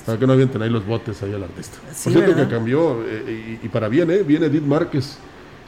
Para 0.05 0.17
que 0.17 0.25
no 0.25 0.33
avienten 0.33 0.61
ahí 0.61 0.69
los 0.69 0.85
botes 0.85 1.21
ahí 1.23 1.33
al 1.33 1.43
artista. 1.43 1.77
Por 1.81 2.13
cierto 2.13 2.35
que 2.35 2.47
cambió, 2.47 3.03
eh, 3.05 3.59
y, 3.61 3.67
para 3.67 3.89
bien, 3.89 4.09
¿eh? 4.11 4.23
Viene 4.23 4.45
Edith 4.45 4.63
Márquez, 4.63 5.17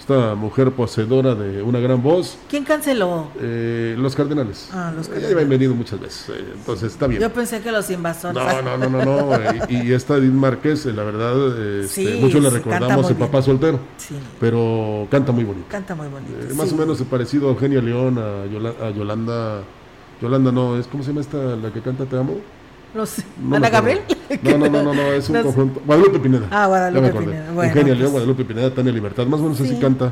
esta 0.09 0.33
mujer 0.33 0.71
poseedora 0.71 1.35
de 1.35 1.61
una 1.61 1.79
gran 1.79 2.01
voz. 2.01 2.37
¿Quién 2.49 2.63
canceló? 2.63 3.27
Eh, 3.39 3.95
los 3.97 4.15
Cardenales. 4.15 4.69
Ah, 4.73 4.91
los 4.95 5.07
Cardenales. 5.07 5.37
Ella 5.37 5.47
venido 5.47 5.75
muchas 5.75 5.99
veces, 5.99 6.29
eh, 6.29 6.45
entonces 6.55 6.91
está 6.91 7.05
bien. 7.05 7.21
Yo 7.21 7.31
pensé 7.31 7.61
que 7.61 7.71
los 7.71 7.89
invasores. 7.91 8.35
No, 8.35 8.61
no, 8.61 8.77
no, 8.77 8.89
no, 8.89 9.05
no. 9.05 9.39
y, 9.69 9.91
esta 9.93 10.17
Edith 10.17 10.31
Márquez, 10.31 10.85
la 10.87 11.03
verdad, 11.03 11.81
este, 11.81 12.15
muchos 12.15 12.41
le 12.41 12.49
recordamos 12.49 13.09
el 13.09 13.17
papá 13.17 13.41
soltero. 13.41 13.79
Sí. 13.97 14.15
Pero 14.39 15.07
canta 15.11 15.31
muy 15.31 15.43
bonito. 15.43 15.67
Canta 15.69 15.93
muy 15.93 16.07
bonito. 16.07 16.55
más 16.55 16.71
o 16.73 16.75
menos 16.75 16.99
parecido 17.03 17.47
a 17.47 17.51
Eugenia 17.51 17.81
León, 17.81 18.17
a, 18.17 18.85
a 18.85 18.89
Yolanda. 18.91 19.61
Yolanda 20.21 20.51
no, 20.51 20.77
es 20.77 20.87
¿cómo 20.87 21.03
se 21.03 21.09
llama 21.09 21.21
esta 21.21 21.37
la 21.37 21.71
que 21.71 21.81
canta 21.81 22.05
Te 22.05 22.17
amo? 22.17 22.37
No 22.93 23.05
sé. 23.05 23.23
¿Ana 23.51 23.69
Gabriel? 23.69 24.01
No, 24.41 24.57
no, 24.57 24.69
no, 24.69 24.83
no, 24.83 24.93
no, 24.93 25.01
es 25.13 25.29
un 25.29 25.41
conjunto. 25.43 25.81
Guadalupe 25.85 26.19
Pineda. 26.19 26.47
Ah, 26.49 26.65
Guadalupe 26.67 27.11
Pineda. 27.11 27.51
Bueno, 27.51 27.69
Eugenia 27.71 27.93
León, 27.93 27.99
pues. 27.99 28.11
Guadalupe 28.11 28.45
Pineda, 28.45 28.73
Tania 28.73 28.91
Libertad. 28.91 29.25
Más 29.27 29.39
o 29.39 29.43
menos 29.43 29.61
así 29.61 29.75
canta. 29.79 30.11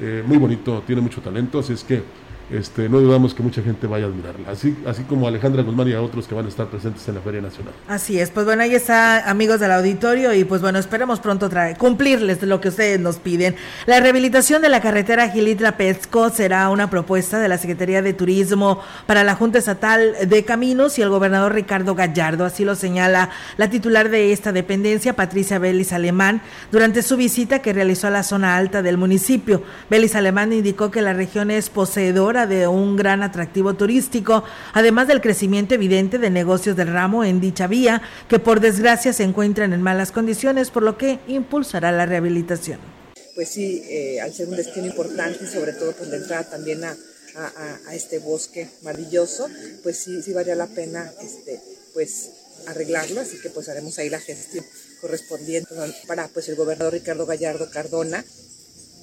Eh, 0.00 0.22
muy 0.26 0.38
bonito, 0.38 0.82
tiene 0.86 1.00
mucho 1.00 1.20
talento. 1.20 1.58
Así 1.58 1.72
es 1.72 1.82
que 1.82 2.02
este, 2.50 2.88
no 2.88 3.00
dudamos 3.00 3.34
que 3.34 3.42
mucha 3.42 3.62
gente 3.62 3.86
vaya 3.86 4.06
a 4.06 4.08
admirarla, 4.08 4.50
así, 4.50 4.76
así 4.86 5.02
como 5.02 5.26
Alejandra 5.28 5.62
Guzmán 5.62 5.88
y 5.88 5.92
a 5.92 6.02
otros 6.02 6.26
que 6.26 6.34
van 6.34 6.46
a 6.46 6.48
estar 6.48 6.66
presentes 6.66 7.06
en 7.08 7.14
la 7.14 7.20
Feria 7.20 7.40
Nacional. 7.40 7.74
Así 7.88 8.18
es, 8.18 8.30
pues 8.30 8.46
bueno, 8.46 8.62
ahí 8.62 8.74
está, 8.74 9.28
amigos 9.28 9.60
del 9.60 9.72
auditorio, 9.72 10.32
y 10.34 10.44
pues 10.44 10.60
bueno, 10.60 10.78
esperemos 10.78 11.20
pronto 11.20 11.48
cumplirles 11.78 12.42
lo 12.42 12.60
que 12.60 12.68
ustedes 12.68 13.00
nos 13.00 13.16
piden. 13.18 13.56
La 13.86 14.00
rehabilitación 14.00 14.62
de 14.62 14.68
la 14.68 14.80
carretera 14.80 15.30
Gilitla-Pezco 15.30 16.30
será 16.30 16.68
una 16.70 16.90
propuesta 16.90 17.38
de 17.38 17.48
la 17.48 17.58
Secretaría 17.58 18.02
de 18.02 18.12
Turismo 18.12 18.80
para 19.06 19.24
la 19.24 19.34
Junta 19.34 19.58
Estatal 19.58 20.14
de 20.26 20.44
Caminos 20.44 20.98
y 20.98 21.02
el 21.02 21.08
gobernador 21.08 21.54
Ricardo 21.54 21.94
Gallardo, 21.94 22.44
así 22.44 22.64
lo 22.64 22.74
señala 22.74 23.30
la 23.56 23.70
titular 23.70 24.08
de 24.08 24.32
esta 24.32 24.52
dependencia, 24.52 25.16
Patricia 25.16 25.58
Vélez 25.58 25.92
Alemán, 25.92 26.42
durante 26.70 27.02
su 27.02 27.16
visita 27.16 27.60
que 27.60 27.72
realizó 27.72 28.06
a 28.06 28.10
la 28.10 28.22
zona 28.22 28.56
alta 28.56 28.82
del 28.82 28.98
municipio. 28.98 29.62
Vélez 29.90 30.14
Alemán 30.14 30.52
indicó 30.52 30.90
que 30.90 31.02
la 31.02 31.12
región 31.12 31.50
es 31.50 31.70
poseedora 31.70 32.37
de 32.46 32.68
un 32.68 32.96
gran 32.96 33.22
atractivo 33.22 33.74
turístico, 33.74 34.44
además 34.72 35.08
del 35.08 35.20
crecimiento 35.20 35.74
evidente 35.74 36.18
de 36.18 36.30
negocios 36.30 36.76
del 36.76 36.92
ramo 36.92 37.24
en 37.24 37.40
dicha 37.40 37.66
vía, 37.66 38.02
que 38.28 38.38
por 38.38 38.60
desgracia 38.60 39.12
se 39.12 39.24
encuentran 39.24 39.72
en 39.72 39.82
malas 39.82 40.12
condiciones, 40.12 40.70
por 40.70 40.82
lo 40.82 40.96
que 40.96 41.18
impulsará 41.26 41.92
la 41.92 42.06
rehabilitación. 42.06 42.78
Pues 43.34 43.50
sí, 43.50 43.82
eh, 43.88 44.20
al 44.20 44.32
ser 44.32 44.48
un 44.48 44.56
destino 44.56 44.86
importante 44.86 45.44
y 45.44 45.46
sobre 45.46 45.72
todo 45.72 45.92
pues 45.92 46.10
la 46.10 46.16
entrada 46.16 46.44
también 46.50 46.82
a, 46.84 46.96
a, 47.86 47.94
este 47.94 48.18
bosque 48.18 48.68
maravilloso, 48.82 49.48
pues 49.82 49.96
sí, 49.96 50.22
sí 50.22 50.32
valía 50.32 50.54
la 50.54 50.66
pena 50.66 51.10
este, 51.22 51.60
pues 51.94 52.30
arreglarlo, 52.66 53.20
así 53.20 53.38
que 53.40 53.50
pues 53.50 53.68
haremos 53.68 53.98
ahí 53.98 54.10
la 54.10 54.20
gestión 54.20 54.64
correspondiente 55.00 55.74
para 56.06 56.28
pues 56.28 56.48
el 56.48 56.56
gobernador 56.56 56.92
Ricardo 56.92 57.26
Gallardo 57.26 57.70
Cardona. 57.70 58.24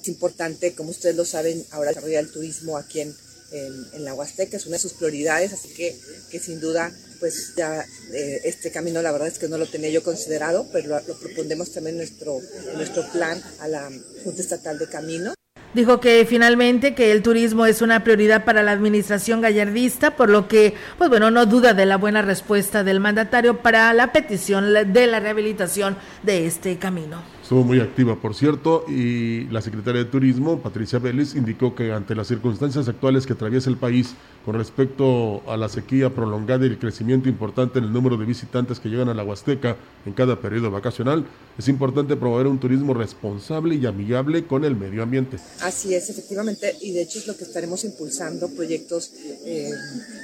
Es 0.02 0.08
importante, 0.08 0.74
como 0.74 0.90
ustedes 0.90 1.16
lo 1.16 1.24
saben, 1.24 1.64
ahora 1.70 1.90
desarrollar 1.90 2.24
el 2.24 2.30
turismo 2.30 2.76
aquí 2.76 3.00
en, 3.00 3.16
en, 3.56 4.04
la 4.04 4.14
Huasteca, 4.14 4.56
es 4.56 4.66
una 4.66 4.76
de 4.76 4.82
sus 4.82 4.94
prioridades, 4.94 5.52
así 5.52 5.68
que, 5.70 5.96
que 6.30 6.38
sin 6.38 6.60
duda, 6.60 6.92
pues 7.20 7.54
ya 7.56 7.84
eh, 8.12 8.40
este 8.44 8.70
camino 8.70 9.02
la 9.02 9.12
verdad 9.12 9.28
es 9.28 9.38
que 9.38 9.48
no 9.48 9.58
lo 9.58 9.66
tenía 9.66 9.90
yo 9.90 10.02
considerado, 10.02 10.66
pero 10.72 10.88
lo, 10.88 11.00
lo 11.00 11.18
propondemos 11.18 11.72
también 11.72 11.94
en 11.94 11.98
nuestro, 11.98 12.38
en 12.38 12.76
nuestro 12.76 13.10
plan 13.12 13.42
a 13.60 13.68
la 13.68 13.90
Junta 14.24 14.42
Estatal 14.42 14.78
de 14.78 14.88
Camino. 14.88 15.34
Dijo 15.76 16.00
que 16.00 16.24
finalmente 16.26 16.94
que 16.94 17.12
el 17.12 17.22
turismo 17.22 17.66
es 17.66 17.82
una 17.82 18.02
prioridad 18.02 18.46
para 18.46 18.62
la 18.62 18.72
administración 18.72 19.42
gallardista, 19.42 20.16
por 20.16 20.30
lo 20.30 20.48
que, 20.48 20.72
pues 20.96 21.10
bueno, 21.10 21.30
no 21.30 21.44
duda 21.44 21.74
de 21.74 21.84
la 21.84 21.98
buena 21.98 22.22
respuesta 22.22 22.82
del 22.82 22.98
mandatario 22.98 23.60
para 23.60 23.92
la 23.92 24.10
petición 24.10 24.72
de 24.72 25.06
la 25.06 25.20
rehabilitación 25.20 25.98
de 26.22 26.46
este 26.46 26.78
camino. 26.78 27.35
Estuvo 27.46 27.62
muy 27.62 27.78
activa, 27.78 28.20
por 28.20 28.34
cierto, 28.34 28.84
y 28.88 29.44
la 29.50 29.62
secretaria 29.62 30.02
de 30.02 30.10
Turismo, 30.10 30.60
Patricia 30.60 30.98
Vélez, 30.98 31.36
indicó 31.36 31.76
que 31.76 31.92
ante 31.92 32.16
las 32.16 32.26
circunstancias 32.26 32.88
actuales 32.88 33.24
que 33.24 33.34
atraviesa 33.34 33.70
el 33.70 33.76
país 33.76 34.16
con 34.44 34.56
respecto 34.56 35.48
a 35.48 35.56
la 35.56 35.68
sequía 35.68 36.10
prolongada 36.10 36.66
y 36.66 36.70
el 36.70 36.78
crecimiento 36.80 37.28
importante 37.28 37.78
en 37.78 37.84
el 37.84 37.92
número 37.92 38.16
de 38.16 38.24
visitantes 38.24 38.80
que 38.80 38.88
llegan 38.88 39.10
a 39.10 39.14
la 39.14 39.22
Huasteca 39.22 39.76
en 40.04 40.12
cada 40.12 40.40
periodo 40.40 40.72
vacacional, 40.72 41.24
es 41.56 41.68
importante 41.68 42.16
promover 42.16 42.48
un 42.48 42.58
turismo 42.58 42.94
responsable 42.94 43.76
y 43.76 43.86
amigable 43.86 44.44
con 44.44 44.64
el 44.64 44.74
medio 44.74 45.04
ambiente. 45.04 45.36
Así 45.62 45.94
es, 45.94 46.10
efectivamente, 46.10 46.74
y 46.82 46.90
de 46.94 47.02
hecho 47.02 47.20
es 47.20 47.28
lo 47.28 47.36
que 47.36 47.44
estaremos 47.44 47.84
impulsando, 47.84 48.48
proyectos 48.56 49.12
eh, 49.44 49.70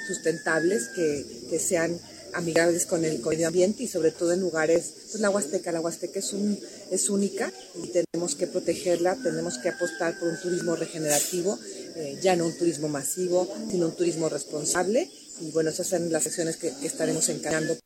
sustentables 0.09 0.91
que, 0.97 1.25
que 1.49 1.61
sean 1.61 1.93
amigables 2.35 2.87
con 2.87 3.05
el 3.05 3.20
medio 3.20 3.49
ambiente 3.49 3.83
y 3.83 3.89
sobre 3.89 4.11
todo 4.11 4.33
en 4.33 4.41
lugares, 4.41 4.93
pues 5.11 5.20
la 5.20 5.30
Huasteca, 5.30 5.72
la 5.72 5.80
Huasteca 5.80 6.18
es, 6.18 6.33
un, 6.33 6.59
es 6.91 7.09
única 7.09 7.53
y 7.83 7.89
tenemos 7.89 8.35
que 8.35 8.47
protegerla, 8.47 9.16
tenemos 9.22 9.59
que 9.59 9.68
apostar 9.68 10.18
por 10.18 10.28
un 10.28 10.41
turismo 10.41 10.76
regenerativo, 10.76 11.59
eh, 11.97 12.18
ya 12.22 12.37
no 12.37 12.47
un 12.47 12.57
turismo 12.57 12.89
masivo, 12.89 13.49
sino 13.70 13.87
un 13.87 13.97
turismo 13.97 14.28
responsable 14.28 15.11
y 15.41 15.51
bueno, 15.51 15.70
esas 15.70 15.87
son 15.87 16.11
las 16.12 16.26
acciones 16.26 16.57
que, 16.57 16.72
que 16.80 16.87
estaremos 16.87 17.28
encarando. 17.28 17.76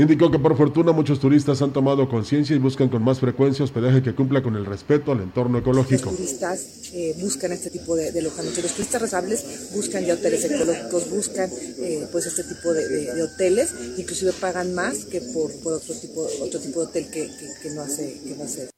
Indicó 0.00 0.30
que 0.30 0.38
por 0.38 0.56
fortuna 0.56 0.92
muchos 0.92 1.20
turistas 1.20 1.60
han 1.60 1.74
tomado 1.74 2.08
conciencia 2.08 2.56
y 2.56 2.58
buscan 2.58 2.88
con 2.88 3.04
más 3.04 3.20
frecuencia 3.20 3.66
hospedaje 3.66 4.02
que 4.02 4.14
cumpla 4.14 4.42
con 4.42 4.56
el 4.56 4.64
respeto 4.64 5.12
al 5.12 5.20
entorno 5.20 5.58
ecológico. 5.58 6.06
Los 6.06 6.16
turistas 6.16 6.90
eh, 6.94 7.14
buscan 7.20 7.52
este 7.52 7.68
tipo 7.68 7.94
de, 7.94 8.10
de 8.10 8.20
alojamientos. 8.20 8.62
Los 8.62 8.72
turistas 8.72 9.02
resables 9.02 9.70
buscan 9.74 10.06
ya 10.06 10.14
hoteles 10.14 10.42
ecológicos, 10.42 11.10
buscan 11.10 11.50
eh, 11.52 12.08
pues 12.10 12.24
este 12.24 12.44
tipo 12.44 12.72
de, 12.72 12.88
de, 12.88 13.14
de, 13.14 13.22
hoteles, 13.24 13.74
inclusive 13.98 14.32
pagan 14.32 14.74
más 14.74 15.04
que 15.04 15.20
por, 15.20 15.52
por, 15.60 15.74
otro 15.74 15.94
tipo 15.94 16.26
otro 16.40 16.60
tipo 16.60 16.80
de 16.80 16.86
hotel 16.86 17.10
que, 17.10 17.26
que, 17.26 17.48
que 17.62 17.70
no 17.74 17.82
hace 17.82 18.22
que 18.24 18.36
no 18.36 18.44
hace 18.44 18.70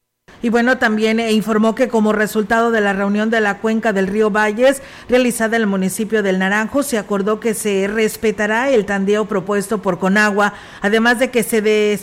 y 0.43 0.49
bueno, 0.49 0.79
también 0.79 1.21
eh, 1.21 1.33
informó 1.33 1.75
que 1.75 1.89
como 1.89 2.13
resultado 2.13 2.71
de 2.73 2.81
la 2.81 2.93
reunión 2.93 3.31
de 3.31 3.41
la 3.41 3.61
cuenca 3.61 3.93
del 3.93 4.09
río 4.09 4.31
Valles 4.31 4.83
realizada 5.09 5.57
en 5.57 5.63
el 5.63 5.69
municipio 5.69 6.23
del 6.23 6.41
Naranjo, 6.41 6.83
se 6.83 6.99
acordó 6.99 7.39
que 7.39 7.55
se 7.55 7.87
respetará 7.87 8.71
el 8.71 8.85
tandeo 8.85 9.27
propuesto 9.27 9.81
por 9.81 9.99
Conagua, 9.99 10.55
además 10.81 11.21
de 11.21 11.31
que 11.31 11.45
se 11.45 11.63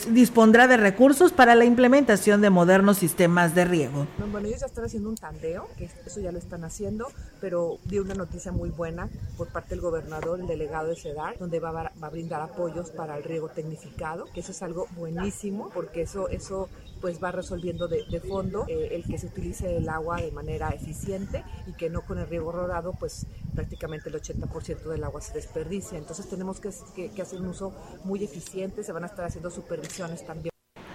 dispondrá 0.09 0.67
de 0.67 0.77
recursos 0.77 1.33
para 1.33 1.53
la 1.55 1.65
implementación 1.65 2.41
de 2.41 2.49
modernos 2.49 2.97
sistemas 2.97 3.53
de 3.53 3.65
riego. 3.65 4.07
Bueno, 4.31 4.47
ellos 4.47 4.61
ya 4.61 4.67
están 4.67 4.85
haciendo 4.85 5.09
un 5.09 5.15
tandeo, 5.15 5.67
que 5.77 5.89
eso 6.05 6.21
ya 6.21 6.31
lo 6.31 6.37
están 6.37 6.63
haciendo, 6.63 7.07
pero 7.41 7.77
dio 7.85 8.01
una 8.03 8.15
noticia 8.15 8.51
muy 8.51 8.69
buena 8.69 9.09
por 9.37 9.47
parte 9.49 9.71
del 9.71 9.81
gobernador, 9.81 10.39
el 10.39 10.47
delegado 10.47 10.87
de 10.87 10.95
CEDAR, 10.95 11.37
donde 11.37 11.59
va 11.59 11.69
a, 11.69 11.73
va 11.73 12.07
a 12.07 12.09
brindar 12.09 12.41
apoyos 12.41 12.89
para 12.91 13.17
el 13.17 13.23
riego 13.23 13.49
tecnificado, 13.49 14.25
que 14.33 14.39
eso 14.39 14.51
es 14.51 14.61
algo 14.63 14.87
buenísimo, 14.95 15.69
porque 15.73 16.03
eso, 16.03 16.29
eso 16.29 16.69
pues 17.01 17.23
va 17.23 17.31
resolviendo 17.31 17.87
de, 17.87 18.05
de 18.05 18.19
fondo 18.19 18.65
eh, 18.67 18.89
el 18.91 19.03
que 19.03 19.17
se 19.17 19.27
utilice 19.27 19.77
el 19.77 19.89
agua 19.89 20.21
de 20.21 20.31
manera 20.31 20.69
eficiente 20.69 21.43
y 21.67 21.73
que 21.73 21.89
no 21.89 22.01
con 22.01 22.19
el 22.19 22.27
riego 22.27 22.51
rodado 22.51 22.93
pues 22.99 23.27
prácticamente 23.53 24.09
el 24.09 24.15
80% 24.15 24.83
del 24.83 25.03
agua 25.03 25.21
se 25.21 25.33
desperdicia. 25.33 25.97
Entonces 25.97 26.27
tenemos 26.27 26.59
que, 26.59 26.69
que, 26.95 27.11
que 27.11 27.21
hacer 27.21 27.39
un 27.41 27.47
uso 27.47 27.73
muy 28.03 28.23
eficiente, 28.23 28.83
se 28.83 28.91
van 28.91 29.03
a 29.03 29.07
estar 29.07 29.25
haciendo 29.25 29.49
supervisiones 29.49 30.25
también. 30.25 30.49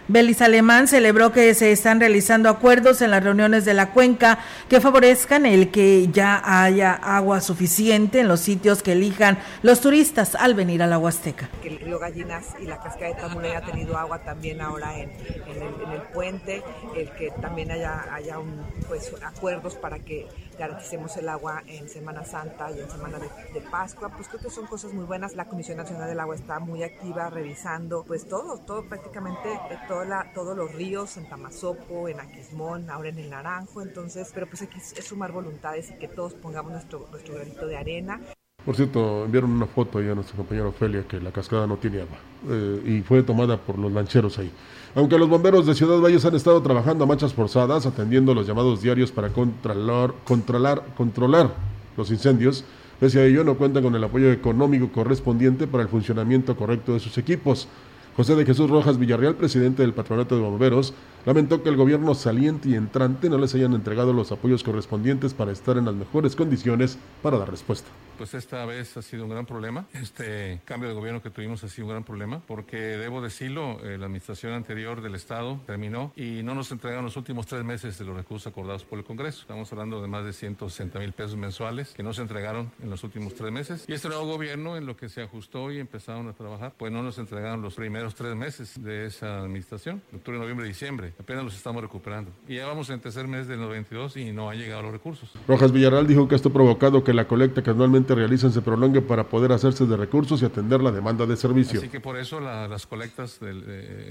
Belis 0.07 0.43
Alemán 0.43 0.87
celebró 0.87 1.33
que 1.33 1.55
se 1.55 1.73
están 1.73 1.99
realizando 1.99 2.51
acuerdos 2.51 3.01
en 3.01 3.11
las 3.11 3.25
reuniones 3.25 3.65
de 3.65 3.73
la 3.73 3.93
cuenca 3.93 4.39
que 4.69 4.79
favorezcan 4.79 5.47
el 5.47 5.71
que 5.71 6.09
ya 6.13 6.43
haya 6.45 6.93
agua 6.93 7.41
suficiente 7.41 8.21
en 8.21 8.29
los 8.29 8.41
sitios 8.41 8.83
que 8.83 8.93
elijan 8.93 9.39
los 9.63 9.81
turistas 9.81 10.35
al 10.35 10.53
venir 10.53 10.83
a 10.83 10.87
la 10.87 10.99
Huasteca. 10.99 11.49
El 11.65 11.79
río 11.79 11.99
Gallinas 11.99 12.49
y 12.61 12.67
la 12.67 12.81
cascada 12.83 13.15
de 13.15 13.15
Tamulé 13.15 13.57
ha 13.57 13.63
tenido 13.63 13.97
agua 13.97 14.19
también 14.19 14.61
ahora 14.61 14.99
en, 14.99 15.11
en, 15.11 15.63
el, 15.63 15.83
en 15.83 15.93
el, 15.93 16.03
puente, 16.13 16.63
el 16.95 17.11
que 17.13 17.31
también 17.41 17.71
haya, 17.71 18.05
haya 18.13 18.39
un, 18.39 18.61
pues, 18.87 19.11
acuerdos 19.25 19.75
para 19.77 20.01
que 20.01 20.27
garanticemos 20.59 21.17
el 21.17 21.29
agua 21.29 21.63
en 21.67 21.89
Semana 21.89 22.25
Santa 22.25 22.71
y 22.71 22.81
en 22.81 22.91
Semana 22.91 23.19
de, 23.19 23.29
de, 23.55 23.61
Pascua, 23.71 24.11
pues 24.11 24.29
creo 24.29 24.41
que 24.41 24.51
son 24.51 24.67
cosas 24.67 24.93
muy 24.93 25.05
buenas. 25.05 25.35
La 25.35 25.47
Comisión 25.47 25.79
Nacional 25.79 26.09
del 26.09 26.21
Agua 26.21 26.37
está 26.37 26.59
muy 26.59 26.83
activa 26.83 27.31
revisando 27.31 28.05
pues 28.07 28.29
todo, 28.29 28.59
todo 28.59 28.85
prácticamente 28.89 29.49
toda 29.95 30.07
la, 30.07 30.33
todos 30.35 30.57
los 30.57 30.75
ríos 30.75 31.17
en 31.19 31.29
Tamazopo, 31.29 32.09
en 32.09 32.19
Aquismón, 32.19 32.91
ahora 32.91 33.11
en 33.11 33.19
el 33.21 33.31
Naranjo, 33.31 33.81
entonces, 33.81 34.33
pero 34.35 34.49
pues 34.49 34.63
aquí 34.63 34.79
es 34.79 35.05
sumar 35.05 35.31
voluntades 35.31 35.93
y 35.93 35.95
que 36.01 36.09
todos 36.09 36.35
pongamos 36.35 36.73
nuestro, 36.73 37.07
nuestro 37.13 37.35
granito 37.37 37.65
de 37.69 37.77
arena. 37.77 38.21
Por 38.67 38.75
cierto, 38.75 39.25
enviaron 39.25 39.53
una 39.53 39.67
foto 39.67 39.99
ahí 39.99 40.09
a 40.09 40.17
nuestra 40.17 40.37
compañera 40.37 40.67
Ofelia 40.67 41.05
que 41.07 41.21
la 41.21 41.31
cascada 41.31 41.69
no 41.69 41.77
tiene 41.77 42.01
agua 42.01 42.17
eh, 42.51 42.83
y 42.85 43.03
fue 43.03 43.23
tomada 43.23 43.57
por 43.57 43.79
los 43.79 43.93
lancheros 43.93 44.37
ahí. 44.39 44.51
Aunque 44.97 45.17
los 45.17 45.29
bomberos 45.29 45.65
de 45.65 45.77
Ciudad 45.77 46.01
Valles 46.01 46.25
han 46.25 46.35
estado 46.35 46.61
trabajando 46.61 47.05
a 47.05 47.07
marchas 47.07 47.33
forzadas, 47.33 47.87
atendiendo 47.87 48.35
los 48.35 48.49
llamados 48.49 48.83
diarios 48.83 49.13
para 49.13 49.29
controlar, 49.29 50.13
controlar, 50.25 50.83
controlar 50.97 51.55
los 51.97 52.11
incendios, 52.11 52.65
pese 52.99 53.21
a 53.21 53.27
ello 53.27 53.45
no 53.45 53.55
cuentan 53.55 53.85
con 53.85 53.95
el 53.95 54.03
apoyo 54.03 54.33
económico 54.33 54.91
correspondiente 54.91 55.69
para 55.69 55.85
el 55.85 55.89
funcionamiento 55.89 56.57
correcto 56.57 56.95
de 56.95 57.01
sus 57.01 57.17
equipos. 57.17 57.69
José 58.17 58.37
de 58.37 58.47
Jesús 58.47 58.71
Rojas 58.71 58.97
Villarreal, 58.97 59.35
presidente 59.35 59.83
del 59.83 59.93
Patronato 59.93 60.37
de 60.37 60.43
Bomberos, 60.43 60.95
lamentó 61.27 61.65
que 61.65 61.69
el 61.69 61.77
gobierno 61.77 62.15
saliente 62.15 62.69
y 62.69 62.75
entrante 62.75 63.29
no 63.29 63.39
les 63.39 63.55
hayan 63.57 63.75
entregado 63.75 64.13
los 64.13 64.31
apoyos 64.31 64.63
correspondientes 64.63 65.35
para 65.35 65.51
estar 65.51 65.77
en 65.79 65.87
las 65.87 65.97
mejores 65.97 66.37
condiciones 66.37 66.97
para 67.23 67.39
dar 67.39 67.51
respuesta. 67.51 67.89
Pues 68.17 68.33
esta 68.35 68.65
vez 68.65 68.97
ha 68.97 69.03
sido 69.03 69.25
un 69.25 69.31
gran 69.31 69.45
problema. 69.45 69.87
Este 69.93 70.61
cambio 70.65 70.89
de 70.89 70.95
gobierno 70.95 71.21
que 71.21 71.31
tuvimos 71.31 71.65
ha 71.65 71.69
sido 71.69 71.87
un 71.87 71.91
gran 71.91 72.05
problema 72.05 72.41
porque 72.47 72.77
debo 72.77 73.21
decirlo, 73.21 73.81
eh, 73.83 73.99
la 73.99 74.07
administración 74.07 74.53
anterior 74.53 75.03
del 75.03 75.17
Estado 75.17 75.61
terminó 75.67 76.13
y 76.15 76.43
no 76.45 76.55
nos 76.55 76.71
entregaron 76.71 77.05
los 77.05 77.17
últimos 77.17 77.47
tres 77.47 77.65
meses 77.65 77.99
de 77.99 78.05
los 78.05 78.17
recursos 78.17 78.47
acordados 78.47 78.85
por 78.85 78.99
el 79.01 79.05
Congreso. 79.05 79.41
Estamos 79.41 79.71
hablando 79.73 80.01
de 80.01 80.07
más 80.07 80.25
de 80.25 80.33
160 80.33 80.99
mil 81.01 81.13
pesos 81.13 81.37
mensuales 81.37 81.93
que 81.93 82.05
no 82.05 82.13
se 82.13 82.23
entregaron 82.23 82.71
en 82.83 82.91
los 82.91 83.03
últimos 83.03 83.35
tres 83.35 83.51
meses. 83.51 83.85
Y 83.89 83.93
este 83.93 84.09
nuevo 84.09 84.27
gobierno, 84.27 84.77
en 84.77 84.87
lo 84.87 84.97
que 84.97 85.09
se 85.09 85.23
ajustó 85.23 85.73
y 85.73 85.81
empezaron 85.81 86.29
a 86.29 86.35
trabajar, 86.35 86.73
pues 86.77 86.93
no 86.93 87.03
nos 87.03 87.19
entregaron 87.19 87.63
los 87.63 87.75
primeros 87.75 88.15
tres 88.15 88.37
meses 88.37 88.81
de 88.81 89.07
esa 89.07 89.41
administración, 89.41 90.03
octubre, 90.15 90.39
noviembre, 90.39 90.67
diciembre. 90.67 91.15
apenas 91.19 91.45
los 91.45 91.57
estamos 91.57 91.83
recuperando. 91.83 92.31
Y 92.47 92.57
ya 92.57 92.67
vamos 92.67 92.91
en 92.91 93.01
tercer 93.01 93.27
mes 93.27 93.49
del 93.49 93.61
92 93.61 94.17
y 94.17 94.33
no 94.33 94.51
han 94.51 94.59
llegado 94.59 94.83
los 94.83 94.93
recursos. 94.93 95.31
Rojas 95.49 95.73
Villarreal 95.73 96.07
dijo 96.07 96.29
que 96.29 96.37
esto 96.37 96.51
ha 96.51 96.53
provocado 96.53 97.03
que 97.03 97.13
la 97.13 97.27
colecta 97.27 97.63
que 97.63 97.71
anualmente 97.71 98.04
realizan 98.13 98.53
se 98.53 98.61
prolongue 98.61 99.01
para 99.01 99.29
poder 99.29 99.53
hacerse 99.53 99.87
de 99.87 99.97
recursos 99.97 100.43
y 100.43 100.45
atender 100.45 100.83
la 100.83 100.91
demanda 100.91 101.27
de 101.27 101.37
servicio. 101.37 101.79
Así 101.79 101.89
que 101.89 102.01
por 102.01 102.19
eso 102.19 102.41
las 102.41 102.87
colectas 102.87 103.39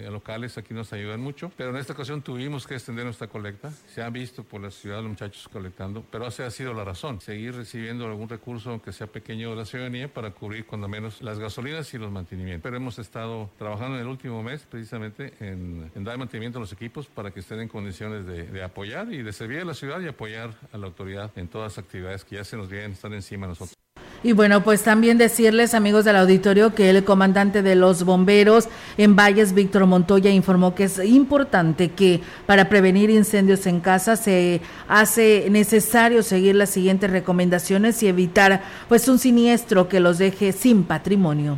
locales 0.10 0.58
aquí 0.58 0.74
nos 0.74 0.94
ayudan 0.94 1.20
mucho. 1.20 1.52
Pero 1.58 1.72
en 1.72 1.78
esta 1.78 1.94
ocasión 1.94 2.22
tuvimos 2.22 2.66
que 2.66 2.76
extender 2.76 3.06
nuestra 3.06 3.28
colecta. 3.28 3.72
Se 3.94 4.02
han 4.02 4.14
visto 4.14 4.44
por 4.44 4.62
la 4.62 4.72
ciudad 4.72 4.98
los 5.02 5.10
muchachos 5.10 5.50
colectando, 5.50 6.04
pero 6.10 6.28
esa 6.28 6.46
ha 6.46 6.52
sido 6.52 6.74
la 6.74 6.84
razón. 6.84 7.20
Seguir 7.22 7.56
recibiendo 7.56 8.06
algún 8.06 8.30
recurso, 8.30 8.72
aunque 8.72 8.94
sea 8.94 9.08
pequeño, 9.08 9.50
de 9.52 9.56
la 9.56 9.66
ciudadanía 9.66 10.14
para 10.14 10.32
cubrir 10.32 10.66
cuando 10.66 10.88
menos 10.88 11.22
las 11.22 11.40
gasolinas 11.40 11.94
y 11.94 11.98
los 11.98 12.12
mantenimientos. 12.12 12.64
Pero 12.64 12.78
hemos 12.78 13.00
estado 13.00 13.50
trabajando 13.58 13.96
en 13.96 14.02
el 14.02 14.08
último 14.08 14.44
mes 14.44 14.66
precisamente 14.70 15.34
en, 15.40 15.92
dar 16.04 16.18
mantenimiento 16.18 16.60
a 16.60 16.62
los 16.62 16.72
equipos 16.72 17.08
para 17.08 17.32
que 17.32 17.40
estén 17.40 17.60
en 17.60 17.68
condiciones 17.68 18.26
de, 18.26 18.44
de, 18.48 18.64
apoyar 18.64 19.12
y 19.12 19.24
de 19.24 19.34
servir 19.34 19.62
a 19.62 19.66
la 19.66 19.74
ciudad 19.74 20.00
y 20.02 20.08
apoyar 20.08 20.54
a 20.72 20.78
la 20.78 20.88
autoridad 20.88 21.32
en 21.36 21.48
todas 21.48 21.74
las 21.76 21.84
actividades 21.84 22.24
que 22.24 22.36
ya 22.36 22.44
se 22.44 22.58
nos 22.58 22.70
vienen, 22.70 22.92
están 22.92 23.14
encima 23.14 23.48
de 23.48 23.50
nosotros. 23.50 23.83
Y 24.24 24.32
bueno, 24.32 24.64
pues 24.64 24.84
también 24.84 25.18
decirles, 25.18 25.74
amigos 25.74 26.06
del 26.06 26.16
auditorio, 26.16 26.74
que 26.74 26.90
el 26.90 27.04
comandante 27.04 27.62
de 27.62 27.76
los 27.76 28.06
bomberos 28.06 28.70
en 28.98 29.18
Valles, 29.18 29.54
Víctor 29.54 29.86
Montoya, 29.86 30.32
informó 30.32 30.74
que 30.76 30.86
es 30.86 30.98
importante 31.04 31.90
que 31.90 32.22
para 32.46 32.70
prevenir 32.70 33.10
incendios 33.10 33.68
en 33.68 33.82
casa 33.82 34.16
se 34.16 34.62
hace 34.88 35.48
necesario 35.52 36.24
seguir 36.24 36.56
las 36.56 36.70
siguientes 36.70 37.12
recomendaciones 37.12 38.02
y 38.02 38.08
evitar 38.08 38.64
pues 38.88 39.10
un 39.10 39.20
siniestro 39.20 39.90
que 39.90 40.00
los 40.00 40.20
deje 40.20 40.54
sin 40.54 40.84
patrimonio. 40.84 41.58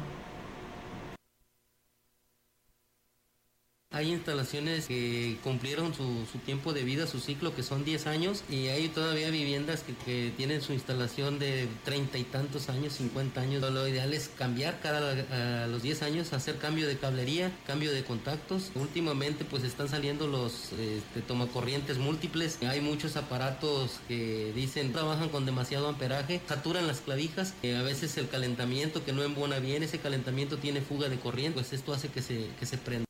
Hay 3.96 4.12
instalaciones 4.12 4.88
que 4.88 5.38
cumplieron 5.42 5.94
su, 5.96 6.26
tiempo 6.46 6.74
de 6.74 6.84
vida, 6.84 7.08
su 7.08 7.22
ciclo, 7.22 7.56
que 7.56 7.64
son 7.64 7.86
10 7.86 8.08
años, 8.08 8.44
y 8.50 8.68
hay 8.68 8.90
todavía 8.90 9.30
viviendas 9.30 9.84
que, 9.84 10.34
tienen 10.36 10.62
su 10.62 10.74
instalación 10.74 11.40
de 11.40 11.70
treinta 11.86 12.18
y 12.18 12.26
tantos 12.26 12.68
años, 12.68 12.92
50 12.92 13.40
años. 13.40 13.62
Lo 13.62 13.88
ideal 13.88 14.14
es 14.14 14.30
cambiar 14.38 14.82
cada 14.82 15.68
los 15.68 15.82
10 15.82 16.02
años, 16.02 16.34
hacer 16.34 16.58
cambio 16.58 16.90
de 16.90 16.98
cablería, 16.98 17.54
cambio 17.66 17.94
de 17.94 18.04
contactos. 18.04 18.70
Últimamente 18.76 19.46
pues 19.46 19.64
están 19.64 19.88
saliendo 19.88 20.28
los 20.28 20.74
este, 20.74 21.22
tomacorrientes 21.26 21.98
múltiples. 21.98 22.62
Hay 22.64 22.82
muchos 22.82 23.16
aparatos 23.16 24.02
que 24.10 24.52
dicen 24.54 24.92
trabajan 24.92 25.30
con 25.30 25.46
demasiado 25.46 25.88
amperaje, 25.88 26.42
saturan 26.50 26.86
las 26.86 27.00
clavijas. 27.00 27.54
a 27.64 27.82
veces 27.84 28.18
el 28.18 28.28
calentamiento 28.28 29.06
que 29.06 29.14
no 29.14 29.24
embona 29.24 29.60
bien, 29.60 29.84
ese 29.84 30.00
calentamiento 30.00 30.58
tiene 30.58 30.82
fuga 30.82 31.08
de 31.08 31.18
corriente, 31.18 31.62
pues 31.62 31.72
esto 31.72 31.94
hace 31.94 32.10
que 32.10 32.22
se, 32.22 32.50
que 32.60 32.66
se 32.66 32.78
prenda. 32.78 33.06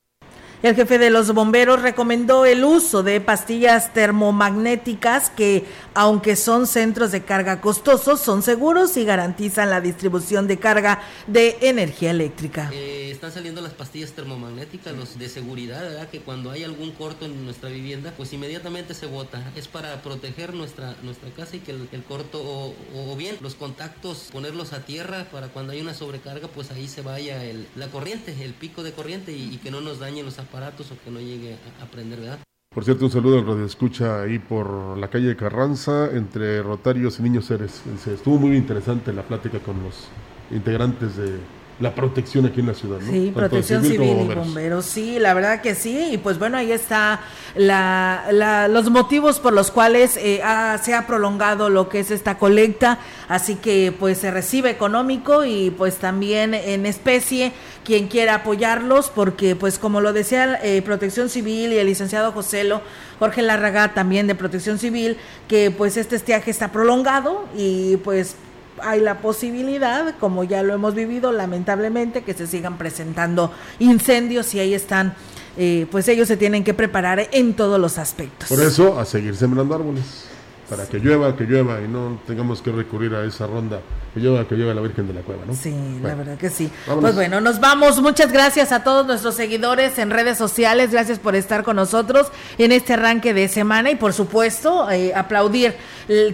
El 0.63 0.75
jefe 0.75 0.97
de 0.97 1.09
los 1.09 1.31
bomberos 1.33 1.81
recomendó 1.81 2.45
el 2.45 2.63
uso 2.63 3.03
de 3.03 3.21
pastillas 3.21 3.93
termomagnéticas 3.93 5.29
que, 5.29 5.65
aunque 5.93 6.35
son 6.35 6.65
centros 6.65 7.11
de 7.11 7.23
carga 7.23 7.61
costosos, 7.61 8.21
son 8.21 8.41
seguros 8.41 8.97
y 8.97 9.05
garantizan 9.05 9.69
la 9.69 9.81
distribución 9.81 10.47
de 10.47 10.57
carga 10.57 11.01
de 11.27 11.57
energía 11.61 12.11
eléctrica. 12.11 12.71
Eh, 12.73 13.11
están 13.11 13.31
saliendo 13.31 13.61
las 13.61 13.73
pastillas 13.73 14.13
termomagnéticas, 14.13 14.95
los 14.95 15.19
de 15.19 15.29
seguridad, 15.29 15.81
¿verdad? 15.81 16.09
Que 16.09 16.21
cuando 16.21 16.51
hay 16.51 16.63
algún 16.63 16.91
corto 16.91 17.25
en 17.25 17.45
nuestra 17.45 17.69
vivienda, 17.69 18.13
pues 18.15 18.33
inmediatamente 18.33 18.93
se 18.93 19.05
bota. 19.05 19.51
Es 19.55 19.67
para 19.67 20.01
proteger 20.01 20.53
nuestra, 20.53 20.95
nuestra 21.03 21.29
casa 21.31 21.57
y 21.57 21.59
que 21.59 21.71
el, 21.71 22.03
corto, 22.07 22.41
o, 22.41 23.15
bien 23.15 23.37
los 23.41 23.55
contactos, 23.55 24.29
ponerlos 24.31 24.73
a 24.73 24.85
tierra 24.85 25.27
para 25.31 25.49
cuando 25.49 25.73
hay 25.73 25.81
una 25.81 25.93
sobrecarga, 25.93 26.47
pues 26.47 26.71
ahí 26.71 26.87
se 26.87 27.01
vaya 27.01 27.41
la 27.75 27.87
corriente, 27.87 28.35
el 28.43 28.53
pico 28.53 28.83
de 28.83 28.93
corriente 28.93 29.31
y, 29.31 29.53
y 29.53 29.57
que 29.57 29.69
no 29.69 29.81
nos 29.81 29.99
dañen 29.99 30.25
los 30.25 30.39
aparatos 30.47 30.91
o 30.91 30.95
que 31.03 31.11
no 31.11 31.19
llegue 31.19 31.57
a, 31.79 31.83
aprender, 31.83 32.19
¿verdad? 32.19 32.39
Por 32.73 32.83
cierto, 32.83 33.05
un 33.05 33.11
saludo 33.11 33.39
al 33.39 33.47
Radio 33.47 33.65
Escucha 33.65 34.21
ahí 34.21 34.39
por 34.39 34.97
la 34.97 35.09
calle 35.09 35.27
de 35.27 35.35
Carranza, 35.35 36.09
entre 36.11 36.61
Rotarios 36.61 37.19
y 37.19 37.23
Niños 37.23 37.45
Seres. 37.45 37.83
Estuvo 38.05 38.37
muy 38.37 38.57
interesante 38.57 39.13
la 39.13 39.23
plática 39.23 39.59
con 39.59 39.81
los 39.81 40.07
integrantes 40.51 41.15
de, 41.15 41.39
la 41.79 41.93
protección 41.93 42.45
aquí 42.45 42.61
en 42.61 42.67
la 42.67 42.73
ciudad, 42.73 42.99
¿no? 43.01 43.11
Sí, 43.11 43.31
protección 43.35 43.83
civil, 43.83 44.29
y 44.31 44.33
bomberos, 44.33 44.85
sí, 44.85 45.19
la 45.19 45.33
verdad 45.33 45.61
que 45.61 45.75
sí, 45.75 46.09
y 46.13 46.17
pues 46.17 46.39
bueno, 46.39 46.57
ahí 46.57 46.71
está 46.71 47.19
la, 47.55 48.67
los 48.69 48.89
motivos 48.89 49.39
por 49.39 49.51
los 49.51 49.71
cuales 49.71 50.15
eh, 50.17 50.41
se 50.81 50.93
ha 50.93 51.05
prolongado 51.05 51.69
lo 51.69 51.89
que 51.89 51.99
es 51.99 52.11
esta 52.11 52.37
colecta, 52.37 52.99
así 53.27 53.55
que 53.55 53.93
pues 53.99 54.19
se 54.19 54.31
recibe 54.31 54.69
económico 54.69 55.43
y 55.43 55.69
pues 55.71 55.97
también 55.97 56.53
en 56.53 56.85
especie 56.85 57.51
quien 57.83 58.07
quiera 58.07 58.35
apoyarlos, 58.35 59.09
porque 59.09 59.57
pues 59.57 59.77
como 59.77 59.99
lo 59.99 60.13
decía 60.13 60.59
eh, 60.63 60.81
Protección 60.81 61.29
Civil 61.29 61.73
y 61.73 61.77
el 61.77 61.87
licenciado 61.87 62.31
Joselo, 62.31 62.81
Jorge 63.19 63.41
Larraga 63.41 63.93
también 63.93 64.27
de 64.27 64.35
Protección 64.35 64.79
Civil, 64.79 65.17
que 65.49 65.71
pues 65.71 65.97
este 65.97 66.15
estiaje 66.15 66.51
está 66.51 66.71
prolongado 66.71 67.45
y 67.55 67.97
pues 67.97 68.37
hay 68.81 69.01
la 69.01 69.19
posibilidad, 69.19 70.15
como 70.19 70.43
ya 70.43 70.63
lo 70.63 70.73
hemos 70.73 70.95
vivido 70.95 71.31
lamentablemente, 71.31 72.23
que 72.23 72.33
se 72.33 72.47
sigan 72.47 72.77
presentando 72.77 73.51
incendios 73.79 74.53
y 74.53 74.59
ahí 74.59 74.73
están, 74.73 75.15
eh, 75.57 75.87
pues 75.91 76.07
ellos 76.07 76.27
se 76.27 76.37
tienen 76.37 76.63
que 76.63 76.73
preparar 76.73 77.27
en 77.31 77.53
todos 77.53 77.79
los 77.79 77.97
aspectos. 77.97 78.49
Por 78.49 78.61
eso, 78.61 78.99
a 78.99 79.05
seguir 79.05 79.35
sembrando 79.35 79.75
árboles 79.75 80.34
para 80.69 80.85
que 80.85 80.99
llueva, 80.99 81.35
que 81.35 81.43
llueva 81.43 81.79
y 81.81 81.87
no 81.87 82.19
tengamos 82.25 82.61
que 82.61 82.71
recurrir 82.71 83.13
a 83.13 83.23
esa 83.23 83.47
ronda. 83.47 83.81
Que 84.13 84.19
llueva, 84.19 84.47
que 84.47 84.55
llueva 84.55 84.73
la 84.73 84.81
Virgen 84.81 85.07
de 85.07 85.13
la 85.13 85.21
Cueva, 85.21 85.43
¿no? 85.45 85.53
Sí, 85.53 85.75
la 86.01 86.15
verdad 86.15 86.37
que 86.37 86.49
sí. 86.49 86.71
Pues 87.01 87.15
bueno, 87.15 87.41
nos 87.41 87.59
vamos. 87.59 88.01
Muchas 88.01 88.31
gracias 88.31 88.71
a 88.71 88.83
todos 88.83 89.05
nuestros 89.05 89.35
seguidores 89.35 89.97
en 89.99 90.09
redes 90.09 90.37
sociales. 90.37 90.91
Gracias 90.91 91.19
por 91.19 91.35
estar 91.35 91.63
con 91.63 91.75
nosotros 91.75 92.31
en 92.57 92.71
este 92.71 92.93
arranque 92.93 93.33
de 93.33 93.47
semana 93.47 93.91
y 93.91 93.95
por 93.95 94.13
supuesto 94.13 94.89
eh, 94.89 95.13
aplaudir 95.13 95.75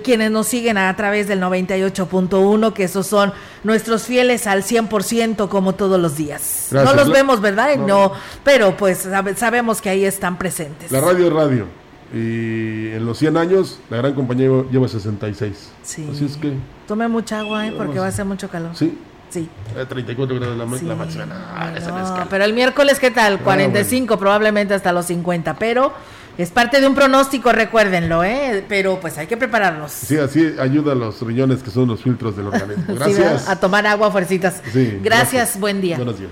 quienes 0.04 0.32
nos 0.32 0.48
siguen 0.48 0.78
a, 0.78 0.96
través 0.96 1.28
del 1.28 1.42
98.1, 1.42 2.74
que 2.74 2.84
esos 2.84 3.08
son 3.08 3.34
nuestros 3.64 4.04
fieles 4.04 4.46
al 4.48 4.64
100% 4.64 5.50
como 5.50 5.74
todos 5.76 6.00
los 6.00 6.18
días. 6.18 6.68
No 6.72 6.94
los 6.94 7.10
vemos, 7.10 7.42
¿verdad? 7.42 7.76
No, 7.78 8.14
pero 8.44 8.78
pues 8.78 9.08
sabemos 9.36 9.82
que 9.82 9.90
ahí 9.90 10.06
están 10.06 10.38
presentes. 10.38 10.92
La 10.92 11.02
radio 11.02 11.30
radio. 11.30 11.81
Y 12.14 12.90
en 12.90 13.06
los 13.06 13.18
100 13.18 13.38
años, 13.38 13.80
la 13.90 13.98
gran 13.98 14.14
compañía 14.14 14.50
lleva 14.70 14.88
66. 14.88 15.72
Sí. 15.82 16.10
Así 16.12 16.26
es 16.26 16.38
que. 16.38 16.54
Tome 16.88 17.08
mucha 17.08 17.40
agua, 17.40 17.68
¿eh? 17.68 17.74
Porque 17.76 18.00
va 18.00 18.06
a 18.06 18.10
hacer 18.10 18.26
mucho 18.26 18.50
calor. 18.50 18.72
Sí. 18.76 18.98
Sí. 19.30 19.48
34 19.88 20.36
grados 20.36 20.58
la, 20.58 20.66
la 20.66 20.96
máxima. 20.96 21.26
No, 21.26 22.28
pero 22.30 22.44
el 22.44 22.54
miércoles, 22.54 23.00
¿qué 23.00 23.12
tal? 23.12 23.40
45, 23.40 24.14
ah, 24.14 24.20
probablemente 24.20 24.74
hasta 24.74 24.92
los 24.92 25.06
50. 25.06 25.56
Pero 25.56 25.94
es 26.38 26.50
parte 26.50 26.82
de 26.82 26.88
un 26.88 26.96
pronóstico, 26.96 27.54
recuérdenlo, 27.54 28.26
¿eh? 28.26 28.66
Pero 28.68 29.00
pues 29.00 29.18
hay 29.18 29.28
que 29.28 29.38
prepararnos. 29.38 29.92
Sí, 29.92 30.18
así 30.18 30.56
ayuda 30.60 30.92
a 30.92 30.96
los 30.96 31.22
riñones, 31.22 31.64
que 31.64 31.72
son 31.72 31.88
los 31.88 32.02
filtros 32.02 32.36
del 32.36 32.48
organismo. 32.48 32.84
Gracias. 32.96 33.48
a 33.48 33.60
tomar 33.60 33.88
agua, 33.88 34.12
fuercitas. 34.12 34.62
Sí, 34.74 35.00
gracias, 35.02 35.04
gracias, 35.04 35.60
buen 35.60 35.80
día. 35.80 35.96
Buenos 35.96 36.20
días. 36.20 36.32